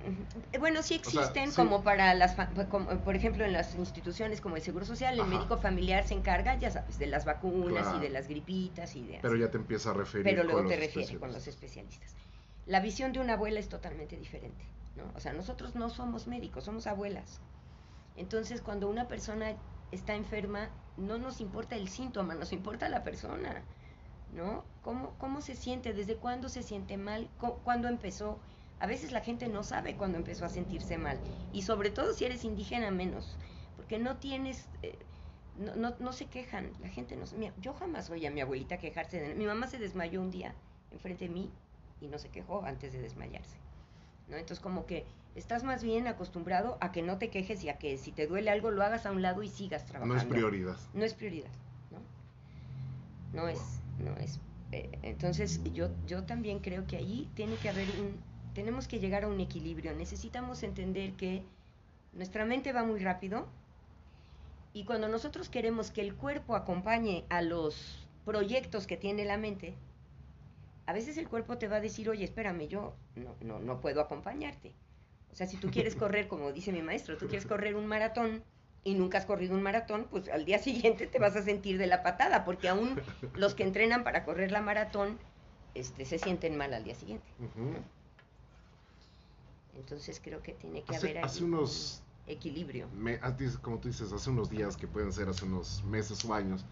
Bueno, 0.60 0.84
sí 0.84 0.96
O 0.96 1.10
sea, 1.10 1.22
existen 1.22 1.50
sí. 1.50 1.56
como 1.56 1.82
para 1.82 2.14
las, 2.14 2.36
fa- 2.36 2.50
como, 2.70 2.90
por 3.06 3.16
ejemplo, 3.16 3.46
en 3.46 3.54
las 3.54 3.74
instituciones 3.76 4.42
como 4.42 4.58
el 4.58 4.62
Seguro 4.62 4.86
Social, 4.86 5.14
el 5.14 5.22
Ajá. 5.22 5.30
médico 5.30 5.58
familiar 5.58 6.06
se 6.06 6.14
encarga, 6.14 6.60
ya 6.60 6.72
sabes, 6.72 7.00
de 7.00 7.08
las 7.08 7.24
vacunas 7.24 7.84
Claro. 7.84 7.98
y 7.98 8.02
de 8.02 8.10
las 8.10 8.28
gripitas 8.28 8.96
y 8.98 9.08
de 9.08 9.20
Pero 9.22 9.34
así. 9.36 9.44
ya 9.44 9.50
te 9.52 9.58
empieza 9.58 9.92
a 9.92 9.94
referir 9.94 10.26
Pero 10.26 10.44
luego 10.44 10.68
te 10.68 10.76
refiere 10.76 11.18
con 11.18 11.32
los 11.32 11.48
especialistas. 11.48 12.16
La 12.66 12.80
visión 12.82 13.14
de 13.14 13.20
una 13.20 13.34
abuela 13.34 13.60
es 13.60 13.70
totalmente 13.70 14.18
diferente, 14.18 14.66
¿no? 14.96 15.12
O 15.16 15.20
sea, 15.20 15.34
nosotros 15.34 15.76
no 15.76 15.90
somos 15.90 16.28
médicos, 16.28 16.66
somos 16.66 16.88
abuelas. 16.88 17.42
Entonces, 18.16 18.62
cuando 18.62 18.90
una 18.90 19.08
persona 19.08 19.58
está 19.92 20.16
enferma, 20.16 20.72
no 20.98 21.18
nos 21.18 21.42
importa 21.42 21.76
el 21.76 21.90
síntoma, 21.90 22.36
nos 22.36 22.54
importa 22.54 22.90
la 22.90 23.04
persona, 23.04 23.66
¿no? 24.30 24.66
¿Cómo, 24.82 25.16
cómo 25.18 25.42
se 25.42 25.56
siente? 25.56 25.94
¿Desde 25.94 26.18
cuándo 26.18 26.50
se 26.50 26.64
siente 26.64 26.98
mal? 26.98 27.30
¿Cu- 27.40 27.60
¿Cuándo 27.64 27.88
empezó? 27.88 28.40
A 28.80 28.88
veces 28.88 29.12
la 29.12 29.22
gente 29.22 29.48
no 29.48 29.64
sabe 29.64 29.96
cuándo 29.98 30.18
empezó 30.18 30.46
a 30.46 30.50
sentirse 30.50 30.98
mal. 30.98 31.22
Y 31.52 31.64
sobre 31.64 31.92
todo 31.92 32.14
si 32.14 32.26
eres 32.26 32.44
indígena 32.46 32.92
menos, 32.92 33.38
porque 33.76 34.00
no 34.00 34.18
tienes... 34.18 34.70
eh, 34.82 35.00
no, 35.56 35.76
no, 35.76 35.96
no 36.00 36.14
se 36.14 36.28
quejan, 36.28 36.74
la 36.80 36.90
gente 36.90 37.16
no... 37.16 37.26
yo 37.58 37.74
jamás 37.74 38.10
oí 38.10 38.26
a 38.26 38.32
mi 38.32 38.42
abuelita 38.42 38.78
quejarse. 38.80 39.20
De, 39.22 39.36
mi 39.36 39.46
mamá 39.46 39.68
se 39.68 39.78
desmayó 39.80 40.22
un 40.22 40.32
día 40.32 40.56
enfrente 40.92 41.26
de 41.28 41.34
mí 41.34 41.52
y 42.04 42.08
no 42.08 42.20
se 42.20 42.30
quejó 42.30 42.64
antes 42.66 42.94
de 42.94 43.02
desmayarse. 43.02 43.58
¿no? 44.28 44.36
Entonces 44.38 44.60
como 44.60 44.86
que 44.86 45.06
estás 45.36 45.64
más 45.64 45.84
bien 45.84 46.08
acostumbrado 46.08 46.78
a 46.82 46.92
que 46.92 47.02
no 47.02 47.18
te 47.18 47.30
quejes 47.30 47.64
y 47.64 47.70
a 47.70 47.78
que 47.78 47.98
si 47.98 48.12
te 48.12 48.28
duele 48.28 48.50
algo 48.52 48.72
lo 48.72 48.84
hagas 48.84 49.06
a 49.06 49.12
un 49.12 49.22
lado 49.22 49.44
y 49.44 49.50
sigas 49.50 49.86
trabajando. 49.86 50.16
No 50.16 50.22
es 50.22 50.28
prioridad. 50.28 50.78
No 50.94 51.04
es 51.04 51.14
prioridad, 51.14 51.52
¿no? 51.92 52.00
No 53.42 53.48
es, 53.48 53.60
no 53.98 54.16
es. 54.18 54.40
eh, 54.72 54.90
entonces 55.02 55.62
yo, 55.74 55.90
yo 56.06 56.24
también 56.24 56.60
creo 56.60 56.86
que 56.88 56.98
ahí 56.98 57.30
tiene 57.36 57.56
que 57.56 57.70
haber 57.70 57.88
un, 58.00 58.22
tenemos 58.54 58.88
que 58.88 59.00
llegar 59.00 59.24
a 59.24 59.28
un 59.28 59.40
equilibrio. 59.40 59.94
Necesitamos 59.96 60.64
entender 60.64 61.14
que 61.14 61.44
nuestra 62.14 62.46
mente 62.46 62.72
va 62.74 62.84
muy 62.84 63.00
rápido 63.00 63.48
y 64.74 64.86
cuando 64.86 65.08
nosotros 65.08 65.50
queremos 65.50 65.92
que 65.92 66.02
el 66.02 66.16
cuerpo 66.16 66.56
acompañe 66.56 67.26
a 67.30 67.42
los 67.42 68.08
proyectos 68.26 68.88
que 68.88 68.98
tiene 68.98 69.26
la 69.26 69.38
mente, 69.38 69.76
a 70.86 70.94
veces 70.94 71.18
el 71.18 71.28
cuerpo 71.28 71.58
te 71.58 71.68
va 71.68 71.78
a 71.78 71.82
decir, 71.82 72.10
oye, 72.10 72.24
espérame, 72.24 72.68
yo 72.68 72.94
no, 73.16 73.36
no, 73.42 73.60
no 73.60 73.80
puedo 73.82 74.02
acompañarte. 74.02 74.72
O 75.32 75.36
sea, 75.36 75.48
si 75.48 75.58
tú 75.58 75.70
quieres 75.72 75.96
correr, 76.02 76.28
como 76.28 76.52
dice 76.52 76.72
mi 76.72 76.82
maestro, 76.82 77.18
tú 77.18 77.28
quieres 77.28 77.46
correr 77.46 77.76
un 77.76 77.88
maratón 77.88 78.44
y 78.84 78.96
nunca 78.96 79.18
has 79.18 79.26
corrido 79.26 79.56
un 79.56 79.64
maratón, 79.64 80.08
pues 80.12 80.30
al 80.30 80.46
día 80.46 80.60
siguiente 80.60 81.08
te 81.08 81.20
vas 81.20 81.36
a 81.36 81.42
sentir 81.42 81.78
de 81.78 81.88
la 81.88 82.04
patada, 82.04 82.44
porque 82.46 82.68
aún 82.70 83.00
los 83.36 83.56
que 83.56 83.64
entrenan 83.64 84.04
para 84.04 84.26
correr 84.26 84.52
la 84.52 84.62
maratón 84.62 85.18
este, 85.74 86.06
se 86.06 86.20
sienten 86.20 86.58
mal 86.58 86.74
al 86.74 86.84
día 86.84 86.96
siguiente. 86.96 87.26
Entonces 89.76 90.22
creo 90.24 90.42
que 90.42 90.54
tiene 90.54 90.84
que 90.84 90.96
Hace, 90.96 91.10
haber 91.10 91.26
hace 91.26 91.44
unos, 91.44 92.02
un 92.28 92.34
equilibrio. 92.34 92.88
me- 93.00 93.20
como 93.62 93.80
tú 93.80 93.88
dices, 93.88 94.12
hace 94.12 94.30
unos 94.30 94.50
días, 94.50 94.78
que 94.78 94.88
pueden 94.88 95.12
ser 95.12 95.30
hace 95.30 95.46
unos 95.46 95.84
meses 95.86 96.24
o 96.26 96.34
años, 96.34 96.64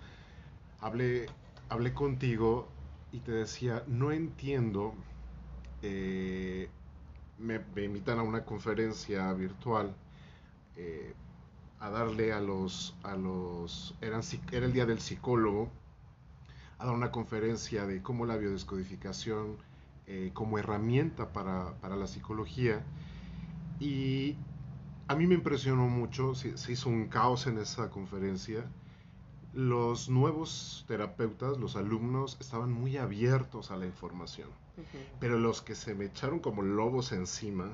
hablé, 0.81 1.27
hablé 1.69 1.93
contigo 1.93 2.67
y 3.11 3.19
te 3.19 3.31
decía, 3.31 3.83
no 3.87 4.11
entiendo, 4.11 4.93
eh, 5.81 6.69
me, 7.37 7.61
invitan 7.83 8.19
a 8.19 8.23
una 8.23 8.45
conferencia 8.45 9.31
virtual 9.33 9.93
eh, 10.77 11.13
a 11.79 11.89
darle 11.89 12.31
a 12.31 12.39
los, 12.39 12.95
a 13.03 13.15
los, 13.15 13.95
eran, 14.01 14.21
era 14.51 14.65
el 14.65 14.73
día 14.73 14.85
del 14.85 14.99
psicólogo, 14.99 15.69
a 16.77 16.85
dar 16.85 16.93
una 16.93 17.11
conferencia 17.11 17.85
de 17.85 18.01
cómo 18.01 18.25
la 18.25 18.37
biodescodificación 18.37 19.57
eh, 20.07 20.31
como 20.33 20.57
herramienta 20.57 21.31
para, 21.33 21.73
para 21.81 21.95
la 21.95 22.07
psicología 22.07 22.83
y 23.79 24.35
a 25.07 25.15
mí 25.15 25.27
me 25.27 25.35
impresionó 25.35 25.87
mucho, 25.87 26.35
se 26.35 26.71
hizo 26.71 26.89
un 26.89 27.07
caos 27.07 27.45
en 27.47 27.57
esa 27.57 27.89
conferencia. 27.89 28.63
Los 29.53 30.09
nuevos 30.09 30.85
terapeutas, 30.87 31.57
los 31.57 31.75
alumnos, 31.75 32.37
estaban 32.39 32.71
muy 32.71 32.97
abiertos 32.97 33.71
a 33.71 33.77
la 33.77 33.85
información, 33.85 34.49
pero 35.19 35.37
los 35.37 35.61
que 35.61 35.75
se 35.75 35.93
me 35.93 36.05
echaron 36.05 36.39
como 36.39 36.61
lobos 36.61 37.11
encima, 37.11 37.69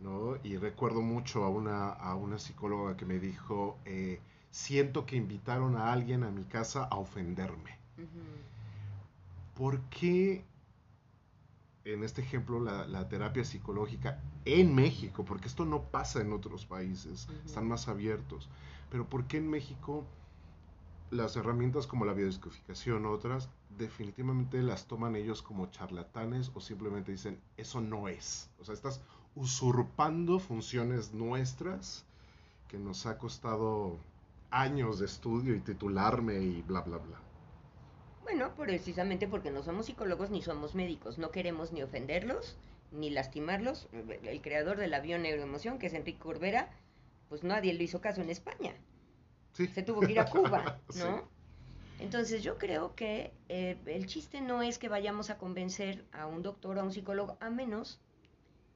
¿no? 0.00 0.36
Y 0.44 0.58
recuerdo 0.58 1.00
mucho 1.00 1.44
a 1.44 1.48
una, 1.48 1.88
a 1.88 2.14
una 2.14 2.38
psicóloga 2.38 2.96
que 2.96 3.06
me 3.06 3.18
dijo, 3.18 3.78
eh, 3.86 4.20
siento 4.50 5.06
que 5.06 5.16
invitaron 5.16 5.76
a 5.76 5.92
alguien 5.92 6.24
a 6.24 6.30
mi 6.30 6.44
casa 6.44 6.84
a 6.84 6.96
ofenderme. 6.96 7.78
Ujú. 7.96 8.24
¿Por 9.54 9.80
qué 9.88 10.44
en 11.92 12.04
este 12.04 12.22
ejemplo 12.22 12.60
la, 12.60 12.86
la 12.86 13.08
terapia 13.08 13.44
psicológica 13.44 14.20
en 14.44 14.74
México, 14.74 15.24
porque 15.24 15.48
esto 15.48 15.64
no 15.64 15.82
pasa 15.82 16.20
en 16.20 16.32
otros 16.32 16.66
países, 16.66 17.28
están 17.44 17.68
más 17.68 17.88
abiertos, 17.88 18.48
pero 18.90 19.08
¿por 19.08 19.26
qué 19.26 19.38
en 19.38 19.48
México 19.48 20.04
las 21.10 21.36
herramientas 21.36 21.86
como 21.86 22.04
la 22.04 22.12
biodescodificación 22.12 23.06
otras 23.06 23.48
definitivamente 23.70 24.62
las 24.62 24.86
toman 24.86 25.16
ellos 25.16 25.42
como 25.42 25.70
charlatanes 25.70 26.50
o 26.54 26.60
simplemente 26.60 27.12
dicen 27.12 27.40
eso 27.56 27.80
no 27.80 28.08
es? 28.08 28.50
O 28.60 28.64
sea, 28.64 28.74
estás 28.74 29.00
usurpando 29.34 30.38
funciones 30.38 31.14
nuestras 31.14 32.04
que 32.68 32.78
nos 32.78 33.06
ha 33.06 33.18
costado 33.18 33.98
años 34.50 34.98
de 34.98 35.06
estudio 35.06 35.54
y 35.54 35.60
titularme 35.60 36.40
y 36.40 36.62
bla, 36.62 36.80
bla, 36.80 36.98
bla. 36.98 37.20
Bueno, 38.22 38.54
precisamente 38.56 39.26
porque 39.26 39.50
no 39.50 39.62
somos 39.62 39.86
psicólogos 39.86 40.30
ni 40.30 40.42
somos 40.42 40.74
médicos. 40.74 41.18
No 41.18 41.30
queremos 41.30 41.72
ni 41.72 41.82
ofenderlos, 41.82 42.56
ni 42.92 43.10
lastimarlos. 43.10 43.88
El 43.92 44.42
creador 44.42 44.76
de 44.76 44.88
la 44.88 45.00
bioneuroemoción, 45.00 45.78
que 45.78 45.86
es 45.86 45.94
Enrique 45.94 46.18
Corbera, 46.18 46.68
pues 47.28 47.42
nadie 47.42 47.72
le 47.72 47.84
hizo 47.84 48.00
caso 48.00 48.20
en 48.20 48.30
España. 48.30 48.74
Sí. 49.52 49.66
Se 49.68 49.82
tuvo 49.82 50.00
que 50.00 50.12
ir 50.12 50.20
a 50.20 50.26
Cuba, 50.26 50.80
Sí. 50.90 51.00
¿no? 51.00 51.28
Entonces 51.98 52.42
yo 52.44 52.58
creo 52.58 52.94
que 52.94 53.32
eh, 53.48 53.76
el 53.86 54.06
chiste 54.06 54.40
no 54.40 54.62
es 54.62 54.78
que 54.78 54.88
vayamos 54.88 55.30
a 55.30 55.38
convencer 55.38 56.04
a 56.12 56.26
un 56.26 56.42
doctor 56.42 56.78
o 56.78 56.80
a 56.80 56.84
un 56.84 56.92
psicólogo, 56.92 57.36
a 57.40 57.50
menos 57.50 58.00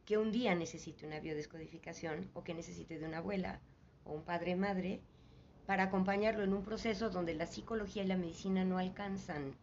que 0.04 0.18
un 0.18 0.32
día 0.32 0.54
necesite 0.56 1.06
una 1.06 1.20
biodescodificación 1.20 2.30
o 2.34 2.42
que 2.42 2.54
necesite 2.54 2.98
de 2.98 3.06
una 3.06 3.18
abuela 3.18 3.60
o 4.04 4.12
un 4.12 4.24
padre 4.24 4.56
madre 4.56 5.00
para 5.66 5.84
acompañarlo 5.84 6.42
en 6.42 6.52
un 6.52 6.64
proceso 6.64 7.10
donde 7.10 7.34
la 7.34 7.46
psicología 7.46 8.02
y 8.02 8.08
la 8.08 8.16
medicina 8.16 8.64
no 8.64 8.78
alcanzan, 8.78 9.54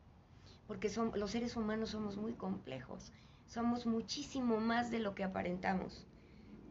porque 0.66 0.90
son, 0.90 1.12
los 1.16 1.32
seres 1.32 1.58
humanos 1.58 1.90
somos 1.90 2.16
muy 2.16 2.34
complejos, 2.34 3.12
somos 3.46 3.86
muchísimo 3.86 4.60
más 4.62 4.92
de 4.92 5.00
lo 5.00 5.16
que 5.16 5.26
aparentamos. 5.26 6.06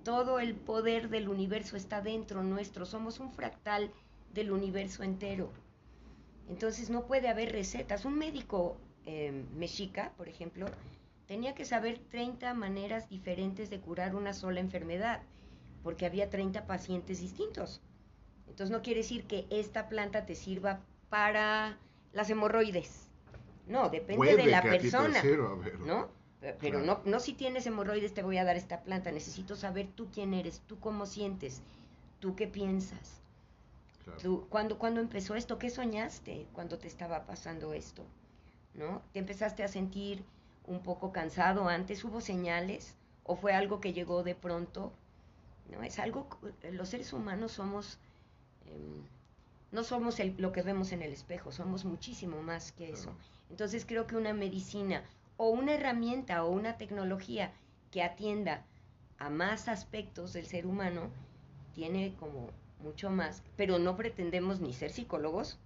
Todo 0.05 0.41
el 0.41 0.55
poder 0.55 1.11
del 1.11 1.29
universo 1.29 1.77
está 1.77 2.01
dentro 2.01 2.43
nuestro, 2.43 2.87
somos 2.87 3.21
un 3.21 3.31
fractal 3.31 3.93
del 4.35 4.53
universo 4.53 5.03
entero. 5.03 5.51
Entonces 6.49 6.91
no 6.91 7.07
puede 7.07 7.29
haber 7.29 7.53
recetas. 7.53 8.05
Un 8.05 8.18
médico 8.18 8.76
eh, 9.07 9.45
mexica, 9.57 10.12
por 10.16 10.29
ejemplo, 10.29 10.66
tenía 11.26 11.55
que 11.55 11.64
saber 11.64 12.01
30 12.11 12.55
maneras 12.55 13.09
diferentes 13.09 13.70
de 13.70 13.81
curar 13.81 14.14
una 14.14 14.33
sola 14.33 14.61
enfermedad, 14.61 15.22
porque 15.83 16.07
había 16.07 16.31
30 16.31 16.66
pacientes 16.66 17.20
distintos. 17.20 17.81
Entonces 18.49 18.70
no 18.70 18.83
quiere 18.83 19.01
decir 19.01 19.24
que 19.24 19.47
esta 19.51 19.89
planta 19.89 20.26
te 20.26 20.35
sirva 20.35 20.81
para 21.11 21.79
las 22.12 22.31
hemorroides. 22.31 23.09
No, 23.66 23.91
depende 23.91 24.37
de 24.37 24.47
la 24.47 24.62
persona. 24.62 25.22
¿No? 25.85 26.09
Pero 26.61 26.81
no, 26.81 27.01
no 27.05 27.20
si 27.20 27.35
tienes 27.35 27.66
hemorroides 27.66 28.14
te 28.14 28.22
voy 28.22 28.39
a 28.39 28.45
dar 28.45 28.57
esta 28.57 28.83
planta. 28.83 29.12
Necesito 29.12 29.57
saber 29.57 29.89
tú 29.95 30.09
quién 30.12 30.35
eres, 30.35 30.62
tú 30.66 30.79
cómo 30.79 31.05
sientes, 31.05 31.61
tú 32.20 32.35
qué 32.37 32.47
piensas. 32.47 33.20
Tú, 34.23 34.47
¿cuándo, 34.49 34.79
¿Cuándo 34.79 35.01
empezó 35.01 35.35
esto? 35.35 35.59
¿Qué 35.59 35.71
soñaste 35.71 36.47
cuando 36.53 36.79
te 36.79 36.89
estaba 36.89 37.27
pasando 37.27 37.73
esto? 37.73 38.05
¿No? 38.75 39.03
¿Te 39.13 39.19
empezaste 39.19 39.63
a 39.63 39.69
sentir 39.69 40.25
un 40.67 40.81
poco 40.81 41.13
cansado 41.13 41.69
antes? 41.69 42.05
¿Hubo 42.05 42.21
señales? 42.21 42.95
¿O 43.25 43.37
fue 43.37 43.53
algo 43.53 43.81
que 43.81 43.93
llegó 43.93 44.23
de 44.23 44.35
pronto? 44.35 44.93
¿No? 45.71 45.83
Es 45.83 45.99
algo, 45.99 46.29
los 46.73 46.89
seres 46.89 47.13
humanos 47.13 47.53
somos, 47.53 47.99
em, 48.67 49.05
no 49.71 49.85
somos 49.85 50.19
lo 50.39 50.53
que 50.53 50.63
vemos 50.63 50.93
en 50.93 51.03
el 51.03 51.13
espejo, 51.13 51.53
somos 51.53 51.85
muchísimo 51.85 52.43
más 52.43 52.73
que 52.73 52.91
eso. 52.91 53.15
Entonces 53.51 53.85
creo 53.87 54.07
que 54.07 54.17
una 54.17 54.33
medicina 54.33 55.03
o 55.37 55.51
una 55.51 55.75
herramienta 55.75 56.45
o 56.45 56.51
una 56.51 56.77
tecnología 56.79 57.53
que 57.91 58.03
atienda 58.03 58.65
a 59.19 59.31
más 59.31 59.69
aspectos 59.69 60.33
del 60.33 60.47
ser 60.47 60.67
humano 60.67 61.11
tiene 61.75 62.15
como 62.19 62.51
mucho 62.81 63.11
más, 63.11 63.43
pero 63.57 63.79
no 63.79 63.97
pretendemos 63.97 64.61
ni 64.61 64.72
ser 64.72 64.93
psicólogos, 64.93 65.59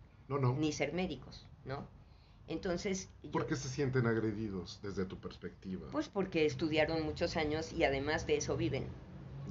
ni 0.58 0.72
ser 0.72 0.92
médicos, 0.92 1.46
¿no? 1.64 1.86
Entonces... 2.48 3.08
¿Por 3.32 3.46
qué 3.46 3.56
se 3.56 3.68
sienten 3.68 4.06
agredidos 4.06 4.80
desde 4.82 5.04
tu 5.04 5.18
perspectiva? 5.18 5.88
Pues 5.92 6.08
porque 6.08 6.44
estudiaron 6.44 7.02
muchos 7.04 7.36
años 7.36 7.72
y 7.72 7.84
además 7.84 8.26
de 8.26 8.36
eso 8.36 8.56
viven. 8.56 8.86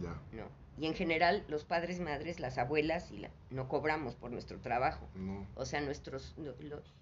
Ya. 0.01 0.19
¿no? 0.33 0.47
Y 0.77 0.87
en 0.87 0.93
general 0.93 1.45
los 1.47 1.63
padres, 1.63 1.99
madres, 1.99 2.39
las 2.39 2.57
abuelas 2.57 3.11
y 3.11 3.17
la, 3.17 3.29
no 3.49 3.67
cobramos 3.67 4.15
por 4.15 4.31
nuestro 4.31 4.59
trabajo. 4.59 5.07
No. 5.15 5.47
O 5.55 5.65
sea, 5.65 5.81
nuestros... 5.81 6.35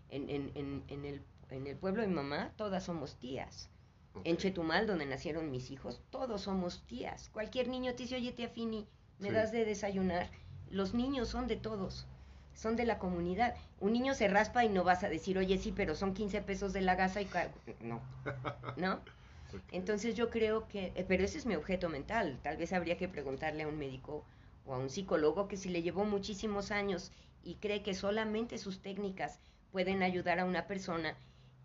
en, 0.10 0.30
en, 0.30 0.51
en, 0.55 0.84
en, 0.88 1.05
el, 1.05 1.22
en 1.49 1.68
el 1.68 1.78
pueblo 1.78 2.01
de 2.01 2.07
mi 2.07 2.16
mamá 2.16 2.51
todas 2.55 2.84
somos 2.84 3.16
tías. 3.18 3.70
En 4.24 4.38
Chetumal, 4.38 4.88
donde 4.88 5.05
nacieron 5.05 5.51
mis 5.51 5.72
hijos, 5.72 6.01
todos 6.10 6.41
somos 6.41 6.84
tías. 6.88 7.30
Cualquier 7.30 7.70
niño 7.70 7.93
te 7.95 8.03
dice, 8.03 8.16
oye, 8.16 8.32
tía 8.34 8.49
Fini, 8.49 8.88
¿me 9.20 9.32
das 9.32 9.51
de 9.51 9.64
desayunar? 9.64 10.30
Los 10.72 10.93
niños 10.93 11.30
son 11.30 11.47
de 11.47 11.55
todos, 11.55 12.05
son 12.53 12.76
de 12.76 12.86
la 12.86 12.99
comunidad. 12.99 13.55
Un 13.80 13.93
niño 13.93 14.13
se 14.13 14.28
raspa 14.28 14.65
y 14.65 14.70
no 14.70 14.84
vas 14.84 15.03
a 15.03 15.09
decir, 15.09 15.38
oye, 15.38 15.57
sí, 15.57 15.74
pero 15.76 15.95
son 15.95 16.13
15 16.13 16.41
pesos 16.41 16.74
de 16.74 16.82
la 16.82 16.95
gasa 16.95 17.22
y... 17.22 17.28
No, 17.82 18.01
¿no? 18.78 18.99
Entonces 19.72 20.15
yo 20.15 20.30
creo 20.30 20.67
que, 20.67 20.91
eh, 20.95 21.05
pero 21.07 21.24
ese 21.24 21.38
es 21.38 21.45
mi 21.45 21.55
objeto 21.55 21.89
mental. 21.89 22.39
Tal 22.43 22.57
vez 22.57 22.72
habría 22.74 22.97
que 22.97 23.07
preguntarle 23.07 23.63
a 23.63 23.67
un 23.67 23.80
médico 23.80 24.24
o 24.65 24.74
a 24.74 24.78
un 24.78 24.89
psicólogo 24.89 25.47
que 25.47 25.57
si 25.57 25.70
le 25.70 25.82
llevó 25.82 26.05
muchísimos 26.05 26.72
años 26.72 27.11
y 27.43 27.55
cree 27.55 27.82
que 27.82 27.95
solamente 27.95 28.57
sus 28.57 28.80
técnicas 28.80 29.39
pueden 29.72 30.03
ayudar 30.03 30.39
a 30.39 30.45
una 30.45 30.67
persona 30.67 31.15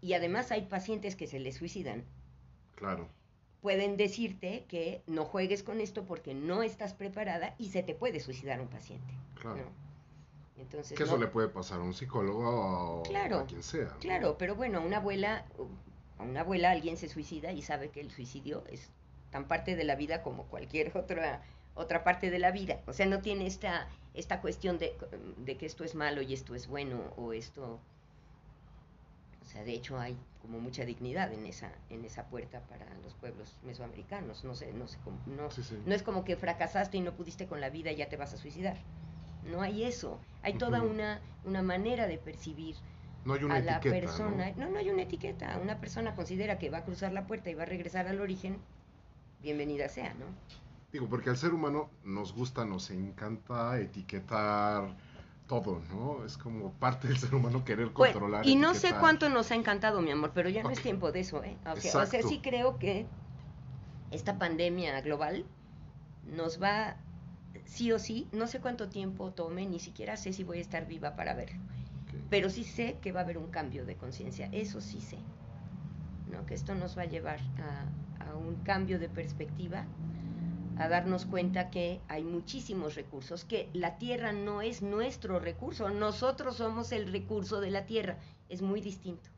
y 0.01 0.15
además 0.15 0.51
hay 0.51 0.63
pacientes 0.63 1.17
que 1.17 1.27
se 1.27 1.41
le 1.41 1.53
suicidan. 1.53 2.05
Claro 2.77 3.09
pueden 3.65 3.97
decirte 3.97 4.67
que 4.69 5.03
no 5.07 5.25
juegues 5.25 5.63
con 5.63 5.81
esto 5.81 6.05
porque 6.05 6.35
no 6.35 6.63
estás 6.63 6.93
preparada 6.93 7.55
y 7.57 7.71
se 7.71 7.83
te 7.83 7.95
puede 7.95 8.21
suicidar 8.21 8.61
un 8.61 8.69
paciente. 8.69 9.15
Claro. 9.41 9.65
Entonces, 10.59 10.95
que 10.95 11.05
eso 11.05 11.17
le 11.17 11.29
puede 11.29 11.49
pasar 11.49 11.81
a 11.81 11.83
un 11.83 11.95
psicólogo 11.95 12.47
o 12.47 13.01
a 13.01 13.47
quien 13.47 13.63
sea. 13.63 13.89
Claro, 14.01 14.37
pero 14.37 14.55
bueno, 14.55 14.81
a 14.81 14.83
una 14.83 14.99
abuela, 14.99 15.47
a 16.19 16.25
una 16.25 16.41
abuela 16.41 16.73
alguien 16.73 16.99
se 16.99 17.09
suicida 17.09 17.53
y 17.53 17.63
sabe 17.63 17.89
que 17.89 18.03
el 18.03 18.11
suicidio 18.11 18.65
es 18.71 18.91
tan 19.31 19.49
parte 19.49 19.77
de 19.77 19.85
la 19.85 19.97
vida 19.97 20.23
como 20.23 20.45
cualquier 20.45 20.95
otra 20.95 21.41
otra 21.75 22.05
parte 22.05 22.31
de 22.31 22.39
la 22.39 22.51
vida. 22.51 22.83
O 22.87 22.93
sea, 22.93 23.07
no 23.07 23.23
tiene 23.23 23.47
esta 23.47 23.89
esta 24.13 24.43
cuestión 24.43 24.77
de, 24.77 24.95
de 25.39 25.57
que 25.57 25.65
esto 25.65 25.85
es 25.85 25.95
malo 25.95 26.21
y 26.21 26.35
esto 26.35 26.55
es 26.55 26.67
bueno 26.67 27.15
o 27.17 27.33
esto 27.33 27.81
o 29.41 29.47
sea, 29.47 29.65
de 29.65 29.73
hecho 29.73 29.99
hay 29.99 30.19
como 30.45 30.61
mucha 30.61 30.85
dignidad 30.85 31.33
en 31.33 31.47
esa, 31.47 31.73
en 31.89 32.05
esa 32.05 32.27
puerta 32.27 32.61
para 32.69 32.87
los 33.03 33.15
pueblos 33.15 33.57
mesoamericanos. 33.65 34.45
No 34.45 34.55
sé, 34.55 34.75
no 34.75 34.87
sé 34.87 34.99
no, 35.27 35.49
no 35.87 35.95
es 35.95 36.03
como 36.03 36.23
que 36.23 36.37
fracasaste 36.37 36.99
y 36.99 37.01
no 37.01 37.15
pudiste 37.15 37.47
con 37.47 37.63
la 37.63 37.71
vida 37.71 37.91
y 37.93 37.97
ya 37.97 38.11
te 38.11 38.19
vas 38.19 38.35
a 38.35 38.37
suicidar. 38.37 38.77
No 39.51 39.63
hay 39.63 39.85
eso. 39.85 40.21
Hay 40.43 40.55
toda 40.59 40.83
una, 40.83 41.23
una 41.45 41.63
manera 41.63 42.07
de 42.07 42.19
percibir 42.19 42.77
no 43.25 43.33
hay 43.33 43.45
una 43.45 43.55
a 43.55 43.61
la 43.61 43.81
persona. 43.81 44.53
¿no? 44.57 44.69
¿no? 44.69 44.79
hay 44.79 44.91
una 44.91 45.03
etiqueta. 45.03 45.59
Una 45.63 45.81
persona 45.81 46.15
considera 46.15 46.59
que 46.59 46.69
va 46.69 46.79
a 46.79 46.85
cruzar 46.85 47.13
la 47.13 47.27
puerta 47.27 47.49
y 47.49 47.55
va 47.55 47.63
a 47.63 47.67
regresar 47.67 48.07
al 48.07 48.21
origen, 48.21 48.59
bienvenida 49.43 49.89
sea, 49.89 50.13
¿no? 50.15 50.27
Digo, 50.93 51.09
porque 51.09 51.31
al 51.31 51.39
ser 51.39 51.55
humano 51.55 51.89
nos 52.05 52.35
gusta, 52.35 52.67
nos 52.67 52.91
encanta 52.91 53.81
etiquetar, 53.81 54.95
todo, 55.63 55.81
¿no? 55.91 56.25
Es 56.25 56.37
como 56.37 56.73
parte 56.73 57.09
del 57.09 57.19
ser 57.19 57.35
humano 57.35 57.65
querer 57.65 57.93
controlar. 57.93 58.47
y 58.47 58.57
no 58.57 58.75
sé 58.75 58.95
cuánto 58.95 59.29
nos 59.29 59.51
ha 59.51 59.55
encantado, 59.55 60.01
mi 60.01 60.11
amor, 60.11 60.33
pero 60.35 60.49
ya 60.49 60.63
no 60.63 60.71
es 60.71 60.81
tiempo 60.81 61.13
de 61.13 61.21
eso, 61.21 61.43
¿eh? 61.45 61.57
O 61.67 61.77
sea, 61.77 62.23
sí 62.23 62.41
creo 62.43 62.79
que 62.79 63.07
esta 64.11 64.39
pandemia 64.39 65.01
global 65.01 65.45
nos 66.25 66.61
va, 66.63 66.97
sí 67.65 67.93
o 67.93 67.99
sí, 67.99 68.29
no 68.33 68.47
sé 68.47 68.61
cuánto 68.61 68.89
tiempo 68.89 69.33
tome, 69.33 69.67
ni 69.67 69.79
siquiera 69.79 70.17
sé 70.17 70.33
si 70.33 70.45
voy 70.45 70.59
a 70.59 70.61
estar 70.61 70.87
viva 70.87 71.17
para 71.17 71.35
verlo. 71.35 71.61
Pero 72.31 72.49
sí 72.49 72.65
sé 72.65 72.99
que 73.01 73.13
va 73.13 73.21
a 73.21 73.23
haber 73.25 73.39
un 73.39 73.51
cambio 73.51 73.85
de 73.85 73.97
conciencia, 73.97 74.49
eso 74.53 74.81
sí 74.81 75.01
sé. 75.01 75.19
¿no? 76.27 76.47
Que 76.47 76.55
esto 76.55 76.75
nos 76.75 76.97
va 76.97 77.03
a 77.03 77.07
llevar 77.07 77.41
a, 77.59 78.31
a 78.31 78.37
un 78.37 78.57
cambio 78.63 78.99
de 78.99 79.09
perspectiva 79.09 79.87
a 80.77 80.89
darnos 80.89 81.27
cuenta 81.27 81.71
que 81.71 82.01
hay 82.09 82.25
muchísimos 82.25 82.95
recursos, 82.95 83.45
que 83.45 83.69
la 83.73 83.99
tierra 83.99 84.33
no 84.33 84.63
es 84.63 84.83
nuestro 84.83 85.39
recurso, 85.39 85.89
nosotros 85.91 86.57
somos 86.57 86.93
el 86.93 87.11
recurso 87.13 87.61
de 87.61 87.71
la 87.71 87.87
tierra, 87.87 88.19
es 88.49 88.63
muy 88.63 88.81
distinto. 88.81 89.31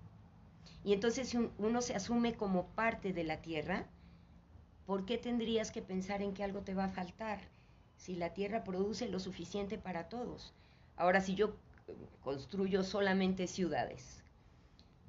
Y 0.84 0.92
entonces 0.92 1.28
si 1.28 1.50
uno 1.58 1.82
se 1.82 1.94
asume 1.94 2.34
como 2.34 2.66
parte 2.68 3.12
de 3.12 3.24
la 3.24 3.42
tierra, 3.42 3.86
¿por 4.86 5.04
qué 5.04 5.18
tendrías 5.18 5.70
que 5.70 5.82
pensar 5.82 6.22
en 6.22 6.32
que 6.32 6.44
algo 6.44 6.62
te 6.62 6.74
va 6.74 6.84
a 6.84 6.88
faltar 6.88 7.40
si 7.96 8.14
la 8.14 8.34
tierra 8.34 8.64
produce 8.64 9.08
lo 9.08 9.18
suficiente 9.18 9.78
para 9.78 10.08
todos? 10.08 10.54
Ahora, 10.96 11.20
si 11.20 11.34
yo 11.34 11.56
construyo 12.22 12.82
solamente 12.82 13.46
ciudades, 13.46 14.22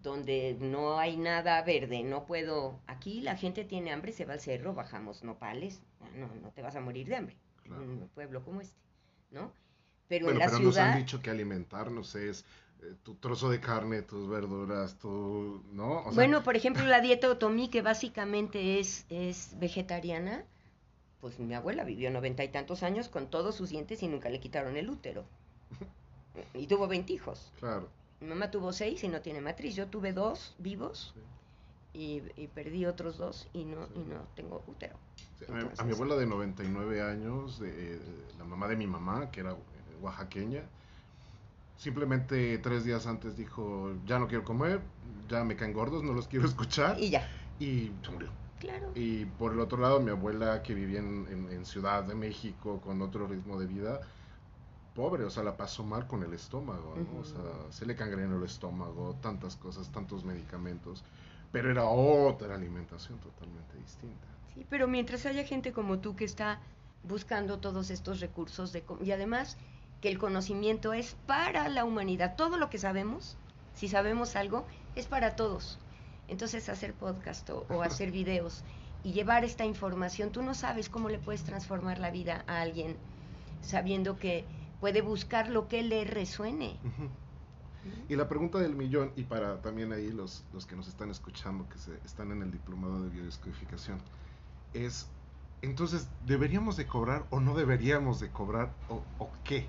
donde 0.02 0.58
no 0.60 1.00
hay 1.00 1.18
nada 1.18 1.62
verde, 1.64 2.04
no 2.04 2.26
puedo, 2.26 2.80
aquí 2.88 3.22
la 3.22 3.36
gente 3.36 3.66
tiene 3.66 3.92
hambre, 3.92 4.12
se 4.12 4.26
va 4.26 4.34
al 4.34 4.40
cerro, 4.40 4.74
bajamos 4.74 5.24
nopales, 5.24 5.82
no, 6.16 6.28
no 6.42 6.52
te 6.52 6.62
vas 6.62 6.76
a 6.76 6.82
morir 6.82 7.08
de 7.08 7.16
hambre, 7.16 7.38
en 7.66 7.74
un 7.74 8.10
pueblo 8.14 8.44
como 8.44 8.62
este, 8.62 8.80
¿no? 9.32 9.52
Pero 10.08 10.30
en 10.30 10.40
la 10.40 10.46
pero 10.46 10.60
nos 10.60 10.78
han 10.78 10.98
dicho 10.98 11.22
que 11.22 11.30
alimentarnos 11.30 12.16
es 12.16 12.46
eh, 12.82 12.94
tu 13.04 13.16
trozo 13.16 13.50
de 13.50 13.60
carne, 13.60 14.02
tus 14.04 14.30
verduras, 14.30 14.98
tu, 14.98 15.64
¿no? 15.72 16.04
bueno, 16.14 16.44
por 16.44 16.56
ejemplo, 16.56 16.86
la 16.86 17.02
dieta 17.02 17.30
otomí, 17.30 17.70
que 17.70 17.82
básicamente 17.82 18.80
es, 18.80 19.06
es 19.10 19.58
vegetariana, 19.60 20.46
pues 21.20 21.40
mi 21.40 21.54
abuela 21.56 21.84
vivió 21.84 22.12
noventa 22.12 22.44
y 22.44 22.50
tantos 22.50 22.84
años 22.84 23.10
con 23.10 23.30
todos 23.30 23.56
sus 23.56 23.70
dientes 23.70 24.04
y 24.04 24.08
nunca 24.08 24.30
le 24.30 24.40
quitaron 24.40 24.78
el 24.78 24.90
útero. 24.90 25.26
y 26.54 26.68
tuvo 26.68 26.88
veinte 26.88 27.14
hijos. 27.14 27.52
Claro. 27.60 27.90
Mi 28.20 28.28
mamá 28.28 28.50
tuvo 28.50 28.74
seis 28.74 29.04
y 29.04 29.08
no 29.08 29.22
tiene 29.22 29.42
matriz. 29.42 29.76
Yo 29.76 29.88
tuve 29.88 30.14
dos 30.14 30.56
vivos 30.58 31.14
y, 31.94 32.22
perdí 32.54 32.86
otros 32.86 33.18
dos 33.18 33.48
y 33.54 33.66
no, 33.66 33.88
y 33.96 34.00
no 34.00 34.22
tengo 34.36 34.64
útero. 34.68 34.96
a, 35.78 35.84
mi 35.84 35.94
abuela 35.94 36.16
de 36.16 36.28
99 36.28 37.02
años, 37.02 37.60
de, 37.60 38.00
la 38.38 38.46
mamá 38.46 38.68
de 38.68 38.76
mi 38.76 38.88
mamá, 38.88 39.32
que 39.32 39.42
era 39.42 39.52
eh, 39.52 39.56
oaxaqueña, 40.02 40.62
simplemente 41.78 42.58
tres 42.60 42.84
días 42.84 43.08
antes 43.08 43.36
dijo, 43.36 43.94
ya 44.06 44.20
no 44.20 44.28
quiero 44.28 44.44
comer, 44.44 44.82
ya 45.28 45.44
me 45.44 45.56
caen 45.56 45.74
gordos, 45.74 46.04
no 46.04 46.14
los 46.14 46.28
quiero 46.28 46.48
escuchar. 46.48 47.00
Y 47.00 47.10
ya. 47.10 47.28
Y 47.60 47.92
se 48.04 48.12
murió. 48.12 48.30
Claro. 48.60 48.92
Y 48.96 49.26
por 49.26 49.54
el 49.54 49.60
otro 49.60 49.78
lado, 49.80 50.00
mi 50.00 50.10
abuela 50.10 50.64
que 50.64 50.74
vivía 50.74 51.00
en, 51.00 51.48
en 51.52 51.66
Ciudad 51.66 52.04
de 52.04 52.16
México 52.16 52.82
con 52.82 53.02
otro 53.02 53.28
ritmo 53.28 53.60
de 53.60 53.68
vida, 53.68 54.02
pobre, 54.98 55.24
o 55.24 55.30
sea, 55.30 55.44
la 55.44 55.56
pasó 55.56 55.84
mal 55.84 56.08
con 56.08 56.24
el 56.24 56.34
estómago, 56.34 56.96
¿no? 56.96 57.20
O 57.20 57.24
sea, 57.24 57.40
se 57.70 57.86
le 57.86 57.96
cangrenó 57.96 58.38
el 58.38 58.44
estómago, 58.44 59.16
tantas 59.22 59.56
cosas, 59.56 59.92
tantos 59.92 60.26
medicamentos, 60.26 61.04
pero 61.52 61.70
era 61.70 61.86
otra 61.86 62.56
alimentación 62.56 63.20
totalmente 63.20 63.78
distinta. 63.78 64.28
Sí, 64.56 64.66
pero 64.68 64.88
mientras 64.88 65.28
haya 65.28 65.44
gente 65.44 65.72
como 65.72 66.00
tú 66.00 66.16
que 66.16 66.26
está 66.26 66.60
buscando 67.04 67.60
todos 67.60 67.92
estos 67.92 68.20
recursos 68.22 68.74
de, 68.74 68.84
y 69.04 69.12
además 69.12 69.56
que 70.02 70.10
el 70.10 70.18
conocimiento 70.18 70.94
es 70.94 71.16
para 71.28 71.70
la 71.70 71.86
humanidad, 71.86 72.36
todo 72.36 72.58
lo 72.58 72.72
que 72.72 72.80
sabemos, 72.80 73.38
si 73.76 73.88
sabemos 73.88 74.36
algo, 74.36 74.66
es 74.96 75.06
para 75.06 75.36
todos. 75.36 75.78
Entonces 76.28 76.70
hacer 76.70 76.96
podcast 76.96 77.48
o, 77.52 77.68
o 77.70 77.82
hacer 77.84 78.10
videos 78.10 78.64
y 79.04 79.12
llevar 79.12 79.46
esta 79.46 79.64
información, 79.64 80.32
tú 80.32 80.42
no 80.42 80.56
sabes 80.56 80.90
cómo 80.90 81.08
le 81.08 81.20
puedes 81.20 81.44
transformar 81.44 82.00
la 82.00 82.10
vida 82.10 82.44
a 82.48 82.62
alguien 82.62 82.98
sabiendo 83.62 84.18
que 84.18 84.46
puede 84.80 85.02
buscar 85.02 85.50
lo 85.50 85.68
que 85.68 85.84
le 85.84 86.06
resuene. 86.06 86.80
Y 88.10 88.16
la 88.16 88.28
pregunta 88.28 88.60
del 88.60 88.76
millón, 88.76 89.14
y 89.16 89.24
para 89.24 89.62
también 89.62 89.94
ahí 89.94 90.12
los, 90.12 90.44
los 90.54 90.66
que 90.66 90.76
nos 90.76 90.88
están 90.88 91.10
escuchando, 91.10 91.68
que 91.70 91.78
se, 91.78 91.96
están 92.06 92.32
en 92.32 92.42
el 92.42 92.52
diplomado 92.52 93.02
de 93.02 93.10
biodescodificación, 93.10 94.00
es, 94.74 95.08
entonces, 95.62 96.08
¿deberíamos 96.26 96.78
de 96.78 96.86
cobrar 96.86 97.26
o 97.30 97.40
no 97.40 97.56
deberíamos 97.56 98.20
de 98.20 98.30
cobrar 98.30 98.74
o, 98.90 99.04
o 99.20 99.30
qué? 99.44 99.68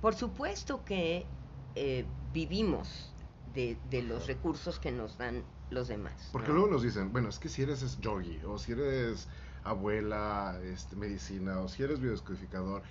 Por 0.00 0.14
supuesto 0.14 0.84
que 0.84 1.26
eh, 1.74 2.04
vivimos 2.32 3.12
de, 3.54 3.76
de, 3.90 4.02
los 4.02 4.26
recursos 4.26 4.78
que 4.78 4.92
nos 4.92 5.18
dan 5.18 5.42
los 5.70 5.88
demás. 5.88 6.30
Porque 6.32 6.48
¿no? 6.48 6.54
luego 6.54 6.70
nos 6.70 6.82
dicen, 6.82 7.12
bueno, 7.12 7.28
es 7.28 7.38
que 7.38 7.48
si 7.48 7.62
eres 7.62 7.98
yogi, 8.00 8.40
o 8.46 8.58
si 8.58 8.72
eres 8.72 9.28
abuela, 9.64 10.58
este, 10.62 10.96
medicina, 10.96 11.60
o 11.60 11.68
si 11.68 11.82
eres 11.82 12.00
biodescodificador, 12.00 12.82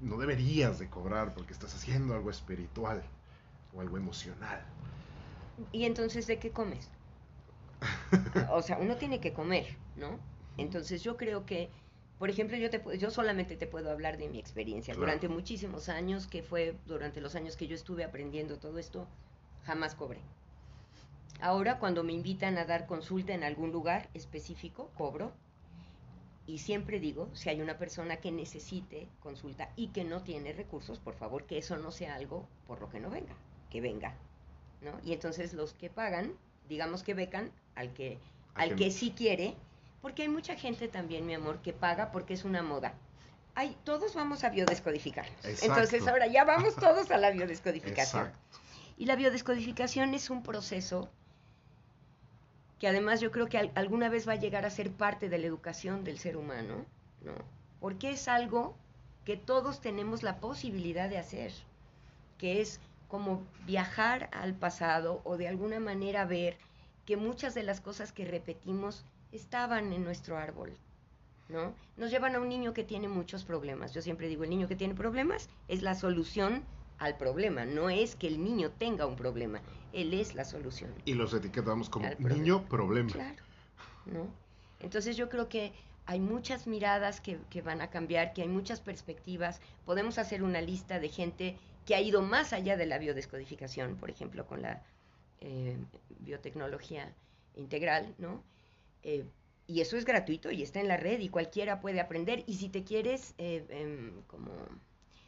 no 0.00 0.16
deberías 0.16 0.78
de 0.78 0.88
cobrar 0.88 1.34
porque 1.34 1.52
estás 1.52 1.74
haciendo 1.74 2.14
algo 2.14 2.30
espiritual 2.30 3.02
o 3.74 3.80
algo 3.80 3.96
emocional. 3.96 4.62
¿Y 5.72 5.84
entonces 5.84 6.26
de 6.26 6.38
qué 6.38 6.50
comes? 6.50 6.90
o 8.50 8.62
sea, 8.62 8.78
uno 8.78 8.96
tiene 8.96 9.20
que 9.20 9.32
comer, 9.32 9.76
¿no? 9.96 10.18
Entonces 10.56 11.02
yo 11.02 11.16
creo 11.16 11.46
que, 11.46 11.68
por 12.18 12.30
ejemplo, 12.30 12.56
yo, 12.56 12.70
te, 12.70 12.82
yo 12.98 13.10
solamente 13.10 13.56
te 13.56 13.66
puedo 13.66 13.90
hablar 13.90 14.18
de 14.18 14.28
mi 14.28 14.38
experiencia. 14.38 14.94
Claro. 14.94 15.06
Durante 15.06 15.28
muchísimos 15.28 15.88
años, 15.88 16.26
que 16.26 16.42
fue 16.42 16.76
durante 16.86 17.20
los 17.20 17.34
años 17.34 17.56
que 17.56 17.66
yo 17.66 17.74
estuve 17.74 18.04
aprendiendo 18.04 18.58
todo 18.58 18.78
esto, 18.78 19.06
jamás 19.64 19.94
cobré. 19.94 20.20
Ahora, 21.40 21.78
cuando 21.78 22.04
me 22.04 22.12
invitan 22.12 22.58
a 22.58 22.64
dar 22.64 22.86
consulta 22.86 23.34
en 23.34 23.44
algún 23.44 23.72
lugar 23.72 24.08
específico, 24.14 24.90
cobro. 24.96 25.32
Y 26.46 26.58
siempre 26.58 27.00
digo, 27.00 27.30
si 27.32 27.48
hay 27.48 27.60
una 27.62 27.78
persona 27.78 28.16
que 28.18 28.30
necesite 28.30 29.08
consulta 29.20 29.70
y 29.76 29.88
que 29.88 30.04
no 30.04 30.22
tiene 30.22 30.52
recursos, 30.52 30.98
por 30.98 31.14
favor, 31.14 31.44
que 31.44 31.58
eso 31.58 31.76
no 31.78 31.90
sea 31.90 32.14
algo 32.14 32.46
por 32.66 32.80
lo 32.80 32.90
que 32.90 33.00
no 33.00 33.08
venga, 33.08 33.34
que 33.70 33.80
venga. 33.80 34.14
¿no? 34.82 34.92
Y 35.02 35.12
entonces 35.14 35.54
los 35.54 35.72
que 35.72 35.88
pagan, 35.88 36.32
digamos 36.68 37.02
que 37.02 37.14
becan 37.14 37.50
al 37.74 37.94
que, 37.94 38.18
al 38.54 38.76
que 38.76 38.90
sí 38.90 39.14
quiere, 39.16 39.56
porque 40.02 40.22
hay 40.22 40.28
mucha 40.28 40.54
gente 40.54 40.88
también, 40.88 41.24
mi 41.24 41.32
amor, 41.32 41.62
que 41.62 41.72
paga 41.72 42.12
porque 42.12 42.34
es 42.34 42.44
una 42.44 42.62
moda. 42.62 42.92
Ay, 43.54 43.76
todos 43.84 44.14
vamos 44.14 44.44
a 44.44 44.50
biodescodificar. 44.50 45.26
Exacto. 45.44 45.64
Entonces 45.64 46.06
ahora 46.06 46.26
ya 46.26 46.44
vamos 46.44 46.74
todos 46.76 47.10
a 47.10 47.16
la 47.16 47.30
biodescodificación. 47.30 48.26
Exacto. 48.26 48.58
Y 48.98 49.06
la 49.06 49.16
biodescodificación 49.16 50.12
es 50.12 50.28
un 50.28 50.42
proceso 50.42 51.08
que 52.78 52.88
además 52.88 53.20
yo 53.20 53.30
creo 53.30 53.48
que 53.48 53.58
al, 53.58 53.72
alguna 53.74 54.08
vez 54.08 54.28
va 54.28 54.32
a 54.32 54.36
llegar 54.36 54.64
a 54.64 54.70
ser 54.70 54.90
parte 54.90 55.28
de 55.28 55.38
la 55.38 55.46
educación 55.46 56.04
del 56.04 56.18
ser 56.18 56.36
humano, 56.36 56.84
¿no? 57.22 57.32
Porque 57.80 58.10
es 58.10 58.28
algo 58.28 58.76
que 59.24 59.36
todos 59.36 59.80
tenemos 59.80 60.22
la 60.22 60.38
posibilidad 60.38 61.08
de 61.08 61.18
hacer, 61.18 61.52
que 62.38 62.60
es 62.60 62.80
como 63.08 63.42
viajar 63.66 64.28
al 64.32 64.54
pasado 64.54 65.20
o 65.24 65.36
de 65.36 65.48
alguna 65.48 65.80
manera 65.80 66.24
ver 66.24 66.56
que 67.06 67.16
muchas 67.16 67.54
de 67.54 67.62
las 67.62 67.80
cosas 67.80 68.12
que 68.12 68.24
repetimos 68.24 69.04
estaban 69.32 69.92
en 69.92 70.04
nuestro 70.04 70.36
árbol, 70.36 70.72
¿no? 71.48 71.74
Nos 71.96 72.10
llevan 72.10 72.34
a 72.34 72.40
un 72.40 72.48
niño 72.48 72.72
que 72.72 72.84
tiene 72.84 73.08
muchos 73.08 73.44
problemas. 73.44 73.92
Yo 73.92 74.02
siempre 74.02 74.28
digo, 74.28 74.44
el 74.44 74.50
niño 74.50 74.68
que 74.68 74.76
tiene 74.76 74.94
problemas 74.94 75.48
es 75.68 75.82
la 75.82 75.94
solución 75.94 76.64
al 76.98 77.16
problema, 77.16 77.64
no 77.64 77.90
es 77.90 78.14
que 78.16 78.28
el 78.28 78.42
niño 78.42 78.70
tenga 78.70 79.06
un 79.06 79.16
problema, 79.16 79.60
él 79.94 80.14
es 80.14 80.34
la 80.34 80.44
solución. 80.44 80.92
Y 81.04 81.14
los 81.14 81.32
etiquetamos 81.32 81.88
como 81.88 82.08
problema. 82.10 82.34
niño 82.34 82.68
problema. 82.68 83.10
Claro, 83.10 83.42
¿no? 84.06 84.26
Entonces 84.80 85.16
yo 85.16 85.28
creo 85.28 85.48
que 85.48 85.72
hay 86.06 86.20
muchas 86.20 86.66
miradas 86.66 87.20
que, 87.20 87.38
que, 87.48 87.62
van 87.62 87.80
a 87.80 87.88
cambiar, 87.88 88.34
que 88.34 88.42
hay 88.42 88.48
muchas 88.48 88.80
perspectivas. 88.80 89.60
Podemos 89.86 90.18
hacer 90.18 90.42
una 90.42 90.60
lista 90.60 91.00
de 91.00 91.08
gente 91.08 91.56
que 91.86 91.94
ha 91.94 92.00
ido 92.00 92.22
más 92.22 92.52
allá 92.52 92.76
de 92.76 92.86
la 92.86 92.98
biodescodificación, 92.98 93.96
por 93.96 94.10
ejemplo, 94.10 94.46
con 94.46 94.62
la 94.62 94.82
eh, 95.40 95.76
biotecnología 96.20 97.14
integral, 97.56 98.14
¿no? 98.18 98.42
Eh, 99.02 99.24
y 99.66 99.80
eso 99.80 99.96
es 99.96 100.04
gratuito 100.04 100.50
y 100.50 100.62
está 100.62 100.80
en 100.80 100.88
la 100.88 100.96
red 100.96 101.20
y 101.20 101.28
cualquiera 101.28 101.80
puede 101.80 102.00
aprender. 102.00 102.44
Y 102.46 102.54
si 102.54 102.68
te 102.68 102.84
quieres 102.84 103.34
eh, 103.38 103.64
em, 103.68 104.22
como 104.26 104.52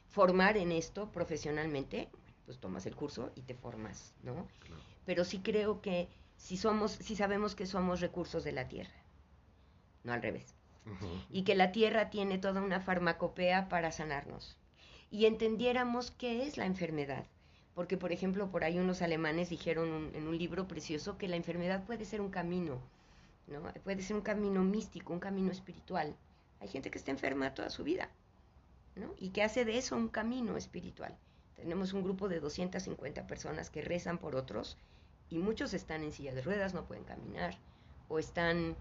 formar 0.08 0.56
en 0.56 0.72
esto 0.72 1.10
profesionalmente, 1.12 2.08
pues 2.46 2.58
tomas 2.58 2.86
el 2.86 2.96
curso 2.96 3.30
y 3.34 3.42
te 3.42 3.54
formas, 3.54 4.14
¿no? 4.22 4.46
Claro. 4.60 4.82
Pero 5.04 5.24
sí 5.24 5.40
creo 5.40 5.80
que 5.82 6.08
si 6.36 6.56
somos, 6.56 6.92
si 6.92 7.16
sabemos 7.16 7.54
que 7.54 7.66
somos 7.66 8.00
recursos 8.00 8.44
de 8.44 8.52
la 8.52 8.68
tierra, 8.68 8.94
no 10.04 10.12
al 10.12 10.22
revés, 10.22 10.54
y 11.30 11.42
que 11.42 11.56
la 11.56 11.72
tierra 11.72 12.10
tiene 12.10 12.38
toda 12.38 12.62
una 12.62 12.80
farmacopea 12.80 13.68
para 13.68 13.90
sanarnos, 13.92 14.56
y 15.10 15.26
entendiéramos 15.26 16.12
qué 16.12 16.46
es 16.46 16.56
la 16.56 16.66
enfermedad, 16.66 17.26
porque 17.74 17.96
por 17.96 18.12
ejemplo 18.12 18.48
por 18.50 18.64
ahí 18.64 18.78
unos 18.78 19.02
alemanes 19.02 19.50
dijeron 19.50 19.90
un- 19.90 20.14
en 20.14 20.28
un 20.28 20.38
libro 20.38 20.68
precioso 20.68 21.18
que 21.18 21.28
la 21.28 21.36
enfermedad 21.36 21.84
puede 21.84 22.04
ser 22.04 22.20
un 22.20 22.30
camino, 22.30 22.78
¿no? 23.48 23.62
Puede 23.84 24.02
ser 24.02 24.16
un 24.16 24.22
camino 24.22 24.62
místico, 24.62 25.12
un 25.12 25.20
camino 25.20 25.50
espiritual. 25.50 26.14
Hay 26.60 26.68
gente 26.68 26.90
que 26.90 26.98
está 26.98 27.10
enferma 27.10 27.54
toda 27.54 27.70
su 27.70 27.84
vida, 27.84 28.08
¿no? 28.96 29.14
Y 29.18 29.30
que 29.30 29.42
hace 29.42 29.64
de 29.64 29.78
eso 29.78 29.96
un 29.96 30.08
camino 30.08 30.56
espiritual. 30.56 31.16
Tenemos 31.56 31.92
un 31.94 32.02
grupo 32.02 32.28
de 32.28 32.40
250 32.40 33.26
personas 33.26 33.70
que 33.70 33.82
rezan 33.82 34.18
por 34.18 34.36
otros 34.36 34.76
y 35.30 35.38
muchos 35.38 35.74
están 35.74 36.04
en 36.04 36.12
silla 36.12 36.34
de 36.34 36.42
ruedas, 36.42 36.74
no 36.74 36.84
pueden 36.84 37.04
caminar 37.04 37.56
o 38.08 38.18
están, 38.18 38.76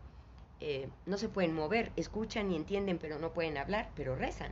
eh, 0.60 0.90
no 1.06 1.18
se 1.18 1.30
pueden 1.30 1.54
mover, 1.54 1.92
escuchan 1.96 2.52
y 2.52 2.56
entienden 2.56 3.00
pero 3.00 3.18
no 3.18 3.34
pueden 3.34 3.58
hablar, 3.58 3.90
pero 3.96 4.16
rezan. 4.16 4.52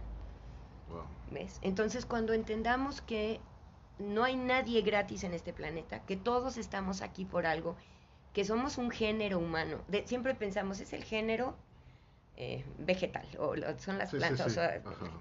Wow. 0.89 1.03
¿Ves? 1.31 1.59
Entonces, 1.61 2.05
cuando 2.05 2.33
entendamos 2.33 3.01
que 3.01 3.39
no 3.99 4.23
hay 4.23 4.35
nadie 4.35 4.81
gratis 4.81 5.23
en 5.23 5.33
este 5.33 5.53
planeta, 5.53 5.99
que 6.05 6.15
todos 6.15 6.57
estamos 6.57 7.01
aquí 7.01 7.25
por 7.25 7.45
algo, 7.45 7.75
que 8.33 8.45
somos 8.45 8.77
un 8.77 8.89
género 8.89 9.37
humano, 9.37 9.83
de- 9.87 10.07
siempre 10.07 10.33
pensamos, 10.33 10.79
es 10.79 10.93
el 10.93 11.03
género 11.03 11.55
eh, 12.35 12.63
vegetal, 12.79 13.27
o 13.37 13.55
lo- 13.55 13.77
son 13.77 13.99
las 13.99 14.09
Sí, 14.09 14.15
sí, 14.17 14.19
plantas, 14.19 14.47
sí. 14.47 14.51
o 14.51 14.53
sea, 14.55 14.81
Ajá. 14.83 15.11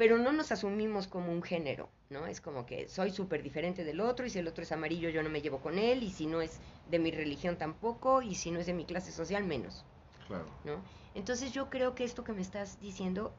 Pero 0.00 0.16
no 0.16 0.32
nos 0.32 0.50
asumimos 0.50 1.06
como 1.08 1.30
un 1.30 1.42
género, 1.42 1.90
¿no? 2.08 2.26
Es 2.26 2.40
como 2.40 2.64
que 2.64 2.88
soy 2.88 3.10
súper 3.10 3.42
diferente 3.42 3.84
del 3.84 4.00
otro, 4.00 4.24
y 4.24 4.30
si 4.30 4.38
el 4.38 4.48
otro 4.48 4.62
es 4.62 4.72
amarillo, 4.72 5.10
yo 5.10 5.22
no 5.22 5.28
me 5.28 5.42
llevo 5.42 5.58
con 5.58 5.78
él, 5.78 6.02
y 6.02 6.10
si 6.10 6.24
no 6.24 6.40
es 6.40 6.58
de 6.90 6.98
mi 6.98 7.10
religión 7.10 7.58
tampoco, 7.58 8.22
y 8.22 8.34
si 8.34 8.50
no 8.50 8.60
es 8.60 8.64
de 8.64 8.72
mi 8.72 8.86
clase 8.86 9.12
social, 9.12 9.44
menos. 9.44 9.84
Claro. 10.26 10.46
¿no? 10.64 10.80
Entonces 11.14 11.52
yo 11.52 11.68
creo 11.68 11.94
que 11.94 12.04
esto 12.04 12.24
que 12.24 12.32
me 12.32 12.40
estás 12.40 12.80
diciendo, 12.80 13.34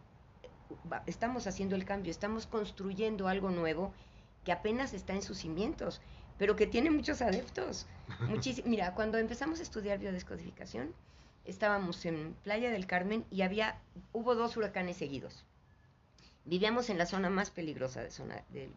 estamos 1.07 1.47
haciendo 1.47 1.75
el 1.75 1.83
cambio, 1.83 2.11
estamos 2.11 2.45
construyendo 2.45 3.27
algo 3.27 3.49
nuevo 3.49 3.91
que 4.45 4.51
apenas 4.51 4.93
está 4.93 5.13
en 5.13 5.23
sus 5.23 5.39
cimientos, 5.39 5.99
pero 6.37 6.55
que 6.55 6.67
tiene 6.67 6.91
muchos 6.91 7.23
adeptos. 7.23 7.87
Muchísi- 8.29 8.61
Mira, 8.65 8.93
cuando 8.93 9.17
empezamos 9.17 9.61
a 9.61 9.63
estudiar 9.63 9.97
biodescodificación, 9.97 10.93
estábamos 11.43 12.05
en 12.05 12.35
Playa 12.43 12.69
del 12.69 12.85
Carmen 12.85 13.25
y 13.31 13.41
había, 13.41 13.79
hubo 14.13 14.35
dos 14.35 14.57
huracanes 14.57 14.97
seguidos. 14.97 15.43
Vivíamos 16.45 16.89
en 16.89 16.97
la 16.97 17.05
zona 17.05 17.29
más 17.29 17.51
peligrosa 17.51 18.01
de, 18.01 18.11
zona 18.11 18.43
de, 18.49 18.69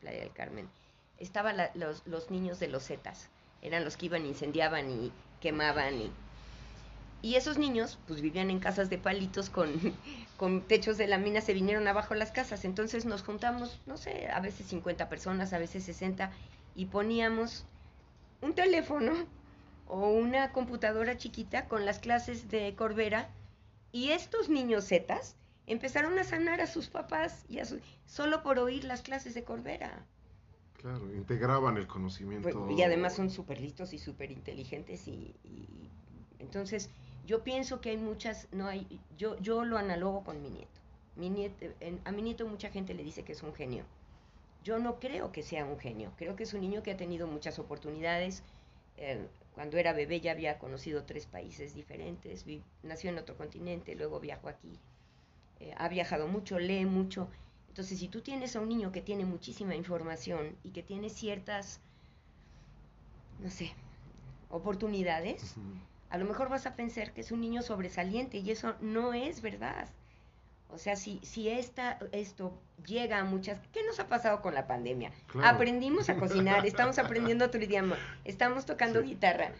Playa 0.00 0.20
del 0.20 0.32
Carmen. 0.32 0.68
Estaban 1.18 1.56
los, 1.74 2.06
los 2.06 2.30
niños 2.30 2.60
de 2.60 2.68
los 2.68 2.84
Zetas, 2.86 3.28
eran 3.62 3.84
los 3.84 3.96
que 3.96 4.06
iban, 4.06 4.26
incendiaban 4.26 4.90
y 4.90 5.12
quemaban 5.40 5.94
y 5.94 6.12
y 7.24 7.36
esos 7.36 7.56
niños, 7.56 7.98
pues 8.06 8.20
vivían 8.20 8.50
en 8.50 8.60
casas 8.60 8.90
de 8.90 8.98
palitos 8.98 9.48
con, 9.48 9.72
con 10.36 10.60
techos 10.60 10.98
de 10.98 11.06
lámina, 11.06 11.40
se 11.40 11.54
vinieron 11.54 11.88
abajo 11.88 12.14
las 12.14 12.30
casas. 12.32 12.66
Entonces 12.66 13.06
nos 13.06 13.22
juntamos, 13.22 13.80
no 13.86 13.96
sé, 13.96 14.28
a 14.28 14.40
veces 14.40 14.66
50 14.66 15.08
personas, 15.08 15.54
a 15.54 15.58
veces 15.58 15.84
60, 15.84 16.30
y 16.76 16.84
poníamos 16.84 17.64
un 18.42 18.54
teléfono 18.54 19.14
o 19.88 20.10
una 20.10 20.52
computadora 20.52 21.16
chiquita 21.16 21.66
con 21.66 21.86
las 21.86 21.98
clases 21.98 22.50
de 22.50 22.74
Corbera. 22.74 23.30
Y 23.90 24.10
estos 24.10 24.50
niños 24.50 24.86
zetas 24.86 25.34
empezaron 25.66 26.18
a 26.18 26.24
sanar 26.24 26.60
a 26.60 26.66
sus 26.66 26.88
papás 26.88 27.44
y 27.48 27.58
a 27.58 27.64
su- 27.64 27.80
solo 28.06 28.42
por 28.42 28.58
oír 28.58 28.84
las 28.84 29.02
clases 29.02 29.34
de 29.34 29.44
Corbera. 29.44 30.04
Claro, 30.80 31.14
integraban 31.14 31.76
el 31.78 31.86
conocimiento. 31.86 32.42
Pues, 32.66 32.78
y 32.78 32.82
además 32.82 33.14
son 33.14 33.30
súper 33.30 33.60
listos 33.60 33.92
y 33.92 33.98
súper 33.98 34.30
inteligentes 34.30 35.08
y, 35.08 35.34
y- 35.44 35.90
entonces 36.38 36.90
yo 37.26 37.42
pienso 37.42 37.80
que 37.80 37.90
hay 37.90 37.96
muchas, 37.96 38.48
no 38.52 38.66
hay, 38.66 38.86
yo, 39.16 39.38
yo 39.40 39.64
lo 39.64 39.78
analogo 39.78 40.24
con 40.24 40.42
mi 40.42 40.50
nieto. 40.50 40.80
Mi 41.16 41.30
nieto 41.30 41.64
en- 41.80 42.00
a 42.04 42.12
mi 42.12 42.22
nieto 42.22 42.46
mucha 42.46 42.70
gente 42.70 42.92
le 42.94 43.04
dice 43.04 43.24
que 43.24 43.32
es 43.32 43.42
un 43.42 43.54
genio. 43.54 43.84
Yo 44.64 44.78
no 44.78 44.98
creo 45.00 45.32
que 45.32 45.42
sea 45.42 45.64
un 45.64 45.78
genio, 45.78 46.12
creo 46.16 46.36
que 46.36 46.44
es 46.44 46.54
un 46.54 46.60
niño 46.62 46.82
que 46.82 46.92
ha 46.92 46.96
tenido 46.96 47.26
muchas 47.26 47.58
oportunidades. 47.58 48.42
eh, 48.96 49.28
cuando 49.54 49.76
era 49.78 49.92
bebé 49.92 50.20
ya 50.20 50.32
había 50.32 50.58
conocido 50.58 51.04
tres 51.04 51.26
países 51.26 51.74
diferentes, 51.74 52.44
vi- 52.44 52.62
nació 52.82 53.10
en 53.10 53.18
otro 53.18 53.36
continente, 53.36 53.94
luego 53.96 54.20
viajó 54.20 54.48
aquí. 54.48 54.78
Eh, 55.60 55.74
ha 55.76 55.88
viajado 55.88 56.26
mucho, 56.28 56.58
lee 56.58 56.84
mucho. 56.86 57.28
Entonces, 57.68 57.98
si 57.98 58.08
tú 58.08 58.20
tienes 58.20 58.54
a 58.56 58.60
un 58.60 58.68
niño 58.68 58.92
que 58.92 59.00
tiene 59.00 59.24
muchísima 59.24 59.74
información 59.74 60.56
y 60.62 60.70
que 60.70 60.82
tiene 60.82 61.10
ciertas, 61.10 61.80
no 63.40 63.50
sé, 63.50 63.72
oportunidades, 64.50 65.56
a 66.10 66.18
lo 66.18 66.24
mejor 66.24 66.48
vas 66.48 66.66
a 66.66 66.76
pensar 66.76 67.12
que 67.12 67.20
es 67.22 67.32
un 67.32 67.40
niño 67.40 67.62
sobresaliente 67.62 68.38
y 68.38 68.50
eso 68.50 68.74
no 68.80 69.12
es 69.12 69.42
verdad. 69.42 69.88
O 70.70 70.78
sea, 70.78 70.96
si, 70.96 71.20
si 71.22 71.48
esta, 71.48 71.98
esto 72.12 72.52
llega 72.86 73.18
a 73.18 73.24
muchas... 73.24 73.58
¿Qué 73.72 73.84
nos 73.84 74.00
ha 74.00 74.08
pasado 74.08 74.40
con 74.42 74.54
la 74.54 74.66
pandemia? 74.66 75.12
Claro. 75.28 75.48
Aprendimos 75.56 76.08
a 76.08 76.16
cocinar, 76.16 76.66
estamos 76.66 76.98
aprendiendo 76.98 77.44
otro 77.44 77.62
idioma, 77.62 77.96
estamos 78.24 78.66
tocando 78.66 79.00
Sí. 79.00 79.08
guitarra. 79.08 79.52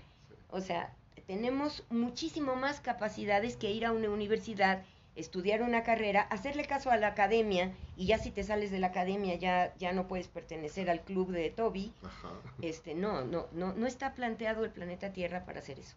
O 0.51 0.61
sea, 0.61 0.92
tenemos 1.26 1.84
muchísimo 1.90 2.57
más 2.57 2.80
capacidades 2.80 3.57
que 3.57 3.70
ir 3.70 3.86
a 3.86 3.92
una 3.92 4.11
universidad, 4.11 4.84
estudiar 5.16 5.62
una 5.62 5.82
carrera, 5.82 6.22
hacerle 6.22 6.66
caso 6.66 6.90
a 6.90 6.96
la 6.96 7.08
academia 7.08 7.72
y 7.96 8.06
ya 8.06 8.18
si 8.18 8.30
te 8.30 8.42
sales 8.42 8.70
de 8.70 8.78
la 8.78 8.88
academia 8.88 9.36
ya, 9.36 9.74
ya 9.76 9.92
no 9.92 10.08
puedes 10.08 10.28
pertenecer 10.28 10.90
al 10.90 11.02
club 11.02 11.30
de 11.30 11.50
Toby. 11.50 11.92
Ajá. 12.02 12.30
Este, 12.62 12.94
no, 12.94 13.24
no, 13.24 13.46
no, 13.52 13.72
no 13.74 13.86
está 13.86 14.14
planteado 14.14 14.64
el 14.64 14.70
planeta 14.70 15.12
Tierra 15.12 15.44
para 15.44 15.60
hacer 15.60 15.78
eso. 15.78 15.96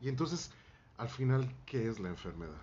Y 0.00 0.08
entonces, 0.08 0.50
al 0.96 1.08
final, 1.08 1.48
¿qué 1.66 1.88
es 1.88 1.98
la 1.98 2.08
enfermedad? 2.08 2.62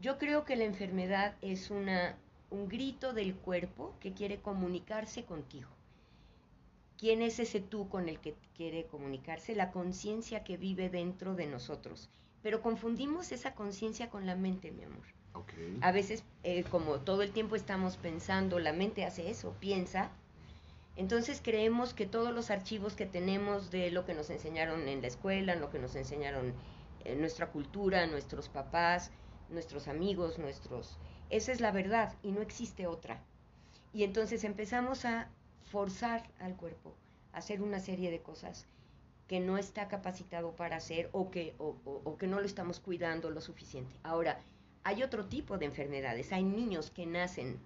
Yo 0.00 0.18
creo 0.18 0.44
que 0.44 0.56
la 0.56 0.64
enfermedad 0.64 1.34
es 1.40 1.70
una, 1.70 2.16
un 2.50 2.68
grito 2.68 3.12
del 3.12 3.34
cuerpo 3.34 3.94
que 4.00 4.12
quiere 4.12 4.40
comunicarse 4.40 5.24
contigo. 5.24 5.68
¿Quién 6.98 7.22
es 7.22 7.38
ese 7.38 7.60
tú 7.60 7.88
con 7.88 8.08
el 8.08 8.18
que 8.20 8.34
quiere 8.56 8.86
comunicarse? 8.86 9.54
La 9.54 9.70
conciencia 9.70 10.44
que 10.44 10.56
vive 10.56 10.88
dentro 10.88 11.34
de 11.34 11.46
nosotros. 11.46 12.08
Pero 12.44 12.60
confundimos 12.60 13.32
esa 13.32 13.54
conciencia 13.54 14.10
con 14.10 14.26
la 14.26 14.36
mente, 14.36 14.70
mi 14.70 14.84
amor. 14.84 15.02
A 15.80 15.92
veces, 15.92 16.24
eh, 16.42 16.62
como 16.64 17.00
todo 17.00 17.22
el 17.22 17.32
tiempo 17.32 17.56
estamos 17.56 17.96
pensando, 17.96 18.58
la 18.58 18.74
mente 18.74 19.06
hace 19.06 19.30
eso, 19.30 19.56
piensa. 19.60 20.10
Entonces 20.94 21.40
creemos 21.42 21.94
que 21.94 22.04
todos 22.04 22.34
los 22.34 22.50
archivos 22.50 22.96
que 22.96 23.06
tenemos 23.06 23.70
de 23.70 23.90
lo 23.90 24.04
que 24.04 24.12
nos 24.12 24.28
enseñaron 24.28 24.86
en 24.88 25.00
la 25.00 25.06
escuela, 25.06 25.54
lo 25.54 25.70
que 25.70 25.78
nos 25.78 25.96
enseñaron 25.96 26.52
en 27.06 27.18
nuestra 27.18 27.50
cultura, 27.50 28.06
nuestros 28.06 28.50
papás, 28.50 29.10
nuestros 29.48 29.88
amigos, 29.88 30.38
nuestros... 30.38 30.98
Esa 31.30 31.50
es 31.50 31.62
la 31.62 31.72
verdad 31.72 32.14
y 32.22 32.32
no 32.32 32.42
existe 32.42 32.86
otra. 32.86 33.22
Y 33.94 34.04
entonces 34.04 34.44
empezamos 34.44 35.06
a 35.06 35.30
forzar 35.72 36.28
al 36.40 36.56
cuerpo 36.56 36.94
a 37.32 37.38
hacer 37.38 37.62
una 37.62 37.80
serie 37.80 38.10
de 38.10 38.20
cosas 38.20 38.66
que 39.28 39.40
no 39.40 39.56
está 39.56 39.88
capacitado 39.88 40.54
para 40.54 40.76
hacer 40.76 41.08
o 41.12 41.30
que, 41.30 41.54
o, 41.58 42.16
que 42.18 42.26
no 42.26 42.40
lo 42.40 42.46
estamos 42.46 42.80
cuidando 42.80 43.30
lo 43.30 43.40
suficiente. 43.40 43.94
Ahora, 44.02 44.38
hay 44.82 45.02
otro 45.02 45.26
tipo 45.26 45.56
de 45.56 45.66
enfermedades. 45.66 46.32
Hay 46.32 46.44
niños 46.44 46.90
que 46.90 47.06
nacen 47.06 47.58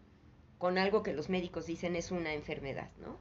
con 0.58 0.78
algo 0.78 1.02
que 1.02 1.12
los 1.12 1.28
médicos 1.28 1.66
dicen 1.66 1.96
es 1.96 2.10
una 2.10 2.32
enfermedad, 2.32 2.90
¿no? 3.00 3.16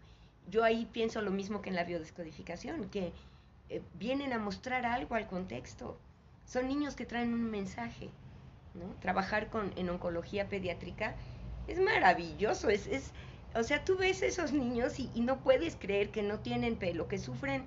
Yo 0.50 0.64
ahí 0.64 0.88
pienso 0.92 1.22
lo 1.22 1.32
mismo 1.32 1.62
que 1.62 1.70
en 1.70 1.76
la 1.76 1.84
biodescodificación, 1.84 2.90
que 2.90 3.12
eh, 3.70 3.82
vienen 3.96 4.34
a 4.34 4.40
mostrar 4.40 4.86
algo 4.86 5.16
al 5.16 5.28
contexto. 5.28 6.00
Son 6.46 6.68
niños 6.68 6.96
que 6.96 7.06
traen 7.06 7.34
un 7.34 7.50
mensaje, 7.50 8.10
¿no? 8.76 8.86
Trabajar 9.02 9.50
con, 9.50 9.74
en 9.78 9.90
oncología 9.90 10.48
pediátrica 10.48 11.16
es 11.68 11.80
maravilloso, 11.80 12.70
es, 12.70 12.88
es, 12.88 13.12
o 13.56 13.64
sea, 13.64 13.84
tú 13.84 13.98
ves 13.98 14.22
esos 14.22 14.54
niños 14.54 15.00
y 15.00 15.10
no 15.20 15.40
puedes 15.40 15.76
creer 15.76 16.12
que 16.12 16.24
no 16.24 16.40
tienen 16.40 16.78
pelo, 16.78 17.08
que 17.08 17.18
sufren 17.18 17.66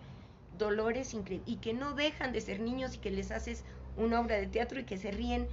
dolores 0.60 1.12
increíbles 1.14 1.48
y 1.48 1.56
que 1.56 1.72
no 1.72 1.94
dejan 1.94 2.32
de 2.32 2.40
ser 2.40 2.60
niños 2.60 2.94
y 2.94 2.98
que 2.98 3.10
les 3.10 3.32
haces 3.32 3.64
una 3.96 4.20
obra 4.20 4.36
de 4.36 4.46
teatro 4.46 4.78
y 4.78 4.84
que 4.84 4.96
se 4.96 5.10
ríen. 5.10 5.48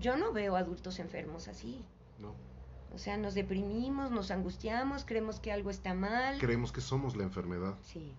Yo 0.00 0.16
no 0.16 0.32
veo 0.32 0.56
adultos 0.56 0.98
enfermos 0.98 1.48
así. 1.48 1.84
No. 2.18 2.34
O 2.94 2.98
sea, 2.98 3.18
nos 3.18 3.34
deprimimos, 3.34 4.10
nos 4.10 4.30
angustiamos, 4.30 5.04
creemos 5.04 5.38
que 5.38 5.52
algo 5.52 5.68
está 5.68 5.92
mal. 5.92 6.38
Creemos 6.38 6.72
que 6.72 6.80
somos 6.80 7.14
la 7.14 7.24
enfermedad. 7.24 7.74
Sí. 7.82 8.14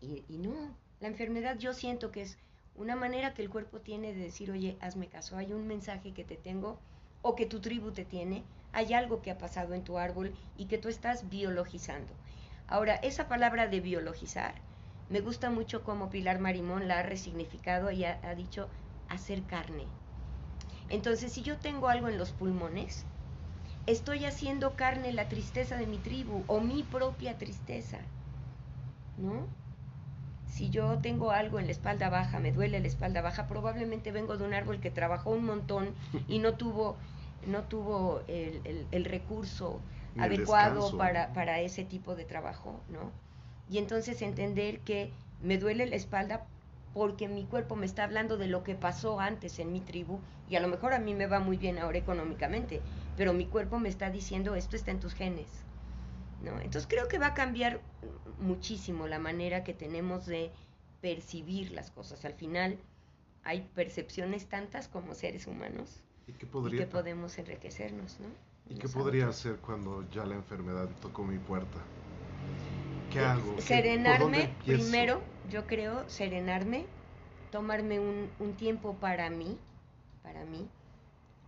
Y, 0.00 0.24
y 0.28 0.38
no, 0.38 0.74
la 1.00 1.08
enfermedad 1.08 1.58
yo 1.58 1.74
siento 1.74 2.10
que 2.10 2.22
es 2.22 2.38
una 2.74 2.96
manera 2.96 3.34
que 3.34 3.42
el 3.42 3.50
cuerpo 3.50 3.80
tiene 3.80 4.14
de 4.14 4.20
decir, 4.20 4.50
oye, 4.50 4.78
hazme 4.80 5.08
caso, 5.08 5.36
hay 5.36 5.52
un 5.52 5.66
mensaje 5.66 6.12
que 6.12 6.24
te 6.24 6.36
tengo 6.36 6.78
o 7.20 7.36
que 7.36 7.46
tu 7.46 7.60
tribu 7.60 7.92
te 7.92 8.04
tiene, 8.04 8.44
hay 8.72 8.94
algo 8.94 9.22
que 9.22 9.30
ha 9.30 9.38
pasado 9.38 9.74
en 9.74 9.84
tu 9.84 9.98
árbol 9.98 10.34
y 10.56 10.66
que 10.66 10.78
tú 10.78 10.88
estás 10.88 11.28
biologizando. 11.28 12.12
Ahora, 12.66 12.96
esa 12.96 13.28
palabra 13.28 13.68
de 13.68 13.80
biologizar, 13.80 14.54
me 15.08 15.20
gusta 15.20 15.50
mucho 15.50 15.84
como 15.84 16.10
Pilar 16.10 16.38
Marimón 16.40 16.88
la 16.88 16.98
ha 16.98 17.02
resignificado 17.02 17.90
y 17.90 18.04
ha, 18.04 18.18
ha 18.22 18.34
dicho 18.34 18.68
hacer 19.08 19.44
carne. 19.44 19.86
Entonces, 20.88 21.32
si 21.32 21.42
yo 21.42 21.58
tengo 21.58 21.88
algo 21.88 22.08
en 22.08 22.18
los 22.18 22.32
pulmones, 22.32 23.06
estoy 23.86 24.24
haciendo 24.26 24.76
carne 24.76 25.12
la 25.12 25.28
tristeza 25.28 25.76
de 25.76 25.86
mi 25.86 25.98
tribu 25.98 26.44
o 26.48 26.60
mi 26.60 26.82
propia 26.84 27.38
tristeza, 27.38 28.00
¿no? 29.16 29.48
Si 30.46 30.70
yo 30.70 30.98
tengo 31.00 31.32
algo 31.32 31.58
en 31.58 31.66
la 31.66 31.72
espalda 31.72 32.08
baja, 32.10 32.38
me 32.38 32.52
duele 32.52 32.78
la 32.80 32.86
espalda 32.86 33.22
baja, 33.22 33.46
probablemente 33.48 34.12
vengo 34.12 34.36
de 34.36 34.44
un 34.44 34.54
árbol 34.54 34.80
que 34.80 34.90
trabajó 34.90 35.30
un 35.30 35.44
montón 35.44 35.94
y 36.28 36.38
no 36.38 36.54
tuvo, 36.54 36.98
no 37.46 37.64
tuvo 37.64 38.22
el, 38.28 38.60
el- 38.64 38.88
el 38.92 39.04
recurso 39.04 39.82
el 40.14 40.22
adecuado 40.24 40.96
para, 40.96 41.32
para 41.32 41.60
ese 41.60 41.84
tipo 41.84 42.14
de 42.14 42.24
trabajo, 42.24 42.84
¿no? 42.88 43.12
Y 43.72 43.78
entonces 43.78 44.20
entender 44.20 44.80
que 44.80 45.10
me 45.42 45.56
duele 45.56 45.86
la 45.86 45.96
espalda 45.96 46.44
porque 46.92 47.26
mi 47.26 47.46
cuerpo 47.46 47.74
me 47.74 47.86
está 47.86 48.04
hablando 48.04 48.36
de 48.36 48.46
lo 48.46 48.62
que 48.64 48.74
pasó 48.74 49.18
antes 49.18 49.58
en 49.58 49.72
mi 49.72 49.80
tribu 49.80 50.20
y 50.50 50.56
a 50.56 50.60
lo 50.60 50.68
mejor 50.68 50.92
a 50.92 50.98
mí 50.98 51.14
me 51.14 51.26
va 51.26 51.40
muy 51.40 51.56
bien 51.56 51.78
ahora 51.78 51.96
económicamente, 51.96 52.82
pero 53.16 53.32
mi 53.32 53.46
cuerpo 53.46 53.78
me 53.78 53.88
está 53.88 54.10
diciendo 54.10 54.56
esto 54.56 54.76
está 54.76 54.90
en 54.90 55.00
tus 55.00 55.14
genes. 55.14 55.48
¿no? 56.42 56.50
Entonces 56.60 56.86
creo 56.86 57.08
que 57.08 57.18
va 57.18 57.28
a 57.28 57.34
cambiar 57.34 57.80
muchísimo 58.38 59.06
la 59.06 59.18
manera 59.18 59.64
que 59.64 59.72
tenemos 59.72 60.26
de 60.26 60.50
percibir 61.00 61.72
las 61.72 61.90
cosas. 61.90 62.26
Al 62.26 62.34
final 62.34 62.78
hay 63.42 63.62
percepciones 63.74 64.50
tantas 64.50 64.86
como 64.86 65.14
seres 65.14 65.46
humanos 65.46 66.02
¿Y 66.26 66.34
qué 66.34 66.44
y 66.44 66.48
podría, 66.48 66.80
que 66.84 66.86
podemos 66.88 67.38
enriquecernos, 67.38 68.20
¿no? 68.20 68.26
¿y 68.68 68.74
qué 68.78 68.88
podría 68.90 69.28
hacer 69.28 69.56
cuando 69.56 70.06
ya 70.10 70.26
la 70.26 70.34
enfermedad 70.34 70.90
tocó 71.00 71.24
mi 71.24 71.38
puerta? 71.38 71.78
¿Qué 73.12 73.18
hago? 73.20 73.56
¿Qué- 73.64 73.84
por 74.04 74.18
dónde 74.18 74.42
Serenarme, 74.42 74.48
primero, 74.66 75.22
yo 75.50 75.66
creo, 75.66 76.08
serenarme, 76.08 76.86
tomarme 77.50 78.00
un, 78.00 78.30
un 78.38 78.56
tiempo 78.56 78.94
para 79.00 79.30
mí, 79.30 79.58
para 80.22 80.44
mí, 80.44 80.68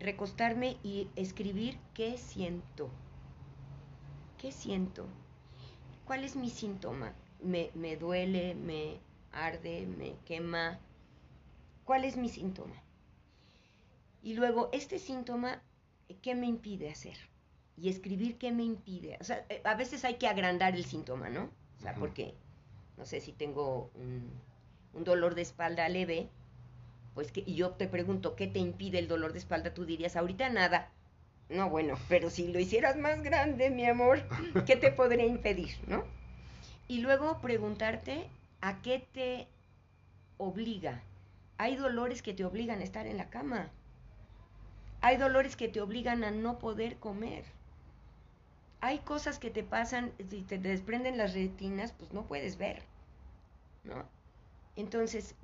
recostarme 0.01 0.79
y 0.83 1.09
escribir 1.17 1.79
qué 1.95 2.19
siento. 2.19 2.91
¿Qué 4.39 4.53
siento? 4.53 5.07
¿Cuál 6.05 6.25
es 6.25 6.37
mi 6.37 6.51
síntoma? 6.51 7.15
¿Me, 7.41 7.71
me 7.75 7.97
duele, 7.97 8.55
me 8.55 9.01
arde, 9.33 9.87
me 9.87 10.17
quema? 10.25 10.79
¿Cuál 11.85 12.05
es 12.05 12.17
mi 12.17 12.29
síntoma? 12.29 12.75
Y 14.23 14.35
luego, 14.35 14.71
este 14.73 14.99
síntoma, 14.99 15.63
¿qué 16.21 16.35
me 16.35 16.49
impide 16.49 16.91
hacer? 16.91 17.17
Y 17.77 17.89
escribir 17.89 18.39
qué 18.39 18.53
me 18.53 18.63
impide. 18.63 19.19
O 19.21 19.25
sea, 19.25 19.45
eh, 19.49 19.61
a 19.65 19.75
veces 19.75 20.05
hay 20.05 20.15
que 20.15 20.29
agrandar 20.29 20.75
el 20.75 20.85
síntoma, 20.85 21.29
¿no? 21.29 21.51
O 21.79 21.83
sea, 21.83 21.95
porque, 21.95 22.35
no 22.97 23.05
sé, 23.05 23.21
si 23.21 23.33
tengo 23.33 23.91
un, 23.95 24.31
un 24.95 25.05
dolor 25.05 25.35
de 25.35 25.43
espalda 25.43 25.89
leve, 25.89 26.29
pues 27.15 27.31
que, 27.31 27.43
y 27.47 27.55
yo 27.55 27.71
te 27.71 27.89
pregunto, 27.89 28.37
¿qué 28.37 28.47
te 28.47 28.59
impide 28.59 28.99
el 28.99 29.09
dolor 29.09 29.33
de 29.33 29.39
espalda? 29.39 29.75
Tú 29.75 29.85
dirías, 29.85 30.17
ahorita 30.17 30.49
nada. 30.51 30.91
No, 31.49 31.71
bueno, 31.71 31.97
pero 32.09 32.31
si 32.31 32.49
lo 32.49 32.59
hicieras 32.59 32.97
más 32.97 33.23
grande, 33.23 33.71
mi 33.71 33.87
amor, 33.87 34.23
¿qué 34.67 34.77
te 34.77 34.91
podría 34.91 35.27
impedir, 35.27 35.77
no? 35.87 36.05
Y 36.89 37.01
luego 37.01 37.41
preguntarte, 37.41 38.29
¿a 38.61 38.83
qué 38.83 39.07
te 39.13 39.49
obliga? 40.37 41.03
Hay 41.57 41.77
dolores 41.77 42.23
que 42.23 42.35
te 42.35 42.45
obligan 42.45 42.81
a 42.81 42.85
estar 42.85 43.07
en 43.07 43.17
la 43.17 43.31
cama. 43.31 43.71
Hay 45.01 45.17
dolores 45.17 45.57
que 45.57 45.69
te 45.69 45.81
obligan 45.81 46.25
a 46.25 46.31
no 46.31 46.59
poder 46.59 46.97
comer. 46.97 47.45
Hay 48.85 48.99
cosas 48.99 49.39
que 49.39 49.51
te 49.51 49.63
pasan, 49.63 50.13
si 50.29 50.43
te 50.43 50.59
desprenden 50.59 51.17
las 51.17 51.33
retinas, 51.33 51.93
pues 51.93 52.13
no 52.13 52.27
puedes 52.27 52.59
ver, 52.59 52.83
¿no? 53.83 54.05
Entonces, 54.77 55.35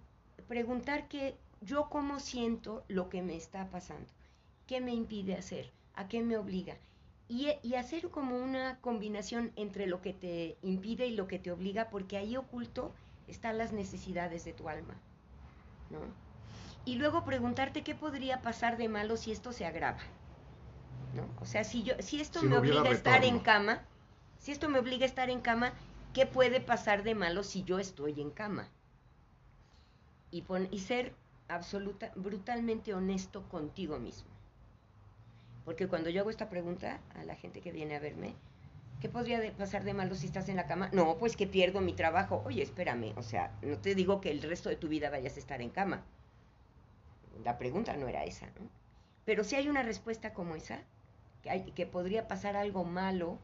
preguntar 0.47 1.09
que 1.09 1.35
yo 1.63 1.89
cómo 1.89 2.21
siento 2.21 2.85
lo 2.89 3.09
que 3.09 3.23
me 3.23 3.37
está 3.37 3.71
pasando, 3.71 4.13
qué 4.67 4.83
me 4.83 4.93
impide 4.93 5.37
hacer, 5.37 5.73
a 5.95 6.07
qué 6.07 6.23
me 6.23 6.37
obliga. 6.37 6.77
Y, 7.29 7.49
y 7.63 7.77
hacer 7.77 8.11
como 8.11 8.37
una 8.37 8.79
combinación 8.83 9.53
entre 9.57 9.87
lo 9.87 10.03
que 10.03 10.13
te 10.13 10.59
impide 10.61 11.07
y 11.07 11.17
lo 11.17 11.27
que 11.27 11.39
te 11.39 11.51
obliga, 11.51 11.89
porque 11.89 12.19
ahí 12.19 12.37
oculto 12.37 12.93
están 13.27 13.57
las 13.57 13.73
necesidades 13.73 14.45
de 14.45 14.53
tu 14.53 14.69
alma, 14.69 15.01
¿no? 15.89 16.01
Y 16.85 16.97
luego 16.97 17.25
preguntarte 17.25 17.85
qué 17.85 17.95
podría 17.95 18.43
pasar 18.43 18.77
de 18.77 18.91
malo 18.91 19.17
si 19.17 19.33
esto 19.33 19.55
se 19.55 19.65
agrava, 19.65 20.01
¿no? 21.15 21.29
O 21.41 21.45
sea, 21.47 21.65
si 21.65 21.83
yo, 21.83 21.95
si 22.01 22.21
esto 22.21 22.41
Si 22.41 22.47
me 22.47 22.53
no 22.55 22.61
obliga 22.61 22.83
a 22.89 22.93
estar 22.93 23.25
en 23.25 23.39
cama, 23.41 23.81
si 24.39 24.53
esto 24.53 24.69
me 24.69 24.79
obliga 24.79 25.05
a 25.05 25.09
estar 25.09 25.31
en 25.31 25.41
cama, 25.41 25.73
¿qué 26.15 26.27
puede 26.27 26.61
pasar 26.61 27.03
de 27.03 27.15
malo 27.15 27.43
si 27.43 27.63
yo 27.65 27.79
estoy 27.79 28.21
en 28.21 28.31
cama? 28.31 28.69
Y, 30.31 30.43
pon- 30.43 30.69
y 30.71 30.79
ser 30.81 31.13
absoluta, 31.49 32.13
brutalmente 32.17 32.95
honesto 32.95 33.43
contigo 33.49 33.99
mismo. 33.99 34.31
Porque 35.65 35.89
cuando 35.89 36.11
yo 36.11 36.21
hago 36.21 36.31
esta 36.31 36.49
pregunta 36.49 37.01
a 37.15 37.25
la 37.25 37.35
gente 37.37 37.61
que 37.61 37.73
viene 37.73 37.97
a 37.97 38.01
verme, 38.01 38.35
¿qué 39.01 39.09
podría 39.09 39.41
de- 39.41 39.53
pasar 39.53 39.85
de 39.85 39.95
malo 39.95 40.15
si 40.15 40.27
estás 40.27 40.49
en 40.49 40.57
la 40.57 40.67
cama? 40.67 40.91
No, 40.93 41.17
pues 41.19 41.37
que 41.37 41.47
pierdo 41.47 41.81
mi 41.81 41.93
trabajo. 41.93 42.43
Oye, 42.47 42.63
espérame, 42.63 43.13
o 43.17 43.23
sea, 43.23 43.53
no 43.63 43.79
te 43.79 43.95
digo 43.95 44.21
que 44.21 44.31
el 44.31 44.43
resto 44.43 44.69
de 44.69 44.77
tu 44.77 44.89
vida 44.89 45.11
vayas 45.11 45.37
a 45.37 45.41
estar 45.41 45.61
en 45.63 45.71
cama. 45.71 46.03
La 47.45 47.57
pregunta 47.57 47.97
no 47.97 48.09
era 48.09 48.25
esa, 48.25 48.47
¿no? 48.59 48.69
Pero 49.25 49.45
si 49.45 49.57
hay 49.57 49.69
una 49.69 49.83
respuesta 49.83 50.35
como 50.35 50.55
esa, 50.57 50.83
que, 51.43 51.51
hay, 51.51 51.63
que 51.73 51.87
podría 51.87 52.29
pasar 52.29 52.57
algo 52.57 52.85
malo, 52.85 53.39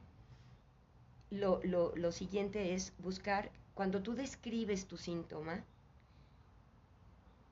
lo, 1.30 1.60
lo, 1.64 1.94
lo 1.96 2.12
siguiente 2.12 2.74
es 2.74 2.92
buscar, 2.98 3.50
cuando 3.74 4.02
tú 4.02 4.14
describes 4.14 4.86
tu 4.86 4.96
síntoma, 4.96 5.64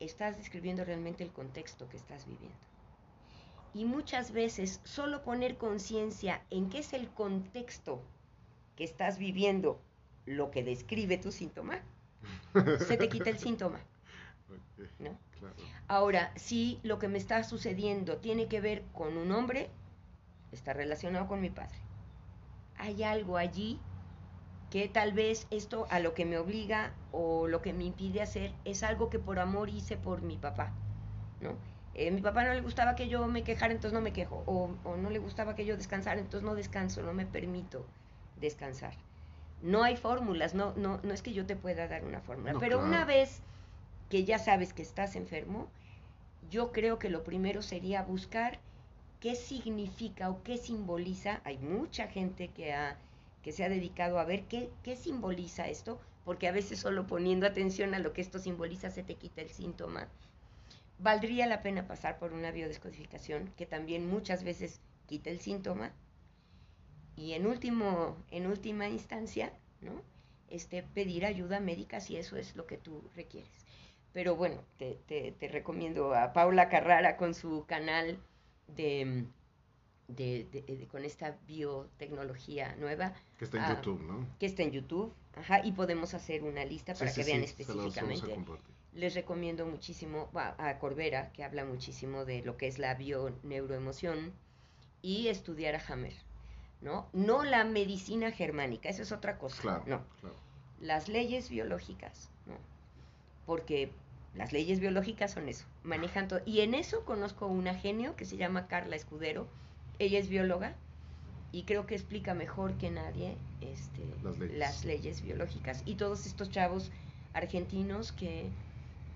estás 0.01 0.37
describiendo 0.37 0.85
realmente 0.85 1.25
el 1.25 1.33
contexto 1.33 1.89
que 1.89 1.97
estás 1.97 2.27
viviendo. 2.27 2.57
Y 3.75 3.85
muchas 3.85 4.31
veces 4.31 4.81
solo 4.85 5.23
poner 5.23 5.57
conciencia 5.57 6.43
en 6.51 6.71
qué 6.71 6.79
es 6.79 6.93
el 6.93 7.09
contexto 7.09 8.01
que 8.77 8.85
estás 8.85 9.19
viviendo, 9.19 9.81
lo 10.27 10.51
que 10.51 10.63
describe 10.63 11.19
tu 11.19 11.33
síntoma, 11.33 11.83
se 12.87 12.97
te 12.97 13.09
quita 13.09 13.31
el 13.31 13.39
síntoma. 13.39 13.81
¿no? 14.99 15.19
Ahora, 15.89 16.33
si 16.37 16.81
lo 16.83 16.99
que 16.99 17.09
me 17.09 17.19
está 17.19 17.45
sucediendo 17.45 18.19
tiene 18.19 18.47
que 18.47 18.61
ver 18.61 18.85
con 18.93 19.17
un 19.17 19.33
hombre, 19.33 19.71
está 20.55 20.73
relacionado 20.73 21.27
con 21.29 21.41
mi 21.41 21.51
padre. 21.51 21.79
Hay 22.77 23.03
algo 23.03 23.37
allí 23.37 23.81
que 24.71 24.89
tal 24.89 25.13
vez 25.13 25.47
esto 25.51 25.87
a 25.91 26.01
lo 26.01 26.15
que 26.15 26.25
me 26.25 26.39
obliga 26.39 26.99
o 27.11 27.47
lo 27.49 27.63
que 27.63 27.73
me 27.73 27.85
impide 27.85 28.23
hacer 28.23 28.59
es 28.65 28.83
algo 28.83 29.09
que 29.11 29.19
por 29.21 29.39
amor 29.39 29.69
hice 29.71 29.97
por 29.97 30.23
mi 30.23 30.37
papá, 30.39 30.81
¿no? 31.41 31.59
Eh, 31.95 32.11
mi 32.11 32.21
papá 32.23 32.45
no 32.45 32.53
le 32.55 32.61
gustaba 32.61 32.97
que 32.97 33.09
yo 33.09 33.27
me 33.29 33.45
quejara, 33.45 33.73
entonces 33.73 33.93
no 33.95 34.01
me 34.01 34.13
quejo, 34.13 34.43
o, 34.47 34.79
o, 34.83 34.97
no 34.97 35.11
le 35.11 35.21
gustaba 35.21 35.55
que 35.55 35.65
yo 35.65 35.77
descansara, 35.77 36.21
entonces 36.21 36.45
no 36.45 36.55
descanso, 36.57 37.03
no 37.03 37.15
me 37.15 37.27
permito 37.27 37.93
descansar. 38.35 38.95
No 39.61 39.83
hay 39.85 39.97
fórmulas, 39.97 40.55
no, 40.55 40.75
no, 40.77 41.01
no 41.03 41.15
es 41.15 41.23
que 41.23 41.33
yo 41.33 41.47
te 41.47 41.57
pueda 41.57 41.87
dar 41.89 42.05
una 42.05 42.21
fórmula, 42.21 42.55
No, 42.55 42.59
pero 42.59 42.79
claro. 42.79 42.89
una 42.89 43.05
vez 43.05 43.45
que 44.09 44.25
ya 44.25 44.39
sabes 44.39 44.73
que 44.75 44.83
estás 44.83 45.17
enfermo, 45.17 45.73
yo 46.51 46.73
creo 46.73 46.99
que 46.99 47.11
lo 47.11 47.25
primero 47.25 47.63
sería 47.63 48.03
buscar 48.03 48.61
qué 49.25 49.37
significa 49.37 50.29
o 50.29 50.43
qué 50.43 50.59
simboliza. 50.59 51.41
Hay 51.45 51.57
mucha 51.57 52.09
gente 52.09 52.49
que, 52.49 52.75
ha, 52.75 52.99
que 53.43 53.53
se 53.53 53.65
ha 53.65 53.71
dedicado 53.71 54.19
a 54.19 54.25
ver 54.27 54.43
qué, 54.43 54.69
qué 54.83 54.97
simboliza 54.97 55.67
esto, 55.67 55.99
porque 56.27 56.47
a 56.47 56.53
veces 56.53 56.79
solo 56.79 57.07
poniendo 57.07 57.47
atención 57.47 57.95
a 57.95 58.01
lo 58.01 58.13
que 58.13 58.21
esto 58.21 58.39
simboliza 58.39 58.91
se 58.91 59.03
te 59.03 59.15
quita 59.15 59.41
el 59.41 59.49
síntoma. 59.49 60.09
Valdría 60.99 61.47
la 61.47 61.63
pena 61.63 61.87
pasar 61.87 62.19
por 62.19 62.35
una 62.35 62.51
biodescodificación 62.51 63.51
que 63.57 63.65
también 63.65 64.07
muchas 64.07 64.45
veces 64.45 64.83
quita 65.07 65.31
el 65.31 65.41
síntoma. 65.41 65.95
Y 67.17 67.33
en, 67.33 67.47
último, 67.47 68.19
en 68.31 68.47
última 68.47 68.91
instancia, 68.91 69.55
¿no? 69.81 70.03
este, 70.51 70.83
pedir 70.83 71.25
ayuda 71.25 71.61
médica 71.61 71.99
si 72.01 72.19
eso 72.19 72.37
es 72.37 72.57
lo 72.57 72.67
que 72.67 72.77
tú 72.77 73.03
requieres. 73.17 73.65
Pero 74.13 74.37
bueno, 74.37 74.61
te, 74.77 74.99
te, 75.07 75.33
te 75.33 75.49
recomiendo 75.49 76.15
a 76.15 76.35
Paula 76.35 76.69
Carrara 76.69 77.17
con 77.17 77.33
su 77.33 77.65
canal 77.67 78.19
de, 78.69 79.25
de, 80.09 80.47
de- 80.53 80.63
de- 80.77 80.87
con 80.89 81.05
esta 81.05 81.37
biotecnología 81.47 82.75
nueva, 82.77 83.15
Que 83.39 83.45
está 83.45 83.59
en 83.59 83.65
Ah, 83.65 83.75
YouTube, 83.77 84.03
¿no? 84.03 84.27
que 84.39 84.47
está 84.47 84.63
en 84.63 84.71
YouTube, 84.73 85.13
ajá, 85.37 85.65
y 85.65 85.73
podemos 85.73 86.15
hacer 86.15 86.43
una 86.45 86.65
lista 86.65 86.95
para 86.95 87.11
Sí, 87.11 87.17
que 87.21 87.25
sí, 87.25 87.31
vean 87.31 87.41
sí, 87.41 87.47
específicamente. 87.47 88.37
Les 88.95 89.15
recomiendo 89.15 89.67
muchísimo 89.67 90.31
a, 90.35 90.55
a 90.69 90.79
Corbera, 90.79 91.33
que 91.33 91.43
habla 91.43 91.65
muchísimo 91.65 92.25
de 92.25 92.43
lo 92.43 92.57
que 92.57 92.69
es 92.69 92.79
la 92.79 92.95
bioneuroemoción, 92.95 94.33
y 95.03 95.29
estudiar 95.29 95.75
a 95.75 95.83
Hammer, 95.93 96.15
¿no? 96.81 97.09
No 97.13 97.45
la 97.45 97.65
medicina 97.65 98.31
germánica, 98.31 98.89
eso 98.89 99.03
es 99.03 99.13
otra 99.13 99.37
cosa, 99.39 99.61
Claro, 99.61 99.83
no 99.87 100.03
claro. 100.21 100.37
las 100.81 101.09
leyes 101.09 101.51
biológicas, 101.51 102.31
¿no? 102.47 102.55
Porque 103.47 103.91
las 104.35 104.53
leyes 104.53 104.81
biológicas 104.81 105.33
son 105.33 105.49
eso, 105.49 105.67
manejan 105.83 106.29
todo. 106.29 106.41
Y 106.45 106.61
en 106.61 106.75
eso 106.75 107.05
conozco 107.05 107.47
una 107.47 107.75
genio 107.75 108.17
que 108.17 108.25
se 108.25 108.37
llama 108.37 108.67
Carla 108.67 108.97
Escudero, 108.97 109.49
ella 109.99 110.19
es 110.19 110.29
bióloga 110.29 110.75
y 111.53 111.65
creo 111.65 111.87
que 111.87 111.95
explica 111.95 112.35
mejor 112.35 112.77
que 112.79 112.91
nadie 112.91 113.37
este, 113.61 114.03
Las 114.23 114.39
leyes. 114.39 114.59
las 114.59 114.85
leyes 114.85 115.23
biológicas. 115.23 115.83
Y 115.87 115.95
todos 115.97 116.27
estos 116.27 116.51
chavos 116.51 116.91
argentinos 117.33 118.13
que, 118.13 118.53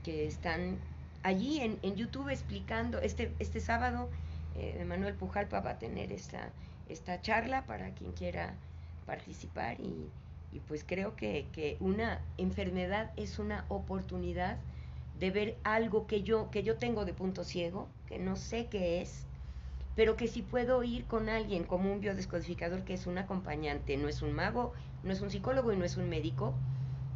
que 0.05 0.27
están 0.27 0.79
allí 1.23 1.61
en, 1.61 1.79
en 1.83 1.97
YouTube 1.97 2.29
explicando, 2.31 3.01
este, 3.01 3.35
este 3.41 3.61
sábado 3.61 4.11
eh, 4.55 4.85
Manuel 4.85 5.15
Pujalpa 5.15 5.61
va 5.61 5.71
a 5.73 5.79
tener 5.79 6.13
esta, 6.13 6.53
esta 6.89 7.21
charla 7.21 7.67
para 7.67 7.95
quien 7.95 8.13
quiera 8.13 8.55
participar 9.05 9.81
y, 9.81 10.13
y 10.53 10.61
pues 10.61 10.85
creo 10.85 11.17
que, 11.17 11.49
que 11.53 11.77
una 11.81 12.25
enfermedad 12.37 13.13
es 13.17 13.39
una 13.39 13.65
oportunidad 13.69 14.59
de 15.19 15.31
ver 15.31 15.61
algo 15.65 16.07
que 16.07 16.23
yo, 16.23 16.51
que 16.51 16.63
yo 16.63 16.77
tengo 16.79 17.05
de 17.05 17.15
punto 17.15 17.45
ciego, 17.45 17.89
que 18.07 18.19
no 18.19 18.37
sé 18.37 18.69
qué 18.69 19.01
es, 19.03 19.27
pero 19.95 20.17
que 20.17 20.29
si 20.29 20.43
puedo 20.43 20.83
ir 20.85 21.07
con 21.07 21.29
alguien 21.29 21.65
como 21.65 21.93
un 21.93 22.01
biodescodificador 22.01 22.85
que 22.85 22.95
es 22.95 23.07
un 23.07 23.19
acompañante, 23.19 23.97
no 23.97 24.09
es 24.09 24.23
un 24.23 24.33
mago, 24.33 24.73
no 25.03 25.13
es 25.13 25.21
un 25.21 25.31
psicólogo 25.31 25.73
y 25.73 25.77
no 25.77 25.85
es 25.85 25.97
un 25.97 26.09
médico, 26.09 26.61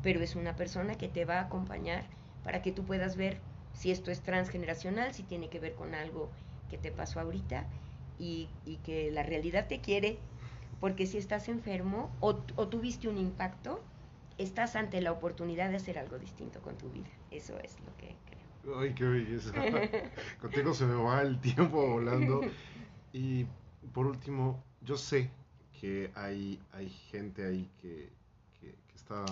pero 0.03 0.21
es 0.21 0.37
una 0.37 0.57
persona 0.57 0.97
que 0.97 1.09
te 1.09 1.25
va 1.25 1.39
a 1.39 1.43
acompañar 1.45 2.11
para 2.43 2.63
que 2.63 2.73
tú 2.73 2.85
puedas 2.85 3.17
ver 3.17 3.43
si 3.73 3.91
esto 3.91 4.11
es 4.11 4.23
transgeneracional, 4.23 5.15
si 5.15 5.23
tiene 5.23 5.49
que 5.49 5.61
ver 5.61 5.75
con 5.75 5.95
algo 5.95 6.33
que 6.69 6.79
te 6.79 6.91
pasó 6.93 7.21
ahorita 7.21 7.69
y, 8.19 8.51
y 8.65 8.79
que 8.79 9.11
la 9.13 9.23
realidad 9.23 9.69
te 9.69 9.81
quiere, 9.81 10.19
porque 10.81 11.07
si 11.07 11.19
estás 11.19 11.49
enfermo 11.49 12.17
o, 12.21 12.45
o 12.57 12.69
tuviste 12.69 13.09
un 13.09 13.19
impacto, 13.19 13.85
estás 14.39 14.77
ante 14.77 15.01
la 15.01 15.13
oportunidad 15.13 15.71
de 15.71 15.77
hacer 15.77 15.99
algo 15.99 16.19
distinto 16.19 16.61
con 16.63 16.77
tu 16.79 16.89
vida. 16.91 17.09
Eso 17.31 17.59
es 17.61 17.79
lo 17.81 17.97
que 17.97 18.17
creo. 18.27 18.79
Ay, 18.79 18.95
qué 18.95 19.05
belleza. 19.05 19.53
Contigo 20.41 20.73
se 20.75 20.85
me 20.87 20.95
va 20.95 21.23
el 21.23 21.41
tiempo 21.41 21.87
volando. 21.89 22.41
Y 23.15 23.45
por 23.93 24.07
último, 24.07 24.65
yo 24.81 24.97
sé 24.97 25.31
que 25.79 26.11
hay, 26.15 26.59
hay 26.73 26.89
gente 26.89 27.45
ahí 27.47 27.69
que, 27.83 28.11
que- 28.59 28.75
que 28.89 28.95
está 28.95 29.25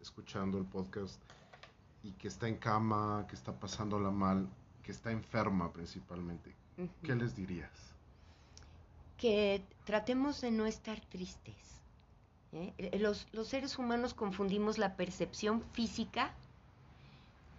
escuchando 0.00 0.56
el 0.56 0.64
podcast 0.64 1.20
y 2.02 2.12
que 2.12 2.28
está 2.28 2.48
en 2.48 2.56
cama, 2.56 3.26
que 3.28 3.34
está 3.34 3.52
pasándola 3.52 4.10
mal, 4.10 4.48
que 4.82 4.90
está 4.92 5.10
enferma 5.12 5.70
principalmente. 5.70 6.54
¿Qué 7.02 7.14
les 7.14 7.36
dirías? 7.36 7.70
que 9.18 9.62
tratemos 9.84 10.40
de 10.40 10.50
no 10.50 10.64
estar 10.64 10.98
tristes. 11.00 11.79
¿Eh? 12.52 12.74
Eh, 12.78 12.98
Los, 12.98 13.26
los 13.32 13.48
seres 13.48 13.78
humanos 13.78 14.14
confundimos 14.14 14.78
la 14.78 14.96
percepción 14.96 15.62
física 15.72 16.34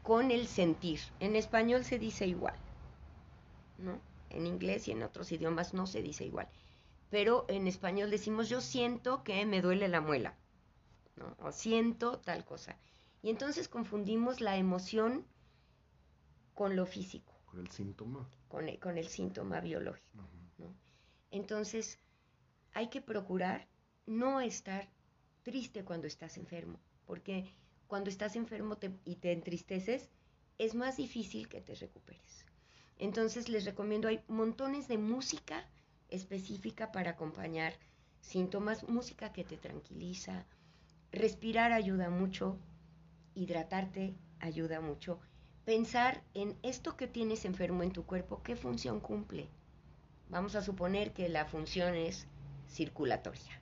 con 0.03 0.31
el 0.31 0.47
sentir. 0.47 0.99
En 1.19 1.35
español 1.35 1.83
se 1.85 1.97
dice 1.99 2.27
igual, 2.27 2.55
¿no? 3.77 3.99
En 4.29 4.47
inglés 4.47 4.87
y 4.87 4.91
en 4.91 5.03
otros 5.03 5.31
idiomas 5.31 5.73
no 5.73 5.87
se 5.87 6.01
dice 6.01 6.25
igual. 6.25 6.47
Pero 7.09 7.45
en 7.49 7.67
español 7.67 8.09
decimos 8.09 8.49
yo 8.49 8.61
siento 8.61 9.23
que 9.23 9.45
me 9.45 9.61
duele 9.61 9.87
la 9.89 10.01
muela, 10.01 10.37
¿no? 11.15 11.35
O 11.39 11.51
siento 11.51 12.19
tal 12.19 12.45
cosa. 12.45 12.77
Y 13.21 13.29
entonces 13.29 13.67
confundimos 13.69 14.41
la 14.41 14.57
emoción 14.57 15.25
con 16.53 16.75
lo 16.75 16.85
físico, 16.85 17.33
Con 17.45 17.59
el 17.59 17.69
síntoma. 17.71 18.29
con 18.47 18.69
el, 18.69 18.79
con 18.79 18.97
el 18.97 19.07
síntoma 19.07 19.59
biológico. 19.61 20.07
Entonces, 21.31 21.99
hay 22.73 22.89
que 22.89 23.01
procurar 23.01 23.67
no 24.05 24.41
estar 24.41 24.89
triste 25.43 25.83
cuando 25.83 26.07
estás 26.07 26.37
enfermo, 26.37 26.79
porque 27.05 27.53
cuando 27.87 28.09
estás 28.09 28.35
enfermo 28.35 28.77
y 29.05 29.15
te 29.15 29.31
entristeces, 29.31 30.09
es 30.57 30.75
más 30.75 30.97
difícil 30.97 31.47
que 31.47 31.61
te 31.61 31.75
recuperes. 31.75 32.45
Entonces, 32.99 33.49
les 33.49 33.65
recomiendo, 33.65 34.07
hay 34.07 34.21
montones 34.27 34.87
de 34.87 34.97
música 34.97 35.67
específica 36.09 36.91
para 36.91 37.11
acompañar 37.11 37.73
síntomas, 38.21 38.87
música 38.87 39.33
que 39.33 39.43
te 39.43 39.57
tranquiliza, 39.57 40.45
respirar 41.11 41.71
ayuda 41.71 42.09
mucho, 42.09 42.57
hidratarte 43.33 44.15
ayuda 44.39 44.81
mucho, 44.81 45.19
pensar 45.65 46.23
en 46.33 46.55
esto 46.63 46.95
que 46.95 47.07
tienes 47.07 47.45
enfermo 47.45 47.83
en 47.83 47.91
tu 47.91 48.05
cuerpo, 48.05 48.41
qué 48.43 48.55
función 48.55 48.99
cumple. 48.99 49.47
Vamos 50.29 50.55
a 50.55 50.61
suponer 50.61 51.11
que 51.11 51.27
la 51.27 51.45
función 51.45 51.95
es 51.95 52.27
circulatoria. 52.69 53.60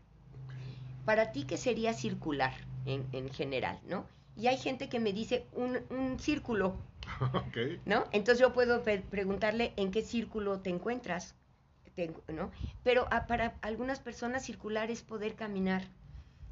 Para 1.06 1.32
ti, 1.32 1.44
¿qué 1.46 1.58
sería 1.58 1.94
circular 1.94 2.54
en, 2.86 3.08
en 3.12 3.30
general, 3.30 3.80
no? 3.86 4.08
Y 4.36 4.48
hay 4.48 4.58
gente 4.58 4.90
que 4.90 5.00
me 5.00 5.14
dice 5.14 5.48
un, 5.54 5.80
un 5.90 6.20
círculo. 6.20 6.78
¿no? 7.86 8.06
Entonces 8.12 8.40
yo 8.40 8.54
puedo 8.54 8.84
preguntarle 8.84 9.74
en 9.76 9.92
qué 9.92 10.02
círculo 10.02 10.62
te 10.62 10.70
encuentras, 10.70 11.36
te- 11.96 12.14
¿no? 12.30 12.52
Pero 12.84 13.08
ah, 13.12 13.28
para 13.28 13.58
algunas 13.62 14.00
personas 14.00 14.46
circular 14.46 14.92
es 14.92 15.04
poder 15.04 15.36
caminar, 15.36 15.84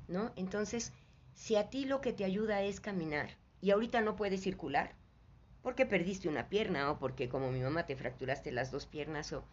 ¿no? 0.07 0.33
Entonces, 0.35 0.93
si 1.33 1.55
a 1.55 1.69
ti 1.69 1.85
lo 1.85 2.01
que 2.01 2.13
te 2.13 2.25
ayuda 2.25 2.63
es 2.63 2.79
caminar 2.81 3.29
y 3.61 3.71
ahorita 3.71 4.01
no 4.01 4.15
puedes 4.15 4.41
circular, 4.41 4.95
porque 5.61 5.85
perdiste 5.85 6.29
una 6.29 6.49
pierna 6.49 6.91
o 6.91 6.99
porque 6.99 7.29
como 7.29 7.51
mi 7.51 7.61
mamá 7.61 7.85
te 7.85 7.95
fracturaste 7.95 8.51
las 8.51 8.71
dos 8.71 8.85
piernas 8.87 9.33
o 9.33 9.43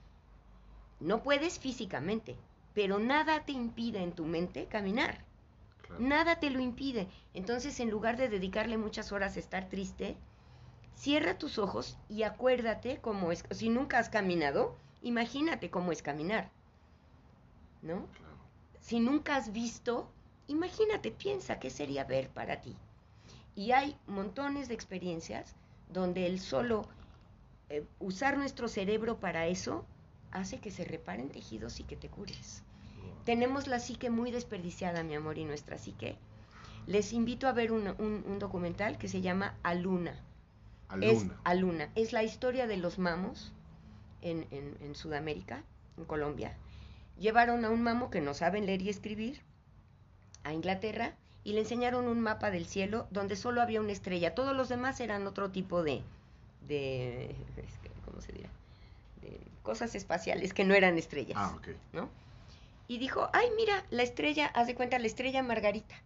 no 0.99 1.22
puedes 1.22 1.61
físicamente, 1.61 2.36
pero 2.75 2.99
nada 2.99 3.45
te 3.45 3.53
impide 3.53 4.03
en 4.03 4.12
tu 4.12 4.27
mente 4.27 4.66
caminar. 4.66 5.25
Claro. 5.83 6.03
Nada 6.03 6.41
te 6.41 6.51
lo 6.51 6.61
impide. 6.61 7.09
Entonces, 7.33 7.81
en 7.81 7.91
lugar 7.91 8.16
de 8.16 8.29
dedicarle 8.29 8.77
muchas 8.77 9.12
horas 9.12 9.37
a 9.37 9.41
estar 9.41 9.68
triste, 9.68 10.16
Cierra 10.95 11.39
tus 11.39 11.59
ojos 11.59 11.99
y 12.09 12.22
acuérdate 12.22 13.01
cómo 13.01 13.33
es, 13.33 13.45
si 13.51 13.68
nunca 13.68 13.99
has 13.99 14.09
caminado, 14.09 14.77
imagínate 15.03 15.70
cómo 15.70 15.93
es 15.93 16.03
caminar, 16.03 16.51
¿no? 17.83 18.07
Si 18.81 19.01
nunca 19.01 19.37
has 19.37 19.53
visto, 19.53 20.09
imagínate, 20.47 21.11
piensa 21.11 21.59
qué 21.59 21.70
sería 21.70 22.05
ver 22.05 22.31
para 22.31 22.61
ti. 22.61 22.77
Y 23.57 23.72
hay 23.72 23.97
montones 24.07 24.68
de 24.68 24.75
experiencias 24.75 25.55
donde 25.89 26.27
el 26.27 26.41
solo 26.41 26.87
eh, 27.68 27.85
usar 27.99 28.39
nuestro 28.39 28.68
cerebro 28.68 29.18
para 29.18 29.47
eso 29.47 29.85
hace 30.35 30.59
que 30.59 30.70
se 30.70 30.85
reparen 30.85 31.30
tejidos 31.30 31.80
y 31.80 31.85
que 31.85 31.97
te 31.97 32.09
cures. 32.09 32.62
Tenemos 33.24 33.66
la 33.66 33.80
psique 33.80 34.11
muy 34.11 34.30
desperdiciada, 34.30 35.03
mi 35.03 35.14
amor, 35.14 35.39
y 35.39 35.45
nuestra 35.45 35.78
psique. 35.78 36.16
Les 36.87 37.14
invito 37.14 37.49
a 37.49 37.53
ver 37.53 37.72
un, 37.72 38.39
documental 38.39 38.99
que 38.99 39.09
se 39.09 39.22
llama 39.22 39.55
Aluna. 39.62 40.20
Aluna. 40.89 41.07
Es 41.11 41.26
Aluna. 41.45 41.89
Es 41.95 42.12
la 42.12 42.22
historia 42.22 42.66
de 42.66 42.76
los 42.76 42.99
mamos 42.99 43.53
en, 44.20 44.47
en 44.51 44.95
Sudamérica, 44.95 45.62
en 45.97 46.05
Colombia. 46.05 46.55
Llevaron 47.18 47.64
a 47.64 47.70
un 47.70 47.82
mamo 47.82 48.11
que 48.11 48.20
no 48.20 48.35
saben 48.35 48.66
leer 48.66 48.82
y 48.82 48.91
escribir 48.91 49.41
a 50.43 50.53
Inglaterra 50.53 51.14
y 51.45 51.53
le 51.53 51.61
enseñaron 51.61 52.07
un 52.07 52.20
mapa 52.20 52.51
del 52.51 52.66
cielo 52.66 53.07
donde 53.11 53.37
solo 53.37 53.62
había 53.62 53.80
una 53.80 53.93
estrella. 53.93 54.35
Todos 54.35 54.57
los 54.57 54.68
demás 54.68 55.01
eran 55.01 55.26
otro 55.26 55.51
tipo 55.51 55.82
de, 55.82 56.03
de 56.66 57.35
¿cómo 58.05 58.20
se 58.20 58.32
dirá? 58.32 58.49
De 59.20 59.41
cosas 59.64 59.96
espaciales 59.96 60.54
que 60.54 60.64
no 60.64 60.74
eran 60.74 60.96
estrellas. 60.96 61.36
Ah, 61.36 61.52
ok. 61.56 61.68
¿No? 61.92 62.08
Y 62.86 62.98
dijo, 62.98 63.28
ay, 63.32 63.48
mira, 63.56 63.84
la 63.90 64.04
estrella, 64.04 64.46
haz 64.46 64.68
de 64.68 64.76
cuenta, 64.76 65.00
la 65.00 65.06
estrella 65.06 65.42
Margarita. 65.42 65.96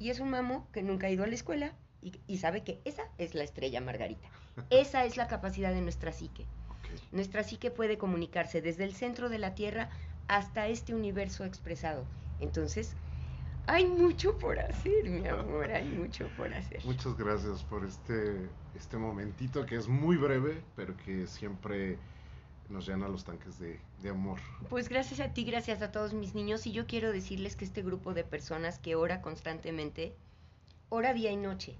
Y 0.00 0.10
es 0.10 0.18
un 0.18 0.30
mamo 0.30 0.66
que 0.72 0.82
nunca 0.82 1.06
ha 1.06 1.10
ido 1.10 1.22
a 1.22 1.28
la 1.28 1.34
escuela 1.34 1.74
y, 2.00 2.38
sabe 2.38 2.62
que 2.62 2.80
esa 2.84 3.02
es 3.18 3.34
la 3.34 3.44
estrella 3.44 3.80
Margarita. 3.80 4.28
esa 4.70 5.04
es 5.04 5.16
la 5.16 5.28
capacidad 5.28 5.72
de 5.72 5.82
nuestra 5.82 6.10
psique. 6.12 6.46
Nuestra 7.12 7.44
psique 7.44 7.70
puede 7.70 7.98
comunicarse 7.98 8.62
desde 8.62 8.84
el 8.84 8.94
centro 8.94 9.28
de 9.28 9.38
la 9.38 9.54
Tierra 9.54 9.90
hasta 10.26 10.68
este 10.68 10.94
universo 10.94 11.44
expresado. 11.44 12.04
Entonces, 12.40 12.94
hay 13.66 13.86
mucho 13.86 14.38
por 14.38 14.58
hacer, 14.58 15.04
mi 15.04 15.26
amor, 15.28 15.70
hay 15.70 15.84
mucho 15.84 16.28
por 16.36 16.52
hacer. 16.54 16.82
Muchas 16.86 17.14
gracias 17.18 17.62
por 17.64 17.84
este, 17.84 18.48
este 18.74 18.96
momentito 18.96 19.66
que 19.66 19.76
es 19.76 19.86
muy 19.86 20.16
breve, 20.16 20.62
pero 20.76 20.96
que 20.96 21.26
siempre 21.26 21.98
nos 22.68 22.86
llena 22.86 23.08
los 23.08 23.24
tanques 23.24 23.58
de, 23.58 23.80
de, 24.02 24.10
amor. 24.10 24.38
Pues 24.68 24.88
gracias 24.88 25.20
a 25.20 25.32
ti, 25.32 25.44
gracias 25.44 25.82
a 25.82 25.90
todos 25.90 26.12
mis 26.12 26.34
niños, 26.34 26.66
y 26.66 26.72
yo 26.72 26.86
quiero 26.86 27.12
decirles 27.12 27.56
que 27.56 27.64
este 27.64 27.82
grupo 27.82 28.14
de 28.14 28.24
personas 28.24 28.78
que 28.78 28.94
ora 28.94 29.22
constantemente, 29.22 30.14
ora 30.88 31.14
día 31.14 31.30
y 31.30 31.36
noche. 31.36 31.76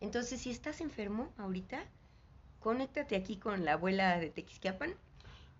Entonces, 0.00 0.40
si 0.40 0.50
estás 0.50 0.80
enfermo 0.80 1.32
ahorita, 1.38 1.84
conéctate 2.60 3.16
aquí 3.16 3.36
con 3.36 3.64
la 3.64 3.74
abuela 3.74 4.18
de 4.18 4.30
Tequisquiapan 4.30 4.94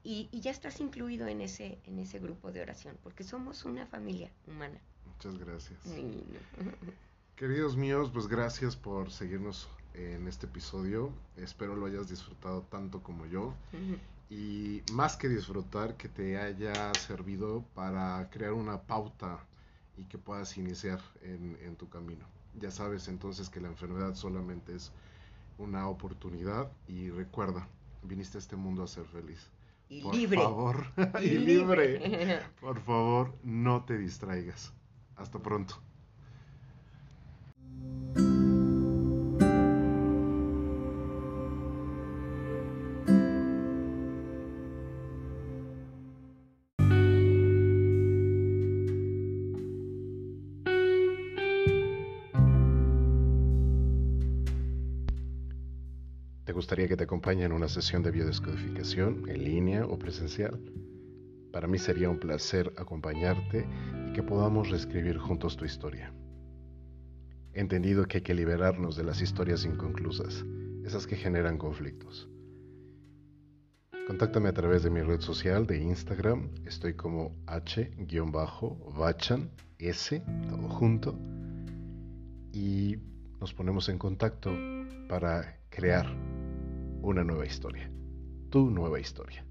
y, 0.03 0.29
y 0.33 0.41
ya 0.41 0.51
estás 0.51 0.81
incluido 0.81 1.27
en 1.27 1.41
ese, 1.41 1.79
en 1.85 1.99
ese 1.99 2.19
grupo 2.19 2.53
de 2.53 2.63
oración, 2.63 2.97
porque 3.03 3.25
somos 3.25 3.65
una 3.65 3.87
familia 3.87 4.31
humana. 4.47 4.81
Muchas 5.07 5.39
gracias. 5.39 5.79
Queridos 7.37 7.77
míos, 7.77 8.11
pues 8.13 8.29
gracias 8.29 8.77
por 8.77 9.11
seguirnos 9.11 9.69
en 9.95 10.27
este 10.29 10.47
episodio. 10.47 11.11
Espero 11.37 11.77
lo 11.77 11.87
hayas 11.87 12.09
disfrutado 12.09 12.63
tanto 12.63 13.03
como 13.03 13.27
yo. 13.27 13.55
Y 14.29 14.83
más 14.93 15.17
que 15.17 15.29
disfrutar, 15.29 15.97
que 15.97 16.09
te 16.09 16.39
haya 16.39 16.93
servido 16.95 17.65
para 17.75 18.29
crear 18.31 18.53
una 18.53 18.83
pauta 18.83 19.39
y 19.97 20.05
que 20.05 20.19
puedas 20.19 20.57
iniciar 20.59 21.01
en, 21.23 21.57
en 21.63 21.77
tu 21.77 21.89
camino. 21.89 22.27
Ya 22.59 22.71
sabes 22.71 23.09
entonces 23.09 23.49
que 23.49 23.61
la 23.61 23.69
enfermedad 23.69 24.15
solamente 24.15 24.75
es 24.75 24.91
una 25.59 25.89
oportunidad 25.89 26.71
y 26.89 27.11
recuerda, 27.11 27.69
viniste 28.03 28.39
a 28.39 28.41
este 28.41 28.57
mundo 28.57 28.83
a 28.83 28.87
ser 28.87 29.05
feliz. 29.07 29.51
Y 29.89 30.03
Por 30.03 30.15
libre. 30.17 30.39
favor, 30.43 30.87
y 31.23 31.29
libre. 31.39 32.43
Por 32.61 32.81
favor, 32.81 33.33
no 33.45 33.85
te 33.85 33.97
distraigas. 33.97 34.73
Hasta 35.17 35.39
pronto. 35.39 35.77
Gustaría 56.77 56.95
que 56.95 56.99
te 56.99 57.05
acompañe 57.05 57.43
en 57.43 57.53
una 57.53 57.69
sesión 57.69 58.03
de 58.03 58.11
biodescodificación 58.11 59.31
en 59.31 59.45
línea 59.45 59.87
o 59.87 59.99
presencial? 59.99 60.61
Para 61.51 61.67
mí 61.67 61.79
sería 61.79 62.11
un 62.11 62.19
placer 62.19 62.71
acompañarte 62.77 63.67
y 64.07 64.13
que 64.13 64.23
podamos 64.23 64.69
reescribir 64.69 65.17
juntos 65.17 65.57
tu 65.57 65.65
historia. 65.65 66.13
He 67.55 67.61
entendido 67.61 68.05
que 68.05 68.19
hay 68.19 68.23
que 68.23 68.35
liberarnos 68.35 68.95
de 68.95 69.05
las 69.05 69.23
historias 69.23 69.65
inconclusas, 69.65 70.45
esas 70.85 71.07
que 71.07 71.17
generan 71.17 71.57
conflictos. 71.57 72.29
Contáctame 74.07 74.51
a 74.51 74.53
través 74.53 74.83
de 74.83 74.91
mi 74.91 75.01
red 75.01 75.23
social 75.23 75.67
de 75.67 75.81
Instagram, 75.81 76.51
estoy 76.67 76.93
como 76.93 77.35
h-bachan, 77.47 77.91
s, 79.79 80.23
todo 80.51 80.69
junto, 80.69 81.19
y 82.53 82.99
nos 83.41 83.55
ponemos 83.55 83.89
en 83.89 83.97
contacto 83.97 84.53
para 85.09 85.59
crear 85.71 86.36
una 87.07 87.23
nueva 87.23 87.47
historia, 87.47 87.89
tu 88.51 88.69
nueva 88.69 88.99
historia. 88.99 89.47